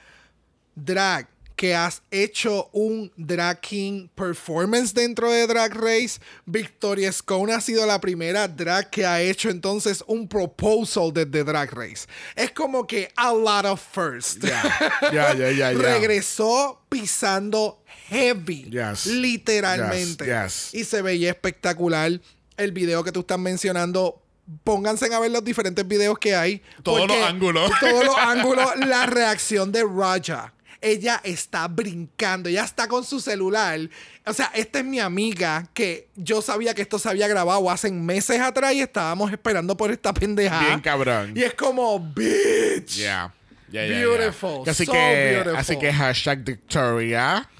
drag 0.76 1.28
que 1.62 1.76
has 1.76 2.02
hecho 2.10 2.72
un 2.74 3.12
drag 3.16 3.62
king 3.62 4.08
performance 4.16 4.96
dentro 4.96 5.30
de 5.30 5.46
Drag 5.46 5.72
Race. 5.76 6.20
Victoria 6.44 7.12
Scone 7.12 7.54
ha 7.54 7.62
sido 7.62 7.86
la 7.86 8.02
primera 8.02 8.48
drag 8.48 8.90
que 8.90 9.06
ha 9.06 9.22
hecho 9.22 9.48
entonces 9.52 10.04
un 10.08 10.28
proposal 10.28 11.14
desde 11.14 11.44
Drag 11.44 11.72
Race. 11.72 12.08
Es 12.36 12.50
como 12.50 12.88
que 12.88 13.12
a 13.16 13.32
lot 13.32 13.66
of 13.66 13.80
first. 13.80 14.44
Ya, 14.44 15.36
ya. 15.36 15.72
Regresó 15.74 16.82
pisando 16.90 17.84
heavy. 18.10 18.64
Yes. 18.64 19.06
Literalmente. 19.06 20.26
Yes, 20.26 20.72
yes. 20.72 20.82
Y 20.82 20.84
se 20.84 21.04
veía 21.04 21.30
espectacular. 21.30 22.20
El 22.58 22.72
video 22.72 23.04
que 23.04 23.12
tú 23.12 23.20
estás 23.20 23.38
mencionando. 23.38 24.20
Pónganse 24.64 25.14
a 25.14 25.20
ver 25.20 25.30
los 25.30 25.44
diferentes 25.44 25.88
videos 25.88 26.18
que 26.18 26.36
hay. 26.36 26.64
Todos 26.82 27.08
los 27.08 27.18
ángulos. 27.18 27.72
Todos 27.80 28.04
los 28.04 28.18
ángulos. 28.18 28.68
La 28.78 29.06
reacción 29.06 29.72
de 29.72 29.84
Raja. 29.84 30.56
Ella 30.82 31.22
está 31.24 31.68
brincando. 31.68 32.50
Ella 32.50 32.64
está 32.64 32.88
con 32.88 33.04
su 33.06 33.20
celular. 33.20 33.80
O 34.26 34.34
sea, 34.34 34.52
esta 34.56 34.80
es 34.80 34.86
mi 34.86 35.00
amiga 35.00 35.68
que 35.74 36.08
yo 36.16 36.42
sabía 36.42 36.74
que 36.74 36.82
esto 36.82 36.98
se 37.00 37.08
había 37.08 37.28
grabado 37.28 37.70
hace 37.70 37.92
meses 37.92 38.42
atrás 38.42 38.74
y 38.74 38.82
estábamos 38.82 39.32
esperando 39.32 39.78
por 39.78 39.92
esta 39.92 40.14
pendeja. 40.14 40.60
Bien 40.60 40.80
cabrón. 40.82 41.34
Y 41.36 41.44
es 41.44 41.54
como, 41.54 42.00
bitch. 42.00 42.96
Yeah. 42.98 43.34
Yeah, 43.72 43.86
yeah, 43.86 44.00
Beautiful, 44.00 44.64
yeah. 44.66 44.72
Así 44.72 44.86
so 44.86 44.92
que, 44.92 45.32
beautiful. 45.32 45.56
así 45.56 45.80
que 45.80 45.94
hashtag 45.94 46.44
Victoria. 46.44 47.48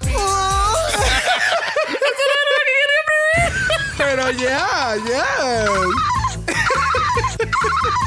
Pero 3.96 4.30
ya, 4.32 4.94
ya. 5.08 5.24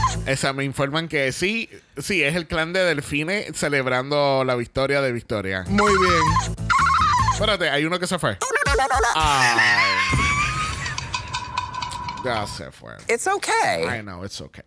Esa 0.25 0.53
me 0.53 0.63
informan 0.63 1.07
que 1.07 1.31
sí, 1.31 1.69
sí, 1.97 2.23
es 2.23 2.35
el 2.35 2.47
clan 2.47 2.73
de 2.73 2.79
Delfine 2.83 3.53
celebrando 3.53 4.43
la 4.43 4.55
victoria 4.55 5.01
de 5.01 5.11
Victoria. 5.11 5.65
Muy 5.67 5.91
bien. 5.99 6.57
Espérate, 7.31 7.69
hay 7.69 7.85
uno 7.85 7.99
que 7.99 8.07
se 8.07 8.17
fue. 8.17 8.37
Ay. 9.13 10.25
Ya 12.25 12.47
se 12.47 12.71
fue. 12.71 12.93
It's 13.07 13.27
okay. 13.27 13.85
I 13.85 14.01
know, 14.01 14.25
it's 14.25 14.41
okay. 14.41 14.63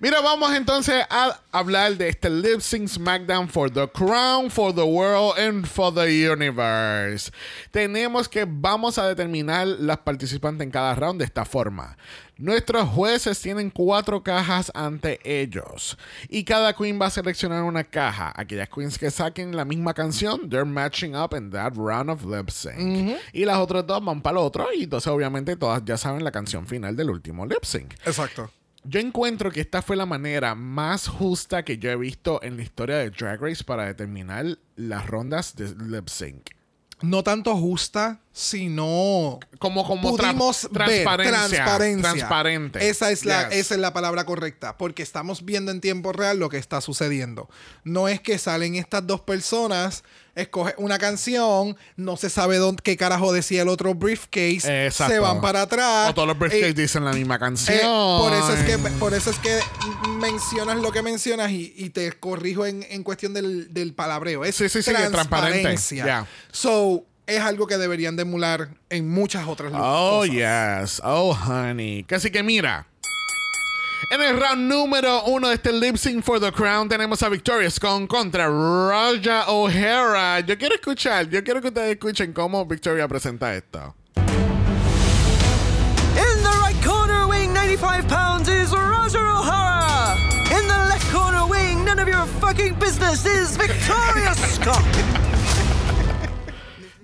Mira, 0.00 0.20
vamos 0.20 0.52
entonces 0.52 1.04
a 1.08 1.38
hablar 1.52 1.96
de 1.96 2.08
este 2.08 2.28
Lip 2.28 2.60
Sync 2.60 2.88
SmackDown 2.88 3.48
for 3.48 3.70
the 3.70 3.86
Crown, 3.86 4.50
for 4.50 4.74
the 4.74 4.82
World 4.82 5.38
and 5.38 5.64
for 5.64 5.94
the 5.94 6.08
Universe. 6.28 7.30
Tenemos 7.70 8.28
que 8.28 8.46
vamos 8.48 8.98
a 8.98 9.06
determinar 9.06 9.68
las 9.68 9.98
participantes 9.98 10.64
en 10.64 10.72
cada 10.72 10.96
round 10.96 11.20
de 11.20 11.26
esta 11.26 11.44
forma. 11.44 11.96
Nuestros 12.38 12.88
jueces 12.90 13.40
tienen 13.40 13.68
cuatro 13.68 14.22
cajas 14.22 14.70
ante 14.72 15.18
ellos 15.24 15.98
y 16.28 16.44
cada 16.44 16.72
queen 16.72 16.96
va 17.00 17.06
a 17.06 17.10
seleccionar 17.10 17.64
una 17.64 17.82
caja. 17.82 18.32
Aquellas 18.36 18.68
queens 18.68 18.96
que 18.96 19.10
saquen 19.10 19.56
la 19.56 19.64
misma 19.64 19.92
canción, 19.92 20.48
they're 20.48 20.64
matching 20.64 21.16
up 21.16 21.34
in 21.36 21.50
that 21.50 21.72
round 21.74 22.08
of 22.08 22.24
lip 22.24 22.50
sync. 22.50 23.18
Y 23.32 23.44
las 23.44 23.58
otras 23.58 23.84
dos 23.84 24.04
van 24.04 24.22
para 24.22 24.38
el 24.38 24.46
otro 24.46 24.68
y 24.72 24.84
entonces 24.84 25.08
obviamente 25.08 25.56
todas 25.56 25.84
ya 25.84 25.96
saben 25.96 26.22
la 26.22 26.30
canción 26.30 26.64
final 26.68 26.94
del 26.94 27.10
último 27.10 27.44
lip 27.44 27.64
sync. 27.64 27.94
Exacto. 28.06 28.48
Yo 28.84 29.00
encuentro 29.00 29.50
que 29.50 29.60
esta 29.60 29.82
fue 29.82 29.96
la 29.96 30.06
manera 30.06 30.54
más 30.54 31.08
justa 31.08 31.64
que 31.64 31.78
yo 31.78 31.90
he 31.90 31.96
visto 31.96 32.40
en 32.44 32.56
la 32.56 32.62
historia 32.62 32.98
de 32.98 33.10
Drag 33.10 33.40
Race 33.40 33.64
para 33.64 33.86
determinar 33.86 34.46
las 34.76 35.08
rondas 35.08 35.56
de 35.56 35.74
lip 35.74 36.08
sync. 36.08 36.50
No 37.00 37.22
tanto 37.22 37.56
justa, 37.56 38.20
sino 38.38 39.40
Como, 39.58 39.84
como 39.84 40.16
tra- 40.16 40.28
pudimos 40.28 40.68
ver 40.70 40.86
transparencia, 40.86 41.48
transparencia. 41.48 42.12
Transparente. 42.12 42.88
Esa 42.88 43.10
es, 43.10 43.24
la, 43.24 43.48
Yes. 43.48 43.58
esa 43.58 43.74
es 43.74 43.80
la 43.80 43.92
palabra 43.92 44.24
correcta, 44.24 44.76
porque 44.76 45.02
estamos 45.02 45.44
viendo 45.44 45.72
en 45.72 45.80
tiempo 45.80 46.12
real 46.12 46.38
lo 46.38 46.48
que 46.48 46.56
está 46.58 46.80
sucediendo. 46.80 47.48
No 47.82 48.06
es 48.06 48.20
que 48.20 48.38
salen 48.38 48.76
estas 48.76 49.04
dos 49.06 49.20
personas, 49.22 50.04
escoge 50.36 50.72
una 50.78 50.98
canción, 50.98 51.76
no 51.96 52.16
se 52.16 52.30
sabe 52.30 52.58
dónde, 52.58 52.80
qué 52.84 52.96
carajo 52.96 53.32
decía 53.32 53.62
el 53.62 53.68
otro 53.68 53.94
briefcase, 53.96 54.86
Exacto. 54.86 55.14
se 55.14 55.18
van 55.18 55.40
para 55.40 55.62
atrás. 55.62 56.10
O 56.10 56.14
todos 56.14 56.28
los 56.28 56.38
briefcases 56.38 56.68
eh, 56.70 56.74
dicen 56.74 57.04
la 57.04 57.12
misma 57.14 57.40
canción. 57.40 57.76
eh, 57.76 57.82
por, 58.20 58.32
eso 58.32 58.52
es 58.54 58.64
que, 58.64 58.78
por 59.00 59.14
eso 59.14 59.30
es 59.30 59.38
que 59.40 59.58
mencionas 60.20 60.76
lo 60.76 60.92
que 60.92 61.02
mencionas 61.02 61.50
y, 61.50 61.74
y 61.76 61.90
te 61.90 62.12
corrijo 62.12 62.66
en, 62.66 62.86
en 62.88 63.02
cuestión 63.02 63.34
del, 63.34 63.74
del 63.74 63.94
palabreo. 63.94 64.44
Es 64.44 64.54
Sí, 64.54 64.68
sí, 64.68 64.80
sí, 64.80 64.90
es 64.90 64.96
transparente. 65.10 65.10
transparencia. 65.60 66.06
Ya. 66.06 66.26
So, 66.52 67.04
es 67.28 67.40
algo 67.40 67.66
que 67.66 67.76
deberían 67.76 68.16
de 68.16 68.22
emular 68.22 68.68
en 68.90 69.08
muchas 69.08 69.46
otras 69.46 69.70
Oh, 69.76 70.20
cosas. 70.26 70.34
yes. 70.34 71.00
Oh, 71.04 71.32
honey. 71.34 72.02
Casi 72.04 72.30
que 72.30 72.42
mira. 72.42 72.86
En 74.10 74.22
el 74.22 74.40
round 74.40 74.70
número 74.72 75.24
uno 75.24 75.48
de 75.48 75.54
este 75.56 75.70
Lip 75.72 75.96
Sync 75.96 76.24
for 76.24 76.40
the 76.40 76.50
Crown 76.50 76.88
tenemos 76.88 77.22
a 77.22 77.28
Victoria 77.28 77.70
Scone 77.70 78.08
contra 78.08 78.46
Raja 78.48 79.44
O'Hara. 79.48 80.40
Yo 80.40 80.56
quiero 80.56 80.74
escuchar, 80.76 81.28
yo 81.28 81.44
quiero 81.44 81.60
que 81.60 81.68
ustedes 81.68 81.90
escuchen 81.96 82.32
cómo 82.32 82.64
Victoria 82.64 83.06
presenta 83.06 83.54
esto. 83.54 83.94
In 84.16 84.24
the 86.42 86.58
right 86.62 86.82
corner, 86.82 87.26
weighing 87.26 87.52
95 87.52 88.08
pounds, 88.08 88.48
is 88.48 88.70
Roger 88.72 89.26
O'Hara. 89.26 90.16
In 90.50 90.66
the 90.66 90.78
left 90.88 91.12
corner, 91.12 91.44
weighing 91.46 91.84
none 91.84 91.98
of 91.98 92.08
your 92.08 92.24
fucking 92.40 92.76
business, 92.78 93.26
is 93.26 93.54
Victoria 93.56 94.32
Scott. 94.34 94.82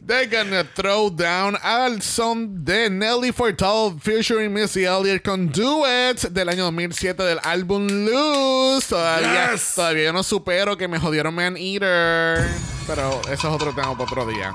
They're 0.06 0.26
gonna 0.26 0.64
throw 0.64 1.08
down 1.08 1.56
al 1.62 2.02
son 2.02 2.62
de 2.62 2.90
Nelly 2.90 3.32
Furtado 3.32 3.98
featuring 3.98 4.52
Missy 4.52 4.84
Elliott 4.84 5.22
con 5.24 5.50
Duets 5.50 6.28
del 6.32 6.50
año 6.50 6.64
2007 6.64 7.22
del 7.22 7.38
álbum 7.42 7.86
Loose. 7.88 8.86
Todavía, 8.88 9.52
Yes. 9.52 9.72
todavía 9.74 10.12
no 10.12 10.22
supero 10.22 10.76
que 10.76 10.88
me 10.88 10.98
jodieron 10.98 11.34
Man 11.34 11.56
Eater. 11.56 12.46
Pero 12.86 13.18
eso 13.30 13.32
es 13.32 13.44
otro 13.54 13.72
tema 13.74 13.92
para 13.96 14.04
otro 14.04 14.26
día. 14.26 14.54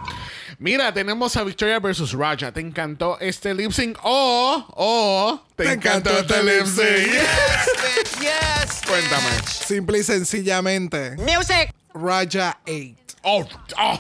Mira, 0.60 0.94
tenemos 0.94 1.36
a 1.36 1.44
Victoria 1.44 1.80
versus 1.80 2.12
Raja. 2.14 2.52
¿Te 2.52 2.60
encantó 2.60 3.18
este 3.20 3.54
lip 3.56 3.72
sync? 3.72 3.98
O, 4.04 4.66
o, 4.76 5.42
¿te, 5.56 5.64
¿Te 5.64 5.72
encantó, 5.74 6.12
encantó 6.12 6.36
este 6.36 6.58
este 6.60 7.00
lip 7.00 7.08
sync? 7.08 7.14
Yes, 7.14 7.70
bitch. 7.96 8.22
Yes, 8.22 8.82
Cuéntame. 8.88 9.30
Simple 9.48 9.98
y 10.00 10.04
sencillamente, 10.04 11.16
Music. 11.18 11.74
Raja 11.94 12.58
8. 12.66 12.96
Oh, 13.22 13.46
oh. 13.78 14.00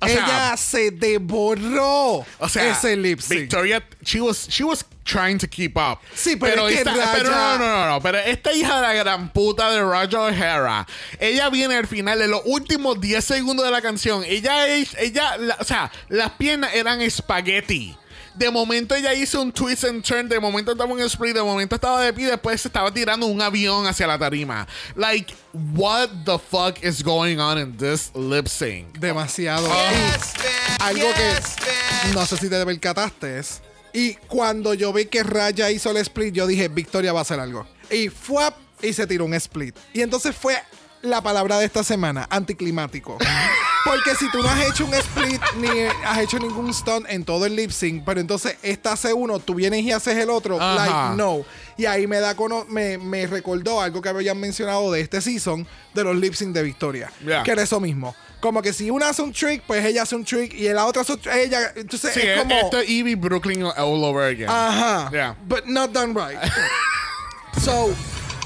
O 0.00 0.08
sea, 0.08 0.24
Ella 0.24 0.56
se 0.56 0.90
devoró 0.90 2.24
O 2.38 2.48
sea, 2.48 2.70
ese 2.70 2.96
lip 2.96 3.20
sync. 3.20 3.40
Victoria, 3.42 3.82
she 4.02 4.18
was, 4.20 4.46
she 4.50 4.64
was 4.64 4.82
trying 5.04 5.36
to 5.38 5.46
keep 5.46 5.76
up. 5.76 5.98
Sí, 6.14 6.36
pero 6.36 6.66
es 6.66 6.72
que 6.74 6.78
esta, 6.80 6.92
Raya- 6.94 7.12
pero 7.12 7.30
no, 7.30 7.58
no, 7.58 7.66
no, 7.66 7.88
no, 7.90 8.00
pero 8.00 8.18
esta 8.18 8.52
hija 8.54 8.76
de 8.76 8.82
la 8.82 8.94
gran 8.94 9.30
puta 9.30 9.70
de 9.70 9.82
Raja 9.84 10.20
O'Hara, 10.20 10.86
ella 11.20 11.50
viene 11.50 11.76
al 11.76 11.86
final 11.86 12.18
de 12.18 12.28
los 12.28 12.40
últimos 12.46 12.98
10 13.00 13.22
segundos 13.22 13.64
de 13.66 13.70
la 13.72 13.82
canción. 13.82 14.24
Ella 14.24 14.66
es, 14.68 14.94
ella, 14.98 15.36
la- 15.36 15.56
o 15.60 15.64
sea, 15.64 15.92
las 16.08 16.30
piernas 16.32 16.74
eran 16.74 17.02
espagueti. 17.02 17.94
De 18.36 18.50
momento 18.50 18.94
ella 18.94 19.14
hizo 19.14 19.40
un 19.40 19.50
twist 19.50 19.84
and 19.84 20.02
turn, 20.04 20.28
de 20.28 20.38
momento 20.38 20.72
estaba 20.72 20.90
en 20.90 20.96
un 20.98 21.02
split, 21.08 21.34
de 21.34 21.42
momento 21.42 21.74
estaba 21.74 22.02
de 22.02 22.12
pie, 22.12 22.26
después 22.26 22.60
se 22.60 22.68
estaba 22.68 22.92
tirando 22.92 23.26
un 23.26 23.40
avión 23.40 23.86
hacia 23.86 24.06
la 24.06 24.18
tarima. 24.18 24.66
Like, 24.94 25.34
what 25.74 26.08
the 26.24 26.38
fuck 26.38 26.82
is 26.84 27.02
going 27.02 27.38
on 27.38 27.58
in 27.58 27.76
this 27.76 28.10
lip 28.14 28.46
sync? 28.48 28.98
Demasiado. 28.98 29.66
Yes. 29.66 30.34
Algo 30.80 31.06
que 31.14 31.22
Yes, 31.22 31.56
bitch. 32.04 32.14
no 32.14 32.26
sé 32.26 32.36
si 32.36 32.48
te 32.50 32.64
percataste. 32.64 33.38
es- 33.38 33.62
Y 33.94 34.14
cuando 34.28 34.74
yo 34.74 34.92
vi 34.92 35.06
que 35.06 35.22
Raya 35.22 35.70
hizo 35.70 35.90
el 35.90 35.96
split, 35.98 36.34
yo 36.34 36.46
dije, 36.46 36.68
Victoria 36.68 37.14
va 37.14 37.20
a 37.20 37.22
hacer 37.22 37.40
algo. 37.40 37.66
Y 37.90 38.10
fue 38.10 38.50
y 38.82 38.92
se 38.92 39.06
tiró 39.06 39.24
un 39.24 39.32
split. 39.32 39.74
Y 39.94 40.02
entonces 40.02 40.36
fue 40.36 40.62
la 41.00 41.22
palabra 41.22 41.58
de 41.58 41.64
esta 41.64 41.82
semana, 41.82 42.26
anticlimático. 42.30 43.16
Porque 43.86 44.14
si 44.16 44.30
tú 44.30 44.42
no 44.42 44.48
has 44.48 44.60
hecho 44.68 44.84
un 44.84 44.92
split 44.94 45.40
ni 45.58 45.68
has 46.04 46.18
hecho 46.18 46.38
ningún 46.38 46.74
stunt 46.74 47.06
en 47.08 47.24
todo 47.24 47.46
el 47.46 47.54
lip 47.56 47.70
sync, 47.70 48.04
pero 48.04 48.20
entonces 48.20 48.56
esta 48.62 48.92
hace 48.92 49.12
uno, 49.12 49.38
tú 49.38 49.54
vienes 49.54 49.82
y 49.82 49.92
haces 49.92 50.16
el 50.18 50.28
otro, 50.28 50.60
Ajá. 50.60 50.74
like 50.74 51.16
no. 51.16 51.44
Y 51.78 51.86
ahí 51.86 52.06
me 52.06 52.18
da 52.20 52.34
cono- 52.34 52.64
me, 52.68 52.98
me 52.98 53.26
recordó 53.26 53.80
algo 53.80 54.02
que 54.02 54.08
habían 54.08 54.38
mencionado 54.38 54.90
de 54.92 55.00
este 55.00 55.20
season 55.20 55.66
de 55.94 56.04
los 56.04 56.16
lip 56.16 56.34
sync 56.34 56.52
de 56.52 56.62
Victoria. 56.62 57.12
Yeah. 57.24 57.42
Que 57.42 57.52
era 57.52 57.62
eso 57.62 57.78
mismo. 57.80 58.14
Como 58.40 58.60
que 58.60 58.72
si 58.72 58.90
una 58.90 59.08
hace 59.08 59.22
un 59.22 59.32
trick, 59.32 59.62
pues 59.66 59.84
ella 59.84 60.02
hace 60.02 60.14
un 60.14 60.24
trick 60.24 60.52
y 60.54 60.68
la 60.68 60.84
otra 60.86 61.02
hace 61.02 61.12
un 61.14 61.20
trick, 61.20 61.34
ella. 61.34 61.72
Entonces 61.74 62.12
Sí, 62.12 62.20
es 62.22 62.38
como. 62.38 62.54
esto 62.54 62.80
es 62.80 62.88
Evie 62.88 63.14
Brooklyn 63.14 63.62
all 63.64 64.04
over 64.04 64.24
again. 64.32 64.48
Ajá. 64.48 65.10
Yeah. 65.10 65.36
But 65.48 65.66
not 65.66 65.92
done 65.92 66.12
right. 66.14 66.38
so, 67.62 67.94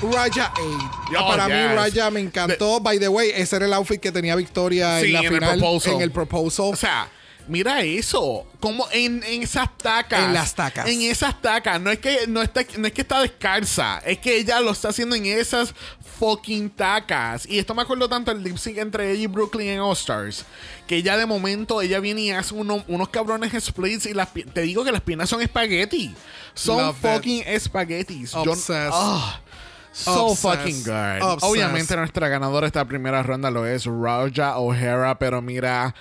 Raja 0.03 0.53
8. 0.57 1.18
Oh, 1.18 1.28
Para 1.28 1.46
mí. 1.48 1.74
Raja 1.74 2.11
me 2.11 2.20
encantó. 2.20 2.80
By 2.80 2.98
the 2.98 3.09
way, 3.09 3.30
ese 3.34 3.57
era 3.57 3.66
el 3.66 3.72
outfit 3.74 4.01
que 4.01 4.12
tenía 4.12 4.34
Victoria 4.36 5.01
Sí, 5.01 5.07
en 5.07 5.12
la 5.14 5.18
en 5.20 5.24
el 5.26 5.34
final. 5.34 5.59
proposal. 5.59 5.92
En 5.94 6.01
el 6.01 6.11
proposal. 6.11 6.66
O 6.72 6.76
sea, 6.76 7.09
mira 7.48 7.82
eso. 7.82 8.46
Como 8.61 8.86
en, 8.92 9.22
en 9.24 9.42
esas 9.42 9.76
tacas. 9.78 10.20
En 10.24 10.32
las 10.34 10.55
tacas. 10.55 10.88
En 10.88 11.03
esas 11.03 11.40
tacas. 11.42 11.80
No 11.80 11.90
es 11.90 11.98
que 11.98 12.26
no 12.28 12.42
está, 12.42 12.62
no 12.78 12.86
es 12.86 12.92
que 12.92 13.03
está 13.03 13.20
descalza. 13.20 13.98
Es 14.07 14.18
que 14.18 14.36
ella 14.38 14.61
lo 14.61 14.70
está 14.70 14.88
haciendo 14.88 15.14
en 15.16 15.26
esas 15.26 15.74
fucking 16.18 16.70
tacas. 16.70 17.46
Y 17.46 17.59
esto 17.59 17.74
me 17.74 17.82
acuerdo 17.82 18.09
tanto 18.09 18.30
el 18.30 18.42
lip 18.42 18.57
sync 18.59 18.78
entre 18.78 19.11
ella 19.12 19.22
y 19.22 19.26
Brooklyn 19.26 19.68
en 19.68 19.80
All 19.80 19.92
Stars. 19.94 20.44
Que 20.86 20.96
ella 20.96 21.16
de 21.16 21.24
momento, 21.26 21.80
ella 21.82 22.01
viene 22.01 22.20
y 22.22 22.30
hace 22.30 22.55
uno- 22.55 22.84
unos 22.88 23.09
cabrones 23.11 23.53
splits. 23.64 24.07
Y 24.07 24.14
las, 24.14 24.28
te 24.32 24.62
digo 24.62 24.84
que 24.84 24.92
las 24.92 25.01
piernas 25.03 25.28
son 25.30 25.40
espagueti. 25.42 26.14
Son 26.55 26.78
Love 26.78 26.96
fucking 27.01 27.42
espaguetis. 27.46 28.32
Yo- 28.32 28.40
Obsessed. 28.53 28.92
So 29.93 30.28
Obsessed. 30.28 30.43
fucking 30.43 30.82
good. 30.84 31.22
Obsessed. 31.22 31.51
Obviamente 31.51 31.97
nuestra 31.97 32.28
ganadora 32.28 32.66
esta 32.66 32.84
primera 32.84 33.22
ronda 33.22 33.51
lo 33.51 33.66
es 33.66 33.86
Raja 33.86 34.59
O'Hara, 34.59 35.18
pero 35.18 35.43
mira, 35.43 35.95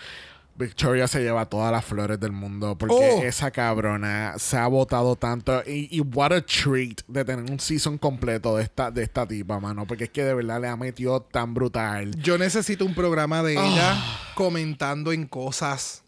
Victoria 0.55 1.07
se 1.07 1.21
lleva 1.21 1.45
todas 1.45 1.71
las 1.71 1.85
flores 1.85 2.19
del 2.19 2.31
mundo 2.33 2.77
porque 2.77 2.95
Oh. 2.95 3.21
esa 3.23 3.49
cabrona 3.49 4.33
se 4.37 4.57
ha 4.57 4.67
votado 4.67 5.15
tanto 5.15 5.63
y, 5.65 5.87
y 5.89 6.01
what 6.01 6.33
a 6.33 6.41
treat 6.45 7.01
de 7.07 7.23
tener 7.25 7.49
un 7.49 7.59
season 7.59 7.97
completo 7.97 8.57
de 8.57 8.63
esta, 8.63 8.91
de 8.91 9.03
esta 9.03 9.25
tipa, 9.25 9.59
mano, 9.59 9.87
porque 9.87 10.03
es 10.05 10.09
que 10.09 10.23
de 10.23 10.33
verdad 10.33 10.59
le 10.61 10.67
ha 10.67 10.75
metido 10.75 11.21
tan 11.21 11.53
brutal. 11.53 12.11
Yo 12.21 12.37
necesito 12.37 12.85
un 12.85 12.93
programa 12.93 13.41
de 13.41 13.53
ella 13.53 13.93
Ah. 13.95 14.19
comentando 14.35 15.11
en 15.13 15.25
cosas, 15.27 16.03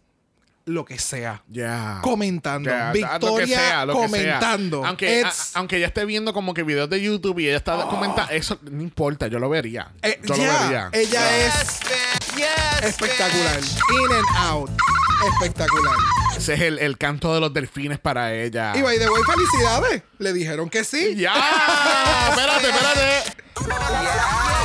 lo 0.71 0.85
que 0.85 0.97
sea. 0.99 1.43
Ya. 1.47 1.99
Comentando. 2.01 2.69
Ya, 2.69 2.87
lo 2.87 2.93
que 2.93 2.99
Victoria 2.99 3.57
sea, 3.59 3.85
lo 3.85 3.93
que 3.93 3.99
sea. 3.99 4.07
comentando. 4.09 4.85
Aunque, 4.85 5.23
a- 5.23 5.31
aunque 5.55 5.77
ella 5.77 5.87
esté 5.87 6.05
viendo 6.05 6.33
como 6.33 6.53
que 6.53 6.63
videos 6.63 6.89
de 6.89 7.01
YouTube 7.01 7.39
y 7.39 7.47
ella 7.47 7.57
está 7.57 7.85
comentando, 7.87 8.31
eso 8.31 8.57
no 8.63 8.81
importa, 8.81 9.27
yo 9.27 9.39
lo 9.39 9.49
vería. 9.49 9.91
eh, 10.01 10.19
yo 10.23 10.35
lo 10.35 10.43
vería. 10.43 10.89
ella 10.93 11.37
es 11.47 11.53
Yes, 11.53 11.79
man. 11.83 12.37
Yes, 12.37 12.89
espectacular. 12.89 13.59
In 13.59 14.13
and 14.15 14.37
out. 14.37 14.69
Espectacular. 15.33 15.95
Ese 16.35 16.53
es 16.55 16.61
el, 16.61 16.79
el 16.79 16.97
canto 16.97 17.33
de 17.33 17.39
los 17.39 17.53
delfines 17.53 17.99
para 17.99 18.33
ella. 18.33 18.73
Y 18.75 18.81
by 18.81 18.97
the 18.97 19.09
way, 19.09 19.21
felicidades. 19.23 20.03
Le 20.17 20.33
dijeron 20.33 20.69
que 20.69 20.83
sí. 20.83 21.15
¡Ya! 21.15 21.33
espérate, 22.29 22.69
espérate. 22.69 24.60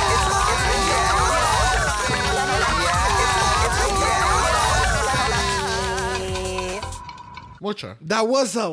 Mucho. 7.59 7.95
That 8.07 8.23
was 8.27 8.55
a 8.55 8.67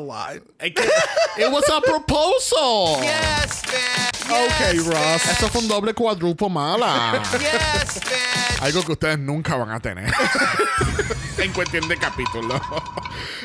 que- 0.71 0.89
It 1.37 1.51
was 1.51 1.63
a 1.69 1.81
proposal. 1.81 3.01
Yes, 3.01 3.63
man. 3.67 4.45
Okay, 4.45 4.77
Ross. 4.79 5.25
Eso 5.31 5.47
fue 5.49 5.61
un 5.61 5.67
doble 5.67 5.93
cuadrupo 5.93 6.49
mala. 6.49 7.21
Yes, 7.33 8.01
man. 8.05 8.61
Algo 8.61 8.83
que 8.83 8.91
ustedes 8.93 9.19
nunca 9.19 9.55
van 9.55 9.71
a 9.71 9.79
tener. 9.79 10.11
en 11.37 11.51
cuestión 11.53 11.87
de 11.87 11.97
capítulo. 11.97 12.59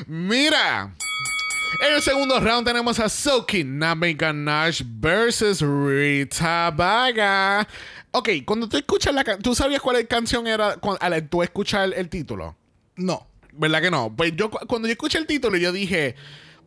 Mira. 0.06 0.94
En 1.82 1.94
el 1.94 2.02
segundo 2.02 2.38
round 2.40 2.66
tenemos 2.66 2.98
a 2.98 3.08
Silky 3.08 3.62
Nami 3.64 4.14
Ganache 4.14 4.84
versus 4.86 5.60
Rita 5.60 6.70
Vaga. 6.70 7.66
Ok, 8.10 8.28
cuando 8.44 8.68
tú 8.68 8.76
escuchas 8.76 9.14
la 9.14 9.22
canción, 9.22 9.42
¿tú 9.42 9.54
sabías 9.54 9.80
cuál 9.80 10.06
canción 10.08 10.46
era 10.46 10.76
al 11.00 11.28
tú 11.28 11.42
escuchar 11.42 11.84
el, 11.84 11.92
el 11.94 12.08
título? 12.08 12.56
No. 12.96 13.29
¿Verdad 13.52 13.82
que 13.82 13.90
no? 13.90 14.14
Pues 14.14 14.34
yo 14.36 14.50
cu- 14.50 14.66
cuando 14.66 14.88
yo 14.88 14.92
escuché 14.92 15.18
el 15.18 15.26
título 15.26 15.56
yo 15.56 15.72
dije, 15.72 16.14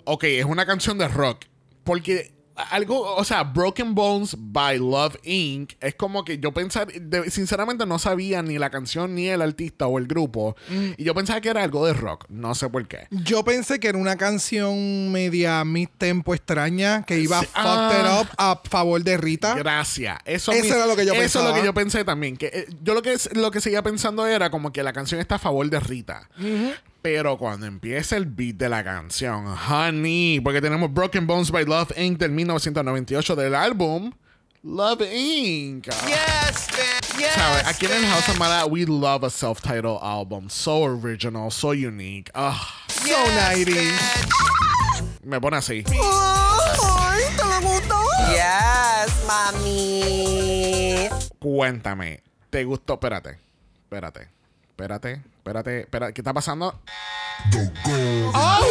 ok, 0.06 0.24
es 0.26 0.46
una 0.46 0.66
canción 0.66 0.98
de 0.98 1.08
rock. 1.08 1.46
Porque 1.84 2.33
algo, 2.56 3.16
o 3.16 3.24
sea, 3.24 3.44
Broken 3.44 3.96
Bones 3.96 4.36
by 4.38 4.78
Love 4.78 5.18
Inc. 5.24 5.74
es 5.80 5.96
como 5.96 6.24
que 6.24 6.38
yo 6.40 6.52
pensaba, 6.54 6.92
sinceramente 7.30 7.86
no 7.86 8.00
sabía 8.00 8.42
ni 8.44 8.58
la 8.60 8.70
canción 8.70 9.16
ni 9.16 9.28
el 9.28 9.42
artista 9.42 9.88
o 9.88 9.98
el 9.98 10.08
grupo. 10.08 10.56
Y 10.98 11.04
yo 11.04 11.14
pensaba 11.16 11.42
que 11.42 11.50
era 11.50 11.64
algo 11.64 11.86
de 11.86 11.94
rock. 11.94 12.26
No 12.30 12.54
sé 12.56 12.70
por 12.70 12.88
qué. 12.88 13.08
Yo 13.12 13.44
pensé 13.44 13.80
que 13.80 13.88
era 13.88 13.98
una 13.98 14.16
canción 14.18 15.12
media 15.12 15.64
mid-tempo 15.64 16.34
extraña 16.34 17.04
que 17.04 17.20
iba 17.20 17.40
Sí. 17.40 17.46
fucked 17.48 18.00
it 18.00 18.06
Ah. 18.06 18.22
up 18.22 18.28
a 18.38 18.62
favor 18.70 19.04
de 19.04 19.18
Rita. 19.18 19.56
Gracias. 19.56 20.18
Eso, 20.26 20.52
Eso 20.52 20.64
mi- 20.64 20.70
era 20.70 20.86
lo 20.86 20.96
que 20.96 21.06
yo 21.06 21.14
Eso 21.14 21.22
es 21.24 21.34
lo 21.36 21.42
pensaba. 21.42 21.60
que 21.60 21.66
yo 21.66 21.74
pensé 21.74 22.04
también. 22.04 22.38
Que 22.38 22.48
eh, 22.48 22.68
yo 22.82 22.94
lo 22.94 23.02
que 23.02 23.16
lo 23.34 23.52
que 23.52 23.62
seguía 23.62 23.82
pensando 23.82 24.26
era 24.28 24.50
como 24.52 24.72
que 24.72 24.84
la 24.84 24.94
canción 24.94 25.20
está 25.20 25.36
a 25.36 25.40
favor 25.40 25.70
de 25.70 25.80
Rita. 25.80 26.30
Pero 27.04 27.38
cuando 27.38 27.66
empieza 27.66 28.16
el 28.16 28.26
beat 28.26 28.56
de 28.56 28.70
la 28.70 28.82
canción, 28.84 29.46
Honey, 29.46 30.40
porque 30.40 30.62
tenemos 30.62 30.92
Broken 30.94 31.28
Bones 31.28 31.52
by 31.52 31.66
Love 31.66 31.92
Inc. 31.98 32.18
del 32.18 32.32
1998 32.32 33.36
del 33.36 33.54
álbum 33.56 34.12
Love 34.64 35.02
Inc. 35.14 35.86
Yes, 35.88 35.98
man. 36.08 37.20
Yes. 37.20 37.34
¿Sabes? 37.36 37.68
Aquí 37.68 37.86
en 37.88 37.92
el 37.92 38.06
House 38.06 38.30
of 38.30 38.38
Mala, 38.40 38.66
we 38.66 38.86
love 38.86 39.26
a 39.26 39.30
self-titled 39.30 40.00
album. 40.02 40.50
So 40.50 40.84
original, 40.84 41.52
so 41.52 41.72
unique. 41.74 42.32
Ah, 42.34 42.58
So 42.88 43.18
90s. 43.52 43.92
me 45.26 45.42
pone 45.42 45.58
así. 45.58 45.84
¡Ay, 45.86 47.24
te 47.36 47.44
le 47.46 47.60
gustó! 47.68 48.02
Yes, 48.32 49.26
mami. 49.28 51.10
Cuéntame, 51.40 52.24
¿te 52.50 52.64
gustó? 52.64 52.94
Espérate, 52.94 53.38
espérate, 53.84 54.30
espérate, 54.70 55.22
espérate, 55.44 55.82
espérate. 55.82 56.14
¿Qué 56.14 56.22
está 56.22 56.34
pasando? 56.34 56.80
¡Oh, 58.34 58.64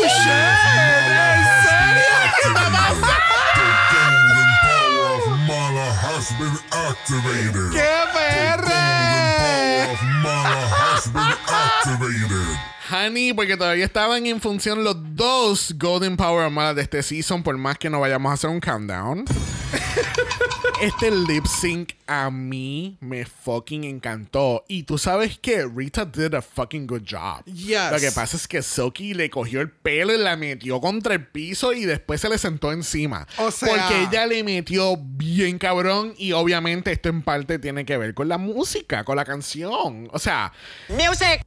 Mala 5.47 5.91
has 6.01 6.33
been 6.39 6.57
activated. 6.71 7.73
¡Qué 7.73 7.93
perre! 8.15 9.93
of 9.93 10.03
Mala 10.23 10.67
has 10.73 11.13
been 11.13 11.37
activated. 11.47 12.59
Honey, 12.89 13.33
porque 13.35 13.57
todavía 13.57 13.85
estaban 13.85 14.27
en 14.27 14.41
función 14.41 14.83
los 14.83 14.97
dos 15.15 15.75
Golden 15.77 16.17
Power 16.17 16.45
Armada 16.47 16.75
de 16.75 16.83
este 16.83 17.03
season, 17.03 17.43
por 17.43 17.57
más 17.59 17.77
que 17.79 17.91
no 17.91 18.01
vayamos 18.01 18.31
a 18.31 18.35
hacer 18.35 18.49
un 18.49 18.61
countdown. 18.61 19.25
este 20.83 21.11
lip 21.11 21.47
sync 21.47 21.93
a 22.07 22.31
mí 22.31 22.97
me 23.01 23.25
fucking 23.25 23.85
encantó. 23.85 24.65
Y 24.69 24.83
tú 24.83 24.99
sabes 24.99 25.39
que 25.39 25.65
Rita 25.67 26.05
did 26.05 26.35
a 26.35 26.43
fucking 26.43 26.87
good 26.87 27.03
job. 27.09 27.45
Yes. 27.45 27.93
Lo 27.93 27.99
que 28.01 28.11
pasa 28.13 28.37
es 28.37 28.49
que 28.49 28.63
Silky 28.63 29.15
le 29.15 29.31
cogió 29.31 29.61
el 29.61 29.71
pelo 29.71 30.13
y 30.15 30.19
la 30.19 30.37
metió 30.37 30.81
contra 30.81 31.15
el 31.15 31.27
piso 31.27 31.73
y 31.73 31.85
después 31.85 32.21
se 32.21 32.29
le 32.29 32.39
sentó 32.39 32.73
encima. 32.73 33.27
O 33.39 33.51
sea- 33.51 33.69
Porque 33.69 34.03
ella 34.03 34.27
le 34.27 34.43
metió 34.45 34.97
bien 34.99 35.59
cabrón 35.59 36.15
y 36.19 36.33
obviamente 36.33 36.93
esto 36.93 37.09
en 37.09 37.23
parte 37.23 37.59
tiene 37.59 37.85
que 37.85 37.97
ver 37.97 38.15
con 38.15 38.29
la 38.29 38.39
música, 38.39 39.05
con 39.05 39.17
la 39.17 39.25
canción. 39.25 40.09
O 40.13 40.19
sea, 40.19 40.53
Music. 40.89 41.45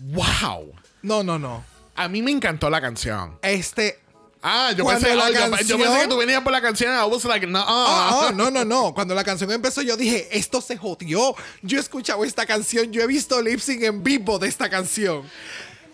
wow. 0.00 0.72
No, 1.02 1.22
no, 1.22 1.38
no. 1.38 1.64
A 1.94 2.08
mí 2.08 2.22
me 2.22 2.30
encantó 2.30 2.70
la 2.70 2.80
canción. 2.80 3.38
Este. 3.42 4.00
Ah, 4.42 4.72
yo 4.76 4.86
pensé, 4.86 5.14
la 5.16 5.28
yo- 5.28 5.34
yo, 5.34 5.50
canción- 5.50 5.80
pensé 5.80 6.00
que 6.02 6.06
tú 6.08 6.16
venías 6.16 6.42
por 6.42 6.52
la 6.52 6.60
canción. 6.60 6.92
I 6.94 7.02
was 7.10 7.24
like, 7.24 7.46
no. 7.46 7.58
Ah, 7.60 8.28
ah, 8.28 8.32
no, 8.32 8.50
no, 8.50 8.64
no. 8.64 8.94
Cuando 8.94 9.14
la 9.14 9.24
canción 9.24 9.50
empezó, 9.50 9.82
yo 9.82 9.96
dije, 9.96 10.28
esto 10.30 10.60
se 10.60 10.76
jodió. 10.76 11.34
Yo 11.62 11.78
he 11.78 11.80
escuchado 11.80 12.24
esta 12.24 12.46
canción, 12.46 12.92
yo 12.92 13.02
he 13.02 13.06
visto 13.06 13.40
lip 13.42 13.58
sync 13.60 13.82
en 13.82 14.02
vivo 14.02 14.38
de 14.38 14.46
esta 14.48 14.70
canción. 14.70 15.28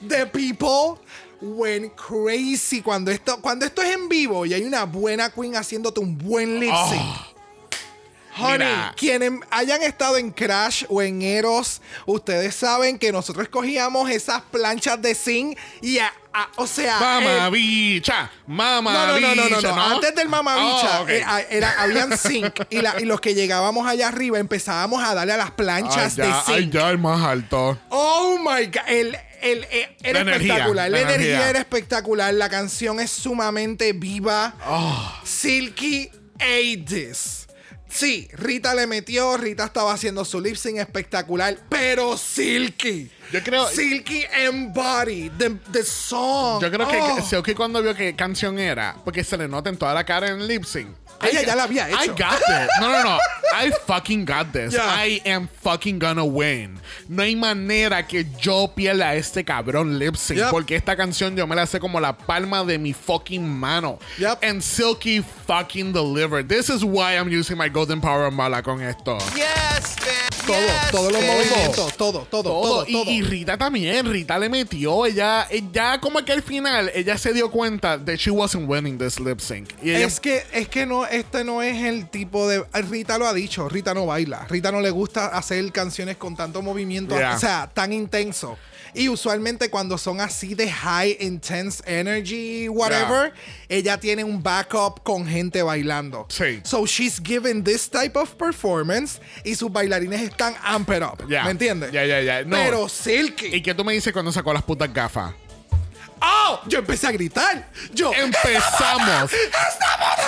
The 0.06 0.26
people 0.26 1.00
went 1.40 1.92
crazy. 1.96 2.82
Cuando 2.82 3.10
esto, 3.10 3.40
cuando 3.40 3.64
esto 3.64 3.80
es 3.80 3.94
en 3.94 4.08
vivo 4.10 4.44
y 4.44 4.52
hay 4.52 4.64
una 4.64 4.84
buena 4.84 5.30
queen 5.30 5.56
haciéndote 5.56 6.00
un 6.00 6.18
buen 6.18 6.60
lip 6.60 6.72
sync. 6.90 7.34
Honey, 8.36 8.58
Mira. 8.66 8.94
quienes 8.96 9.30
hayan 9.50 9.80
estado 9.84 10.16
en 10.16 10.32
Crash 10.32 10.84
o 10.88 11.00
en 11.00 11.22
Eros, 11.22 11.80
ustedes 12.04 12.56
saben 12.56 12.98
que 12.98 13.12
nosotros 13.12 13.44
escogíamos 13.44 14.10
esas 14.10 14.42
planchas 14.42 15.00
de 15.00 15.14
zinc 15.14 15.56
y, 15.80 15.98
a- 15.98 16.12
a- 16.34 16.48
o 16.56 16.66
sea, 16.66 16.98
Mamá 16.98 17.46
el- 17.46 17.52
bicha, 17.52 18.30
mamá 18.46 19.06
no, 19.06 19.20
no, 19.20 19.34
no, 19.34 19.48
no, 19.48 19.60
no. 19.60 19.82
Antes 19.82 20.14
del 20.14 20.28
mamabicha, 20.28 21.00
Oh, 21.00 21.02
ok. 21.04 21.08
eh, 21.10 21.22
a- 21.26 21.40
era, 21.42 21.80
habían 21.80 22.16
zinc. 22.18 22.60
Y, 22.70 22.80
la- 22.82 23.00
y 23.00 23.04
los 23.04 23.20
que 23.20 23.34
llegábamos 23.34 23.86
allá 23.86 24.08
arriba 24.08 24.38
empezábamos 24.38 25.02
a 25.02 25.14
darle 25.14 25.32
a 25.34 25.36
las 25.36 25.46
Ay, 25.48 25.52
planchas 25.56 26.16
ya, 26.16 26.24
de 26.26 26.32
ay, 26.32 26.62
zinc. 26.62 26.72
ya, 26.74 26.90
el 26.90 26.98
más 26.98 27.22
alto. 27.22 27.78
Oh 27.90 28.36
my 28.38 28.66
god. 28.66 28.82
El, 28.88 29.16
el, 29.42 29.64
eh, 29.70 29.96
era 30.02 30.24
La 30.24 30.32
espectacular. 30.36 30.90
la 30.90 30.98
La, 30.98 31.00
energía. 31.02 31.14
energía. 31.28 31.50
era 31.50 31.58
espectacular. 31.60 32.34
La 32.34 32.48
canción 32.48 32.98
es 33.00 33.10
sumamente 33.10 33.92
viva. 33.92 34.54
Ah. 34.60 35.20
Silky 35.24 36.10
ate 36.36 36.84
this. 36.86 37.46
Sí, 37.88 38.28
Rita 38.32 38.74
le 38.74 38.88
metió, 38.88 39.36
Rita 39.36 39.66
estaba 39.66 39.92
haciendo 39.92 40.24
su 40.24 40.40
lip 40.40 40.56
sync 40.56 40.78
espectacular, 40.78 41.56
pero 41.68 42.16
Silky. 42.16 43.08
Yo 43.32 43.40
creo- 43.42 43.66
Silky 43.68 44.24
embodied 44.46 45.32
the, 45.38 45.50
the 45.72 45.82
song. 45.82 46.60
Yo 46.62 46.70
creo 46.70 46.86
que 46.88 46.96
Oh. 47.00 47.20
Silky 47.22 47.54
cuando 47.54 47.82
vio 47.82 47.94
qué 47.94 48.14
canción 48.14 48.58
era, 48.58 48.96
porque 49.04 49.24
se 49.24 49.36
le 49.36 49.48
nota 49.48 49.70
en 49.70 49.76
toda 49.76 49.92
la 49.94 50.04
cara 50.04 50.28
en 50.28 50.46
lip 50.46 50.64
sync. 50.64 50.88
Ella 51.22 51.42
I- 51.42 51.46
ya 51.46 51.54
la 51.56 51.62
había 51.64 51.88
I 51.90 52.04
hecho. 52.04 52.14
got 52.14 52.38
this. 52.46 52.68
No, 52.80 52.90
no, 52.90 53.02
no. 53.02 53.18
I 53.56 53.70
fucking 53.86 54.24
got 54.24 54.52
this. 54.52 54.72
Yeah. 54.72 54.82
I 55.06 55.20
am 55.24 55.48
fucking 55.62 55.98
gonna 55.98 56.24
win. 56.24 56.80
No 57.08 57.22
hay 57.22 57.36
manera 57.36 58.06
que 58.06 58.24
yo 58.40 58.68
pierda 58.74 59.10
a 59.10 59.14
este 59.14 59.44
cabrón 59.44 59.98
lip 59.98 60.16
sync. 60.16 60.38
Yep. 60.38 60.50
Porque 60.50 60.76
esta 60.76 60.96
canción 60.96 61.36
yo 61.36 61.46
me 61.46 61.54
la 61.54 61.66
sé 61.66 61.78
como 61.78 62.00
la 62.00 62.16
palma 62.16 62.64
de 62.64 62.78
mi 62.78 62.92
fucking 62.92 63.46
mano. 63.46 63.98
Yep. 64.18 64.38
And 64.42 64.60
Silky 64.62 65.22
fucking 65.46 65.92
delivered. 65.92 66.48
This 66.48 66.68
is 66.68 66.82
why 66.82 67.16
I'm 67.16 67.28
using 67.28 67.56
my 67.56 67.68
golden 67.68 68.00
power 68.00 68.30
mala 68.30 68.62
con 68.62 68.80
esto. 68.82 69.18
Yes, 69.36 69.96
man. 70.00 70.14
Todo, 70.46 70.56
yes, 70.60 70.90
todos 70.90 71.12
los 71.12 71.22
movimientos, 71.22 71.96
todo, 71.96 72.12
todo, 72.12 72.26
todo, 72.30 72.42
Todo. 72.42 72.84
todo. 72.84 73.04
Y, 73.06 73.16
y 73.18 73.22
Rita 73.22 73.56
también. 73.56 74.04
Rita 74.10 74.38
le 74.38 74.50
metió. 74.50 75.06
Ella, 75.06 75.46
ella 75.50 75.98
como 76.00 76.22
que 76.22 76.32
al 76.32 76.42
final, 76.42 76.90
ella 76.94 77.16
se 77.16 77.32
dio 77.32 77.50
cuenta 77.50 77.96
de 77.96 78.16
she 78.18 78.30
wasn't 78.30 78.68
winning 78.68 78.98
this 78.98 79.18
lip 79.18 79.40
sync. 79.40 79.70
Y 79.82 79.90
ella, 79.92 80.06
Es 80.06 80.20
que, 80.20 80.44
es 80.52 80.68
que 80.68 80.84
no, 80.84 81.03
este 81.06 81.44
no 81.44 81.62
es 81.62 81.82
el 81.84 82.08
tipo 82.08 82.48
de. 82.48 82.64
Rita 82.72 83.18
lo 83.18 83.26
ha 83.26 83.34
dicho, 83.34 83.68
Rita 83.68 83.94
no 83.94 84.06
baila. 84.06 84.46
Rita 84.48 84.70
no 84.72 84.80
le 84.80 84.90
gusta 84.90 85.26
hacer 85.26 85.70
canciones 85.72 86.16
con 86.16 86.36
tanto 86.36 86.62
movimiento, 86.62 87.16
Yeah. 87.16 87.36
o 87.36 87.38
sea, 87.38 87.70
tan 87.72 87.92
intenso. 87.92 88.56
Y 88.96 89.08
usualmente 89.08 89.70
cuando 89.70 89.98
son 89.98 90.20
así 90.20 90.54
de 90.54 90.70
high 90.70 91.16
intense 91.18 91.82
energy, 91.84 92.68
whatever, 92.68 93.32
ella 93.68 93.98
tiene 93.98 94.22
un 94.22 94.40
backup 94.40 95.02
con 95.02 95.26
gente 95.26 95.62
bailando. 95.64 96.26
Sí. 96.28 96.60
So 96.62 96.86
she's 96.86 97.20
given 97.20 97.64
this 97.64 97.90
type 97.90 98.16
of 98.16 98.34
performance 98.36 99.20
y 99.44 99.56
sus 99.56 99.72
bailarines 99.72 100.20
están 100.20 100.54
amped 100.62 101.02
up. 101.02 101.28
Ya. 101.28 101.42
¿Me 101.44 101.50
entiendes? 101.50 101.90
Ya, 101.90 102.04
ya, 102.04 102.20
ya. 102.20 102.44
No. 102.44 102.56
Pero 102.56 102.88
Silky. 102.88 103.46
¿Y 103.56 103.62
qué 103.62 103.74
tú 103.74 103.84
me 103.84 103.92
dices 103.94 104.12
cuando 104.12 104.30
sacó 104.30 104.52
las 104.52 104.62
putas 104.62 104.92
gafas? 104.92 105.34
¡Oh! 106.24 106.60
Yo 106.66 106.78
empecé 106.78 107.06
a 107.06 107.12
gritar. 107.12 107.68
Yo. 107.92 108.12
Empezamos. 108.12 109.30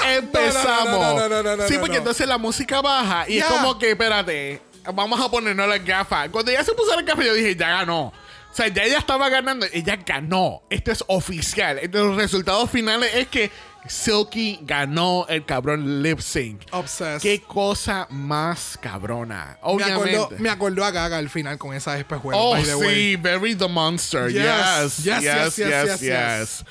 Empezamos. 0.06 0.90
No, 0.90 1.14
no, 1.14 1.28
no, 1.28 1.42
no, 1.42 1.56
no, 1.56 1.68
sí, 1.68 1.76
porque 1.78 1.96
entonces 1.96 2.26
la 2.26 2.38
música 2.38 2.80
baja 2.80 3.28
y 3.28 3.38
es 3.38 3.44
como 3.46 3.78
que, 3.78 3.90
espérate, 3.90 4.62
vamos 4.94 5.20
a 5.20 5.30
ponernos 5.30 5.68
las 5.68 5.84
gafas. 5.84 6.28
Cuando 6.30 6.50
ella 6.50 6.64
se 6.64 6.72
puso 6.72 6.94
las 6.94 7.04
gafas, 7.04 7.24
yo 7.24 7.34
dije, 7.34 7.56
ya 7.56 7.68
ganó. 7.70 8.12
O 8.52 8.54
sea, 8.56 8.68
ya 8.68 8.84
ella 8.84 8.98
estaba 8.98 9.28
ganando, 9.28 9.66
ella 9.72 9.96
ganó. 9.96 10.62
Esto 10.70 10.90
es 10.90 11.04
oficial. 11.08 11.78
Entonces, 11.80 12.08
Los 12.08 12.16
resultados 12.16 12.70
finales 12.70 13.14
es 13.14 13.28
que 13.28 13.50
Silky 13.88 14.58
ganó 14.62 15.26
el 15.28 15.44
cabrón 15.44 16.02
lip 16.02 16.20
sync. 16.20 16.62
Obsessed. 16.72 17.22
Qué 17.22 17.40
cosa 17.42 18.06
más 18.10 18.78
cabrona. 18.80 19.58
me 19.62 19.72
Obviamente. 19.72 20.16
acordó, 20.16 20.38
me 20.38 20.50
acordó 20.50 20.84
a 20.84 20.90
Gaga 20.90 21.18
al 21.18 21.28
final 21.28 21.58
con 21.58 21.74
esa 21.74 21.98
espejuela. 21.98 22.40
Oh, 22.40 22.52
by 22.52 22.64
the 22.64 22.74
way. 22.76 22.94
sí, 23.12 23.16
Very 23.16 23.54
the 23.54 23.68
Monster. 23.68 24.28
Yes. 24.30 24.98
Yes, 24.98 25.04
Yes, 25.04 25.22
yes, 25.22 25.24
yes, 25.24 25.58
yes, 25.58 26.00
yes, 26.00 26.00
yes, 26.00 26.64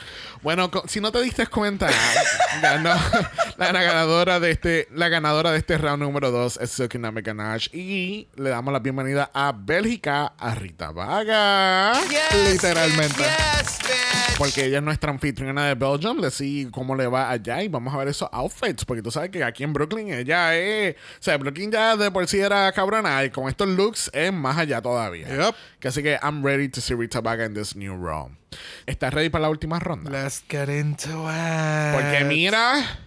Bueno, 0.45 0.69
si 0.85 1.01
no 1.01 1.11
te 1.11 1.19
diste 1.23 1.47
cuenta, 1.47 1.89
ganó 2.61 2.93
la, 3.57 3.71
la 3.71 3.81
ganadora 3.81 4.39
de 4.39 4.51
este, 4.51 4.87
la 4.93 5.09
ganadora 5.09 5.51
de 5.51 5.57
este 5.57 5.75
round 5.75 6.03
número 6.03 6.29
2 6.29 6.59
es 6.61 6.69
Silky 6.69 6.99
Nami 6.99 7.23
Ganache. 7.23 7.75
Y 7.75 8.27
le 8.35 8.51
damos 8.51 8.71
la 8.71 8.77
bienvenida 8.77 9.31
a 9.33 9.53
Bélgica, 9.57 10.33
a 10.37 10.53
Rita 10.53 10.91
Vaga. 10.91 11.93
Yes, 12.03 12.51
Literalmente. 12.53 13.23
Yes, 13.23 13.79
bitch. 13.79 14.37
Porque 14.37 14.65
ella 14.65 14.77
es 14.77 14.83
nuestra 14.83 15.09
anfitriona 15.09 15.65
de 15.65 15.73
Belgium. 15.73 16.19
Le 16.19 16.29
sí 16.29 16.67
cómo 16.71 16.95
le 16.95 17.07
va 17.07 17.31
allá 17.31 17.63
y 17.63 17.67
vamos 17.67 17.91
a 17.95 17.97
ver 17.97 18.09
esos 18.09 18.29
outfits. 18.31 18.85
Porque 18.85 19.01
tú 19.01 19.09
sabes 19.09 19.31
que 19.31 19.43
aquí 19.43 19.63
en 19.63 19.73
Brooklyn 19.73 20.13
ella 20.13 20.55
es. 20.55 20.95
O 20.95 21.23
sea, 21.23 21.37
Brooklyn 21.37 21.71
ya 21.71 21.97
de 21.97 22.11
por 22.11 22.27
sí 22.27 22.39
era 22.39 22.71
cabrona. 22.71 23.23
Y 23.23 23.31
con 23.31 23.49
estos 23.49 23.67
looks 23.67 24.11
es 24.13 24.31
más 24.31 24.59
allá 24.59 24.79
todavía. 24.79 25.27
Yep. 25.27 25.55
Que 25.79 25.87
así 25.87 26.03
que 26.03 26.19
I'm 26.21 26.45
ready 26.45 26.69
to 26.69 26.81
see 26.81 26.93
Rita 26.93 27.19
Vaga 27.19 27.45
in 27.45 27.55
this 27.55 27.75
new 27.75 27.95
role. 27.97 28.29
¿Estás 28.85 29.13
ready 29.13 29.29
para 29.29 29.43
la 29.43 29.49
última 29.49 29.79
ronda? 29.79 30.09
Let's 30.11 30.43
get 30.49 30.69
into 30.69 31.29
it. 31.29 31.93
Porque 31.93 32.23
mira. 32.27 32.99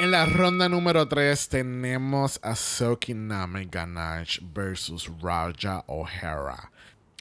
En 0.00 0.12
la 0.12 0.26
ronda 0.26 0.68
número 0.68 1.08
3 1.08 1.48
tenemos 1.48 2.38
a 2.44 2.54
Silky 2.54 3.14
Nami 3.14 3.66
Ganache 3.66 4.40
versus 4.54 5.10
Raja 5.20 5.82
O'Hara. 5.88 6.70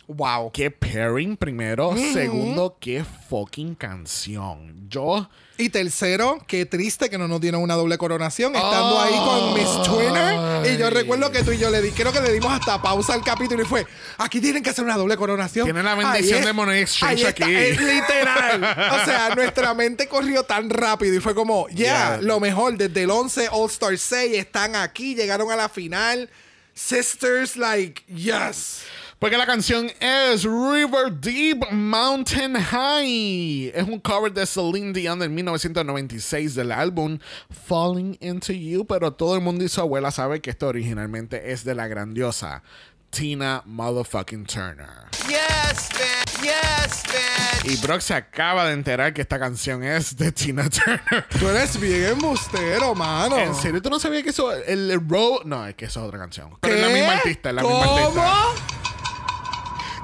Wow. 0.08 0.52
Qué 0.54 0.72
pairing 0.72 1.36
primero. 1.36 1.94
Segundo, 2.14 2.78
qué 2.80 3.04
fucking 3.30 3.76
canción. 3.76 4.88
Yo. 4.90 5.30
Y 5.58 5.70
tercero, 5.70 6.38
qué 6.48 6.66
triste 6.66 7.10
que 7.10 7.18
no 7.18 7.28
nos 7.28 7.42
dieron 7.42 7.62
una 7.62 7.74
doble 7.74 7.98
coronación 7.98 8.56
estando 8.56 9.02
ahí 9.02 9.16
con 9.16 9.54
Miss 9.56 9.82
Twinner. 9.84 10.72
Y 10.72 10.78
yo 10.78 10.90
recuerdo 10.92 11.32
que 11.32 11.44
tú 11.44 11.52
y 11.52 11.58
yo 11.58 11.70
le 11.72 11.82
di, 11.82 11.90
creo 11.92 12.14
que 12.14 12.22
le 12.22 12.32
dimos 12.32 12.52
hasta 12.54 12.80
pausa 12.82 13.16
al 13.16 13.24
capítulo 13.24 13.64
y 13.64 13.66
fue, 13.66 13.86
aquí 14.20 14.40
tienen 14.40 14.62
que 14.62 14.70
hacer 14.70 14.86
una 14.86 14.96
doble 14.96 15.18
coronación. 15.18 15.66
Tienen 15.66 15.84
la 15.84 15.96
bendición 15.96 16.46
de 16.46 16.54
Money 16.54 16.82
Exchange 16.82 17.24
está, 17.24 17.30
aquí. 17.46 17.56
es 17.56 17.82
literal. 17.82 18.64
o 19.02 19.06
sea, 19.06 19.34
nuestra 19.36 19.74
mente 19.74 20.08
corrió 20.08 20.44
tan 20.44 20.70
rápido 20.70 21.16
y 21.16 21.20
fue 21.20 21.34
como, 21.36 21.68
yeah, 21.70 21.88
Yeah. 21.88 22.20
lo 22.22 22.40
mejor, 22.40 22.78
desde 22.78 23.04
el 23.04 23.10
11 23.10 23.50
All 23.52 23.70
Star 23.70 23.98
6 23.98 24.38
están 24.38 24.76
aquí, 24.76 25.16
llegaron 25.16 25.52
a 25.52 25.56
la 25.56 25.68
final. 25.70 26.30
Sisters, 26.76 27.58
like, 27.58 28.04
yes. 28.14 28.84
Porque 29.20 29.36
la 29.36 29.48
canción 29.48 29.90
es 30.00 30.44
River 30.44 31.12
Deep 31.20 31.72
Mountain 31.72 32.54
High. 32.54 33.72
Es 33.74 33.84
un 33.84 34.00
cover 34.00 34.32
de 34.32 34.46
Celine 34.46 34.94
Dion 34.94 35.18
del 35.18 35.32
1996 35.32 36.54
del 36.54 36.72
álbum 36.72 37.18
Falling 37.66 38.16
Into 38.22 38.54
You. 38.54 38.86
Pero 38.86 39.14
todo 39.14 39.36
el 39.36 39.42
mundo 39.42 39.64
y 39.64 39.70
su 39.70 39.82
abuela 39.82 40.12
sabe 40.12 40.40
que 40.40 40.52
esto 40.52 40.68
originalmente 40.68 41.52
es 41.52 41.64
de 41.64 41.74
la 41.74 41.88
grandiosa 41.88 42.62
Tina 43.10 43.64
Motherfucking 43.66 44.46
Turner. 44.46 44.88
Yes, 45.28 45.90
bitch. 45.90 46.44
Yes, 46.44 47.04
bitch. 47.08 47.72
Y 47.74 47.76
Brock 47.82 48.02
se 48.02 48.14
acaba 48.14 48.68
de 48.68 48.74
enterar 48.74 49.16
que 49.16 49.22
esta 49.22 49.40
canción 49.40 49.84
es 49.84 50.16
de 50.16 50.32
Tina 50.32 50.70
Turner. 50.70 51.26
Tú 51.40 51.50
eres 51.50 51.80
bien 51.80 52.04
embustero, 52.04 52.94
mano. 52.94 53.36
¿En 53.40 53.56
serio 53.56 53.82
tú 53.82 53.90
no 53.90 54.00
sabías 54.00 54.22
que 54.22 54.30
eso, 54.30 54.54
el, 54.54 54.92
el 54.92 55.10
Row? 55.10 55.40
No, 55.44 55.66
es 55.66 55.74
que 55.74 55.86
eso 55.86 56.02
es 56.02 56.06
otra 56.08 56.20
canción. 56.20 56.56
Pero 56.62 56.76
es 56.76 56.82
la 56.82 56.88
¿Qué? 56.88 56.94
misma 56.94 57.14
artista, 57.14 57.50
es 57.50 57.56
la 57.56 57.64
misma 57.64 57.86
¿Cómo? 57.86 58.22
artista. 58.22 58.67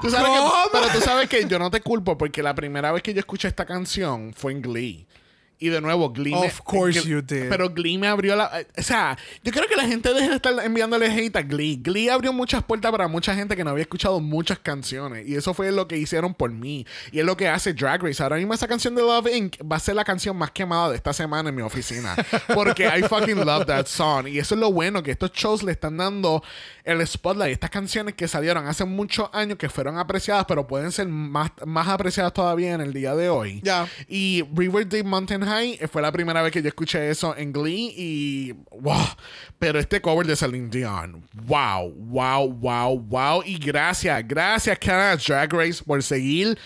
Tú 0.04 0.10
sabes 0.10 0.28
que- 0.30 0.38
¿Cómo? 0.38 0.52
pero 0.72 0.86
tú 0.92 1.00
sabes 1.00 1.28
que 1.28 1.46
yo 1.48 1.58
no 1.58 1.70
te 1.70 1.80
culpo 1.80 2.18
porque 2.18 2.42
la 2.42 2.54
primera 2.54 2.92
vez 2.92 3.02
que 3.02 3.14
yo 3.14 3.20
escuché 3.20 3.48
esta 3.48 3.64
canción 3.64 4.32
fue 4.36 4.52
en 4.52 4.60
Glee. 4.62 5.06
Y 5.64 5.70
de 5.70 5.80
nuevo, 5.80 6.10
Glee. 6.10 6.32
me- 6.32 6.46
Of 6.46 6.60
course 6.62 7.00
Glee- 7.00 7.08
you 7.10 7.22
did. 7.22 7.48
Pero 7.48 7.70
Glee 7.70 7.96
me 7.96 8.06
abrió 8.06 8.36
la. 8.36 8.60
eh, 8.60 8.66
O 8.76 8.82
sea, 8.82 9.16
yo 9.42 9.50
creo 9.52 9.66
que 9.66 9.76
la 9.76 9.86
gente 9.86 10.12
deje 10.12 10.28
de 10.28 10.36
estar 10.36 10.52
enviándole 10.64 11.06
hate 11.06 11.36
a 11.36 11.42
Glee. 11.42 11.76
Glee 11.82 12.08
abrió 12.10 12.32
muchas 12.32 12.62
puertas 12.62 12.90
para 12.90 13.08
mucha 13.08 13.34
gente 13.34 13.56
que 13.56 13.64
no 13.64 13.70
había 13.70 13.82
escuchado 13.82 14.20
muchas 14.20 14.58
canciones. 14.58 15.26
Y 15.26 15.34
eso 15.36 15.54
fue 15.54 15.72
lo 15.72 15.88
que 15.88 15.96
hicieron 15.96 16.34
por 16.34 16.50
mí. 16.50 16.86
Y 17.12 17.20
es 17.20 17.24
lo 17.24 17.36
que 17.36 17.48
hace 17.48 17.72
Drag 17.72 18.02
Race. 18.02 18.22
Ahora 18.22 18.36
mismo 18.36 18.52
esa 18.54 18.68
canción 18.68 18.94
de 18.94 19.02
Love 19.02 19.28
Inc. 19.34 19.56
va 19.70 19.76
a 19.76 19.80
ser 19.80 19.94
la 19.94 20.04
canción 20.04 20.36
más 20.36 20.50
quemada 20.50 20.90
de 20.90 20.96
esta 20.96 21.12
semana 21.12 21.48
en 21.48 21.54
mi 21.54 21.62
oficina. 21.62 22.14
Porque 22.54 22.84
I 22.86 23.02
fucking 23.04 23.44
love 23.44 23.64
that 23.66 23.86
song. 23.86 24.28
Y 24.28 24.38
eso 24.38 24.54
es 24.54 24.60
lo 24.60 24.70
bueno, 24.72 25.02
que 25.02 25.10
estos 25.12 25.32
shows 25.32 25.62
le 25.62 25.72
están 25.72 25.96
dando 25.96 26.42
el 26.84 27.06
spotlight. 27.06 27.52
Estas 27.52 27.70
canciones 27.70 28.14
que 28.14 28.28
salieron 28.28 28.66
hace 28.66 28.84
muchos 28.84 29.30
años 29.32 29.56
que 29.56 29.68
fueron 29.70 29.96
apreciadas, 29.98 30.44
pero 30.46 30.66
pueden 30.66 30.92
ser 30.92 31.08
más, 31.08 31.50
más 31.64 31.88
apreciadas 31.88 32.32
todavía 32.34 32.74
en 32.74 32.80
el 32.80 32.92
día 32.92 33.14
de 33.14 33.28
hoy. 33.30 33.60
Ya. 33.62 33.88
Y 34.08 34.44
River 34.54 34.86
Deep 34.86 35.06
Mountain 35.06 35.42
High 35.44 35.53
eh, 35.62 35.88
fue 35.88 36.02
la 36.02 36.12
primera 36.12 36.42
vez 36.42 36.52
que 36.52 36.62
yo 36.62 36.68
escuché 36.68 37.10
eso 37.10 37.36
en 37.36 37.52
Glee 37.52 37.92
y 37.96 38.52
wow. 38.80 39.06
Pero 39.58 39.78
este 39.78 40.00
cover 40.00 40.26
de 40.26 40.36
Celine 40.36 40.68
Dion, 40.68 41.24
wow, 41.46 41.90
wow, 41.90 42.48
wow, 42.52 42.98
wow. 42.98 43.42
Y 43.44 43.58
gracias, 43.58 44.26
gracias 44.26 44.78
Canada 44.78 45.16
Drag 45.16 45.52
Race 45.52 45.82
por 45.84 46.02
seguir 46.02 46.58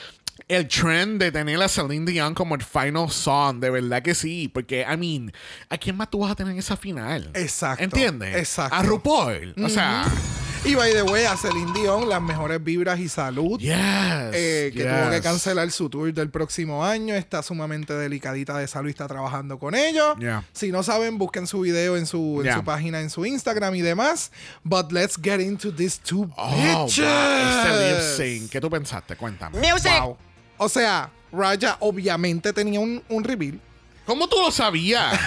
el 0.49 0.66
trend 0.66 1.20
de 1.20 1.30
tener 1.30 1.61
a 1.62 1.68
Celine 1.68 2.11
Dion 2.11 2.34
como 2.34 2.55
el 2.55 2.62
final 2.62 3.11
song. 3.11 3.61
De 3.61 3.70
verdad 3.70 4.03
que 4.03 4.14
sí. 4.14 4.49
Porque, 4.49 4.86
I 4.91 4.97
mean, 4.97 5.32
¿a 5.68 5.76
quién 5.76 5.97
más 5.97 6.11
tú 6.11 6.20
vas 6.20 6.32
a 6.32 6.34
tener 6.34 6.53
en 6.53 6.59
esa 6.59 6.76
final? 6.76 7.30
Exacto, 7.34 7.84
¿Entiendes? 7.84 8.34
exacto. 8.36 8.74
A 8.74 8.82
RuPaul. 8.82 9.55
O 9.62 9.68
sea, 9.68 10.05
Y 10.64 10.74
by 10.74 10.92
the 10.92 11.02
way, 11.02 11.24
a 11.24 11.36
Celine 11.36 11.72
Dion, 11.72 12.09
las 12.09 12.20
mejores 12.20 12.62
vibras 12.62 12.98
y 13.00 13.09
salud. 13.09 13.59
yes. 13.59 13.72
eh, 14.32 14.70
que 14.74 14.84
tuvo 14.84 15.11
que 15.11 15.20
cancelar 15.22 15.70
su 15.70 15.88
tour 15.88 16.12
del 16.12 16.28
próximo 16.30 16.84
año. 16.84 17.14
Está 17.14 17.42
sumamente 17.42 17.94
delicadita 17.94 18.59
de 18.59 18.66
salud 18.68 18.88
y 18.88 18.90
está 18.90 19.06
trabajando 19.09 19.59
con 19.59 19.74
ellos. 19.74 20.16
Yeah. 20.18 20.44
Si 20.52 20.70
no 20.70 20.82
saben, 20.82 21.16
busquen 21.16 21.46
su 21.46 21.61
video 21.61 21.96
en 21.96 22.06
su, 22.06 22.38
en 22.40 22.44
Yeah. 22.44 22.56
su 22.56 22.64
página, 22.64 23.00
en 23.00 23.09
su 23.09 23.24
Instagram 23.24 23.76
y 23.76 23.80
demás. 23.82 24.30
But 24.62 24.92
let's 24.92 25.16
get 25.20 25.40
into 25.40 25.72
these 25.74 25.98
two 26.02 26.28
Oh, 26.36 26.50
wow. 26.50 26.84
bitches. 26.86 27.06
Este 27.06 28.24
lip. 28.42 28.50
¿Qué 28.50 28.61
tú 28.61 28.68
pensaste? 28.68 29.16
Cuéntame. 29.16 29.59
Wow. 30.00 30.18
O 30.59 30.68
sea, 30.68 31.11
Raya 31.32 31.76
obviamente 31.80 32.52
tenía 32.52 32.80
un, 32.80 33.02
un 33.09 33.24
reveal. 33.24 33.59
¿Cómo 34.04 34.28
tú 34.28 34.36
lo 34.42 34.50
sabías? 34.50 35.18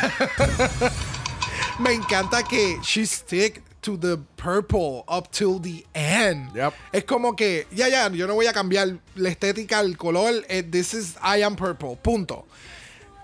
Me 1.79 1.93
encanta 1.93 2.43
que 2.43 2.77
she 2.83 3.05
stick 3.07 3.63
to 3.81 3.97
the 3.97 4.17
purple 4.37 5.03
up 5.07 5.31
till 5.31 5.59
the 5.59 5.83
end. 5.93 6.55
Yep. 6.55 6.73
Es 6.93 7.03
como 7.05 7.35
que, 7.35 7.65
ya, 7.71 7.87
ya, 7.89 8.09
yo 8.11 8.27
no 8.27 8.35
voy 8.35 8.45
a 8.47 8.53
cambiar 8.53 8.99
la 9.15 9.29
estética, 9.29 9.79
el 9.79 9.97
color. 9.97 10.45
eh, 10.49 10.63
this 10.63 10.93
is 10.93 11.15
I 11.23 11.41
am 11.43 11.55
purple. 11.55 11.97
Punto. 12.01 12.45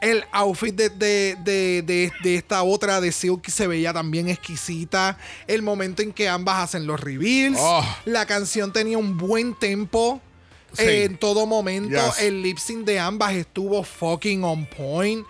El 0.02 0.24
outfit 0.32 0.76
de, 0.76 0.90
de, 0.90 1.36
de, 1.44 2.12
de- 2.22 2.36
esta 2.36 2.62
otra 2.64 3.02
de 3.02 3.12
Silk 3.12 3.48
se 3.50 3.66
veía 3.68 3.94
también 3.94 4.30
exquisita. 4.30 5.18
El 5.48 5.62
momento 5.64 6.02
en 6.04 6.12
que 6.14 6.30
ambas 6.30 6.58
hacen 6.64 6.86
los 6.86 7.00
reveals. 7.00 7.58
Oh. 7.60 7.84
La 8.06 8.26
canción 8.26 8.72
tenía 8.72 8.98
un 8.98 9.18
buen 9.18 9.56
tempo. 9.56 10.22
Sí. 10.74 10.84
eh, 10.84 11.04
en 11.06 11.18
todo 11.18 11.46
momento. 11.48 11.96
Yes. 11.96 12.20
El 12.20 12.42
lip 12.44 12.58
sync 12.60 12.86
de 12.86 13.00
ambas 13.00 13.34
estuvo 13.34 13.84
fucking 13.84 14.44
on 14.44 14.66
point. 14.68 15.26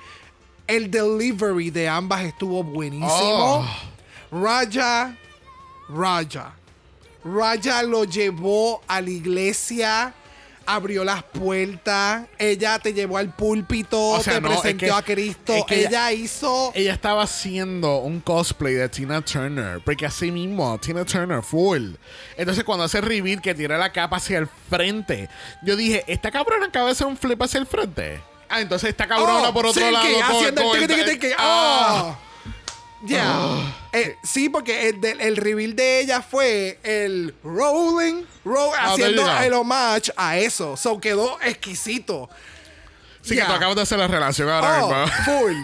El 0.65 0.91
delivery 0.91 1.69
de 1.69 1.87
ambas 1.87 2.25
estuvo 2.25 2.61
buenísimo. 2.63 3.07
Oh. 3.63 3.65
Raya, 4.31 5.15
Raya. 5.89 6.51
Raya 7.23 7.83
lo 7.83 8.03
llevó 8.05 8.81
a 8.87 9.01
la 9.01 9.09
iglesia, 9.09 10.13
abrió 10.65 11.03
las 11.03 11.23
puertas, 11.23 12.25
ella 12.37 12.77
te 12.79 12.93
llevó 12.93 13.17
al 13.17 13.33
púlpito, 13.33 13.99
O 14.09 14.21
sea, 14.21 14.35
te 14.35 14.41
no, 14.41 14.51
es 14.53 14.59
presentó 14.61 14.85
que- 14.85 14.91
a 14.91 15.01
Cristo, 15.01 15.53
es 15.53 15.63
que 15.65 15.85
ella 15.85 16.11
hizo... 16.11 16.71
Ella 16.75 16.93
estaba 16.93 17.23
haciendo 17.23 17.97
un 17.99 18.19
cosplay 18.21 18.73
de 18.75 18.87
Tina 18.89 19.21
Turner. 19.21 19.81
Porque 19.83 20.05
así 20.05 20.31
mismo, 20.31 20.77
Tina 20.79 21.03
Turner, 21.05 21.41
full. 21.41 21.91
Entonces, 22.37 22.63
cuando 22.63 22.85
hace 22.85 23.01
reveal 23.01 23.41
que 23.41 23.53
tira 23.55 23.77
la 23.77 23.91
capa 23.91 24.17
hacia 24.17 24.37
el 24.39 24.47
frente, 24.69 25.29
yo 25.63 25.75
dije, 25.75 26.03
¿esta 26.07 26.31
cabrona 26.31 26.67
acaba 26.67 26.85
de 26.87 26.91
hacer 26.93 27.07
un 27.07 27.17
flip 27.17 27.41
hacia 27.41 27.59
el 27.59 27.65
frente? 27.65 28.21
Ah, 28.49 28.61
entonces 28.61 28.89
esta 28.91 29.05
cabrona 29.07 29.49
Oh, 29.49 29.53
por 29.53 29.65
otro 29.65 29.81
sí, 29.85 29.91
lado. 29.91 30.05
que 30.05 30.13
con- 30.13 30.23
haciendo 30.23 30.75
el 30.75 30.87
tiqui. 30.87 31.27
Ah. 31.37 32.15
Oh. 32.17 32.26
Ya. 33.03 33.39
Eh, 33.93 34.17
sí, 34.23 34.49
porque 34.49 34.89
el, 34.89 35.03
el 35.05 35.37
reveal 35.37 35.75
de 35.75 35.99
ella 36.01 36.21
fue 36.21 36.79
el 36.83 37.35
rolling, 37.43 38.23
ro- 38.43 38.71
Ah, 38.77 38.93
haciendo 38.93 39.29
el 39.39 39.53
homage 39.53 40.11
a 40.17 40.37
eso. 40.37 40.75
So 40.75 40.99
quedó 40.99 41.39
exquisito. 41.41 42.29
Sí, 43.21 43.35
que 43.35 43.43
tú 43.43 43.51
acabas 43.51 43.75
de 43.75 43.81
hacer 43.81 43.99
la 43.99 44.07
relación 44.07 44.47
ahora 44.49 44.83
Oh, 44.85 44.87
mismo. 44.89 45.23
full. 45.25 45.55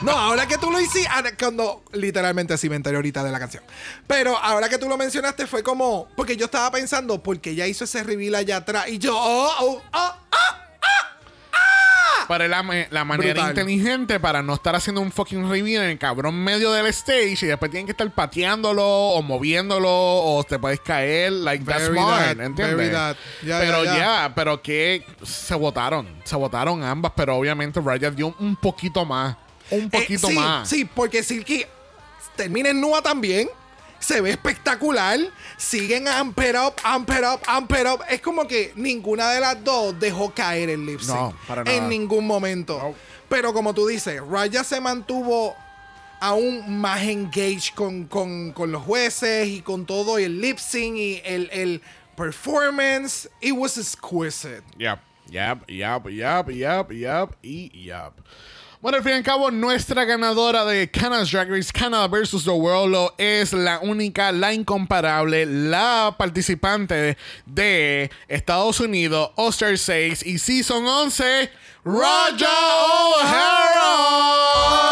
no, 0.02 0.12
ahora 0.12 0.46
que 0.46 0.56
tú 0.56 0.70
lo 0.70 0.80
hiciste, 0.80 1.08
cuando 1.38 1.84
literalmente 1.92 2.56
sí 2.56 2.70
me 2.70 2.76
enteré 2.76 2.96
ahorita 2.96 3.22
de 3.22 3.30
la 3.30 3.38
canción. 3.38 3.62
Pero 4.06 4.36
ahora 4.38 4.70
que 4.70 4.78
tú 4.78 4.88
lo 4.88 4.96
mencionaste 4.96 5.46
fue 5.46 5.62
como, 5.62 6.08
porque 6.16 6.36
yo 6.38 6.46
estaba 6.46 6.70
pensando, 6.70 7.22
porque 7.22 7.50
ella 7.50 7.66
hizo 7.66 7.84
ese 7.84 8.02
reveal 8.02 8.36
allá 8.36 8.56
atrás 8.56 8.88
y 8.88 8.98
yo, 8.98 9.14
oh, 9.16 9.50
oh, 9.60 9.82
oh, 9.92 10.14
oh. 10.32 10.54
Para 12.28 12.48
la, 12.48 12.62
me- 12.62 12.88
la 12.90 13.04
manera 13.04 13.34
Brutal. 13.34 13.50
inteligente 13.50 14.18
para 14.18 14.42
no 14.42 14.54
estar 14.54 14.74
haciendo 14.74 15.02
un 15.02 15.12
fucking 15.12 15.46
reveal 15.50 15.82
en 15.84 15.90
el 15.90 15.98
cabrón 15.98 16.42
medio 16.42 16.72
del 16.72 16.86
stage 16.86 17.36
y 17.42 17.46
después 17.46 17.70
tienen 17.70 17.84
que 17.84 17.92
estar 17.92 18.10
pateándolo 18.10 18.82
o 18.82 19.20
moviéndolo 19.20 19.90
o 19.90 20.42
te 20.48 20.58
puedes 20.58 20.80
caer. 20.80 21.32
Like, 21.32 21.62
that's 21.66 21.82
Very 21.82 21.98
smart, 21.98 22.24
that, 22.38 22.44
¿entiendes? 22.46 22.76
very 22.78 22.90
that. 22.92 23.16
Ya, 23.42 23.58
pero 23.58 23.84
ya, 23.84 24.32
pero 24.34 24.62
que 24.62 25.04
se 25.22 25.54
votaron. 25.54 26.08
Se 26.24 26.34
votaron 26.34 26.82
ambas, 26.82 27.12
pero 27.14 27.36
obviamente 27.36 27.78
Raya 27.82 28.10
dio 28.10 28.34
un 28.38 28.56
poquito 28.56 29.04
más. 29.04 29.36
Un 29.70 29.80
Eh, 29.80 29.88
poquito 29.92 30.28
sí, 30.28 30.34
más. 30.34 30.66
Sí, 30.66 30.84
porque 30.86 31.22
Silky 31.22 31.66
termina 32.36 32.70
en 32.70 32.80
Nua 32.80 33.02
también. 33.02 33.50
Se 34.04 34.20
ve 34.20 34.30
espectacular. 34.30 35.18
Siguen 35.56 36.06
amper 36.08 36.56
up, 36.56 36.74
amper 36.84 37.24
up, 37.24 37.40
amper 37.46 37.86
up. 37.86 38.00
Es 38.10 38.20
como 38.20 38.46
que 38.46 38.72
ninguna 38.76 39.30
de 39.30 39.40
las 39.40 39.64
dos 39.64 39.98
dejó 39.98 40.32
caer 40.34 40.68
el 40.68 40.84
lip 40.84 41.00
sync. 41.00 41.16
No, 41.16 41.34
para 41.48 41.64
nada. 41.64 41.76
En 41.76 41.88
ningún 41.88 42.26
momento. 42.26 42.78
No. 42.78 42.94
Pero 43.28 43.52
como 43.54 43.72
tú 43.72 43.86
dices, 43.86 44.20
Raya 44.20 44.62
se 44.62 44.80
mantuvo 44.80 45.56
aún 46.20 46.78
más 46.80 47.02
engaged 47.02 47.74
con, 47.74 48.04
con- 48.04 48.52
con 48.52 48.70
los 48.72 48.82
jueces 48.82 49.48
y 49.48 49.62
con 49.62 49.86
todo 49.86 50.18
y 50.18 50.24
el 50.24 50.40
lip 50.40 50.58
sync 50.58 50.96
y 50.96 51.22
el, 51.24 51.48
el 51.52 51.82
performance. 52.16 53.28
It 53.40 53.52
was 53.52 53.78
exquisite. 53.78 54.62
Yep, 54.78 54.98
yep, 55.30 55.64
yep, 55.68 56.06
yep, 56.10 56.50
yep, 56.50 56.90
yep 56.92 57.36
y 57.42 57.70
yep. 57.74 58.12
Bueno, 58.84 58.98
al 58.98 59.02
fin 59.02 59.12
y 59.12 59.14
al 59.14 59.22
cabo, 59.22 59.50
nuestra 59.50 60.04
ganadora 60.04 60.66
de 60.66 60.90
Canada's 60.90 61.30
Drag 61.30 61.48
Race 61.50 61.72
Canada 61.72 62.06
vs. 62.06 62.44
The 62.44 62.50
World 62.50 62.92
lo 62.92 63.14
es 63.16 63.54
la 63.54 63.78
única, 63.78 64.30
la 64.30 64.52
incomparable, 64.52 65.46
la 65.46 66.14
participante 66.18 67.16
de 67.46 68.10
Estados 68.28 68.80
Unidos, 68.80 69.30
All-Star 69.36 69.78
6 69.78 70.26
y 70.26 70.36
Season 70.36 70.84
11, 70.86 71.50
Raja 71.82 72.46
O'Hara. 73.22 74.83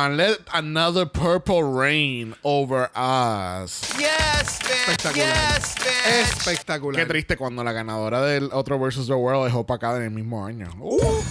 On, 0.00 0.16
let 0.16 0.38
another 0.52 1.06
purple 1.06 1.62
rain 1.62 2.34
over 2.42 2.90
us. 2.94 3.82
Yes, 3.98 4.58
bitch. 4.60 4.88
Espectacular. 4.88 5.26
Yes, 5.26 5.74
bitch. 5.76 6.22
Espectacular. 6.22 6.96
Qué 6.96 7.06
triste 7.06 7.36
cuando 7.36 7.62
la 7.62 7.72
ganadora 7.72 8.22
del 8.22 8.50
otro 8.52 8.78
versus 8.78 9.06
the 9.06 9.14
World 9.14 9.44
dejó 9.44 9.66
para 9.66 9.76
acá 9.76 9.96
en 9.96 10.02
el 10.02 10.10
mismo 10.10 10.44
año. 10.44 10.68
Uh. 10.80 11.22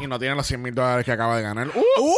Y 0.00 0.06
no 0.06 0.18
tiene 0.18 0.34
los 0.34 0.46
100 0.46 0.62
mil 0.62 0.74
dólares 0.74 1.04
que 1.04 1.12
acaba 1.12 1.36
de 1.36 1.42
ganar. 1.42 1.68
Uh. 1.68 2.14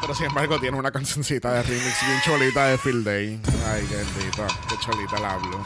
Pero 0.00 0.14
sin 0.14 0.26
embargo 0.26 0.58
tiene 0.58 0.78
una 0.78 0.90
cancioncita 0.90 1.52
de 1.52 1.62
remix 1.62 2.06
bien 2.06 2.20
cholita 2.24 2.66
de 2.68 2.78
Field 2.78 3.04
Day. 3.04 3.40
Ay, 3.66 3.86
qué 3.88 3.96
bendito. 3.96 4.46
Qué 4.68 4.76
cholita 4.80 5.18
la 5.18 5.34
hablo. 5.34 5.64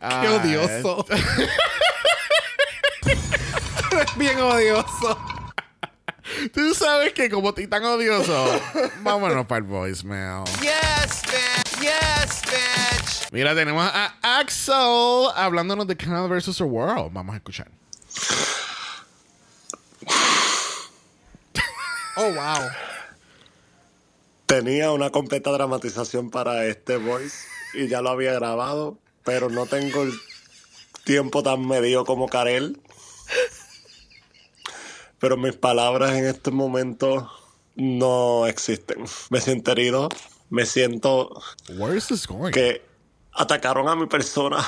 Qué 0.00 0.28
odioso. 0.28 1.04
Eres 3.92 4.16
bien 4.16 4.40
odioso. 4.40 5.18
Tú 6.54 6.74
sabes 6.74 7.12
que 7.12 7.28
como 7.30 7.52
tan 7.52 7.84
odioso, 7.84 8.60
vámonos 9.02 9.46
para 9.46 9.58
el 9.58 9.64
voicemail. 9.64 10.44
Yes, 10.60 11.22
bitch. 11.26 11.80
Yes, 11.80 12.42
bitch. 12.46 13.32
Mira, 13.32 13.54
tenemos 13.54 13.84
a 13.84 14.14
Axel 14.38 15.28
hablándonos 15.34 15.86
de 15.86 15.96
Canada 15.96 16.26
vs. 16.26 16.56
the 16.56 16.64
World. 16.64 17.12
Vamos 17.12 17.34
a 17.34 17.36
escuchar. 17.36 17.70
Oh, 22.16 22.30
wow. 22.30 22.70
Tenía 24.46 24.92
una 24.92 25.10
completa 25.10 25.50
dramatización 25.50 26.30
para 26.30 26.66
este 26.66 26.98
voice 26.98 27.46
y 27.72 27.88
ya 27.88 28.02
lo 28.02 28.10
había 28.10 28.34
grabado, 28.34 28.98
pero 29.24 29.48
no 29.48 29.64
tengo 29.64 30.02
el 30.02 30.12
tiempo 31.04 31.42
tan 31.42 31.66
medido 31.66 32.04
como 32.04 32.28
Karel. 32.28 32.78
Pero 35.22 35.36
mis 35.36 35.54
palabras 35.54 36.14
en 36.14 36.26
este 36.26 36.50
momento 36.50 37.30
no 37.76 38.44
existen. 38.48 39.04
Me 39.30 39.40
siento 39.40 39.70
herido, 39.70 40.08
me 40.50 40.66
siento 40.66 41.30
Where 41.78 41.96
is 41.96 42.08
this 42.08 42.26
going? 42.26 42.50
que 42.50 42.84
atacaron 43.32 43.88
a 43.88 43.94
mi 43.94 44.06
persona 44.06 44.58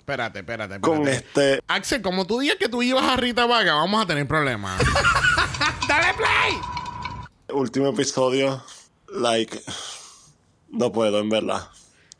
Espérate, 0.00 0.40
espérate, 0.40 0.74
espérate. 0.74 0.80
con 0.80 1.08
este 1.08 1.60
Axel, 1.68 2.02
como 2.02 2.26
tú 2.26 2.38
digas 2.38 2.58
que 2.58 2.68
tú 2.68 2.82
ibas 2.82 3.04
a 3.04 3.16
Rita 3.16 3.46
Vaga, 3.46 3.76
vamos 3.76 4.02
a 4.02 4.06
tener 4.06 4.28
problemas. 4.28 4.78
¡Dale 5.88 6.14
play! 6.18 6.54
último 7.48 7.88
episodio. 7.88 8.62
Like, 9.08 9.58
no 10.68 10.92
puedo, 10.92 11.18
en 11.20 11.30
verdad. 11.30 11.66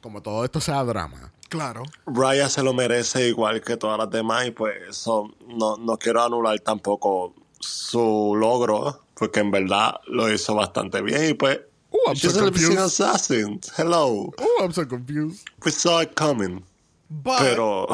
como 0.01 0.23
todo 0.23 0.43
esto 0.47 0.59
sea 0.59 0.83
drama. 0.85 1.35
Claro. 1.49 1.83
Raya 2.07 2.49
se 2.49 2.63
lo 2.63 2.75
merece 2.75 3.29
igual 3.29 3.61
que 3.63 3.77
todas 3.77 3.99
las 3.99 4.11
demás 4.11 4.47
y 4.47 4.51
pues 4.51 4.77
eso 4.89 5.35
no, 5.47 5.77
no 5.79 5.97
quiero 5.97 6.23
anular 6.23 6.59
tampoco 6.61 7.35
su 7.59 8.35
logro 8.39 9.01
porque 9.15 9.41
en 9.41 9.51
verdad 9.51 9.97
lo 10.07 10.33
hizo 10.33 10.55
bastante 10.55 11.01
bien 11.03 11.31
y 11.31 11.35
pues 11.35 11.61
Oh, 11.91 11.99
I'm 12.09 12.15
she's 12.17 12.35
so 12.35 12.45
confused. 12.45 12.79
assassin. 12.79 13.61
Hello. 13.79 14.31
Oh, 14.39 14.59
I'm 14.63 14.73
so 14.73 14.87
confused. 14.87 15.49
We 15.65 15.71
saw 15.73 16.03
it 16.03 16.15
coming. 16.15 16.63
But, 17.09 17.39
Pero 17.39 17.87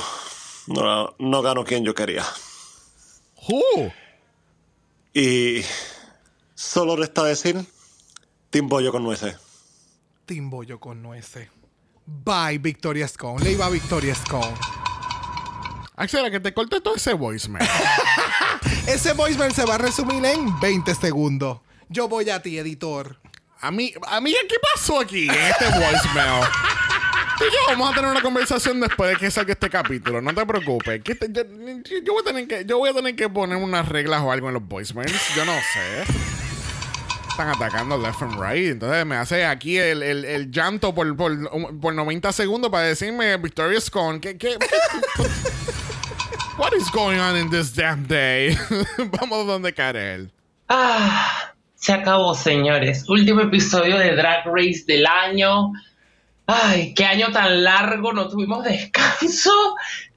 no, 0.66 1.14
no 1.20 1.42
ganó 1.42 1.62
quien 1.64 1.84
yo 1.84 1.94
quería. 1.94 2.24
Who? 3.48 3.92
Y 5.12 5.62
solo 6.56 6.96
resta 6.96 7.22
decir 7.22 7.64
Team 8.50 8.68
Bollo 8.68 8.90
con 8.90 9.04
nueces. 9.04 9.36
Team 10.26 10.50
Bollo 10.50 10.80
con 10.80 11.00
nueces. 11.00 11.48
Bye, 12.06 12.58
Victoria 12.58 13.08
Scone. 13.08 13.42
Le 13.44 13.52
iba 13.52 13.66
a 13.66 13.70
Victoria 13.70 14.14
Scone. 14.14 14.54
Axel, 15.96 16.24
a 16.24 16.30
que 16.30 16.40
te 16.40 16.52
corte 16.52 16.80
todo 16.80 16.96
ese 16.96 17.12
voicemail. 17.14 17.66
Ese 18.86 19.12
voicemail 19.14 19.52
se 19.54 19.64
va 19.64 19.76
a 19.76 19.78
resumir 19.78 20.24
en 20.24 20.58
20 20.60 20.94
segundos. 20.94 21.60
Yo 21.88 22.08
voy 22.08 22.28
a 22.30 22.42
ti, 22.42 22.58
editor. 22.58 23.18
A 23.60 23.70
mí, 23.70 23.94
amiga, 24.08 24.38
¿qué 24.48 24.56
pasó 24.74 25.00
aquí 25.00 25.24
en 25.24 25.34
este 25.34 25.64
voicemail? 25.66 26.44
Tú 27.38 27.44
y 27.44 27.50
yo 27.50 27.58
vamos 27.68 27.90
a 27.92 27.94
tener 27.94 28.10
una 28.10 28.20
conversación 28.22 28.80
después 28.80 29.10
de 29.10 29.16
que 29.16 29.30
salga 29.30 29.52
este 29.52 29.70
capítulo. 29.70 30.20
No 30.20 30.34
te 30.34 30.44
preocupes. 30.44 31.02
Que 31.02 31.14
te- 31.14 31.28
yo, 31.32 31.42
yo 32.04 32.12
voy 32.12 32.22
a 32.22 32.24
tener 32.24 32.46
que, 32.48 32.64
yo 32.66 32.78
voy 32.78 32.90
a 32.90 32.92
tener 32.94 33.16
que 33.16 33.28
poner 33.30 33.56
unas 33.56 33.88
reglas 33.88 34.20
o 34.22 34.30
algo 34.30 34.48
en 34.48 34.54
los 34.54 34.66
voicemails. 34.66 35.34
Yo 35.34 35.44
no 35.44 35.52
sé. 35.54 36.04
Están 37.34 37.48
atacando 37.48 37.98
left 37.98 38.22
and 38.22 38.38
right. 38.40 38.70
Entonces 38.70 39.04
me 39.04 39.16
hace 39.16 39.44
aquí 39.44 39.76
el, 39.76 40.04
el, 40.04 40.24
el 40.24 40.52
llanto 40.52 40.94
por, 40.94 41.16
por, 41.16 41.80
por 41.80 41.92
90 41.92 42.30
segundos 42.32 42.70
para 42.70 42.84
decirme 42.84 43.36
Victoria 43.38 43.80
Scone. 43.80 44.20
¿Qué, 44.20 44.38
qué, 44.38 44.56
qué- 44.56 44.66
What 46.56 46.72
is 46.74 46.88
going 46.92 47.18
on 47.18 47.36
in 47.36 47.50
this 47.50 47.74
damn 47.74 48.06
day? 48.06 48.56
Vamos 49.20 49.48
donde 49.48 49.74
Karel. 49.74 50.30
Ah, 50.68 51.52
se 51.74 51.92
acabó, 51.92 52.36
señores. 52.36 53.04
Último 53.08 53.40
episodio 53.40 53.98
de 53.98 54.14
Drag 54.14 54.44
Race 54.46 54.84
del 54.86 55.04
año. 55.04 55.72
Ay, 56.46 56.94
qué 56.94 57.04
año 57.04 57.32
tan 57.32 57.64
largo, 57.64 58.12
no 58.12 58.28
tuvimos 58.28 58.62
descanso, 58.62 59.50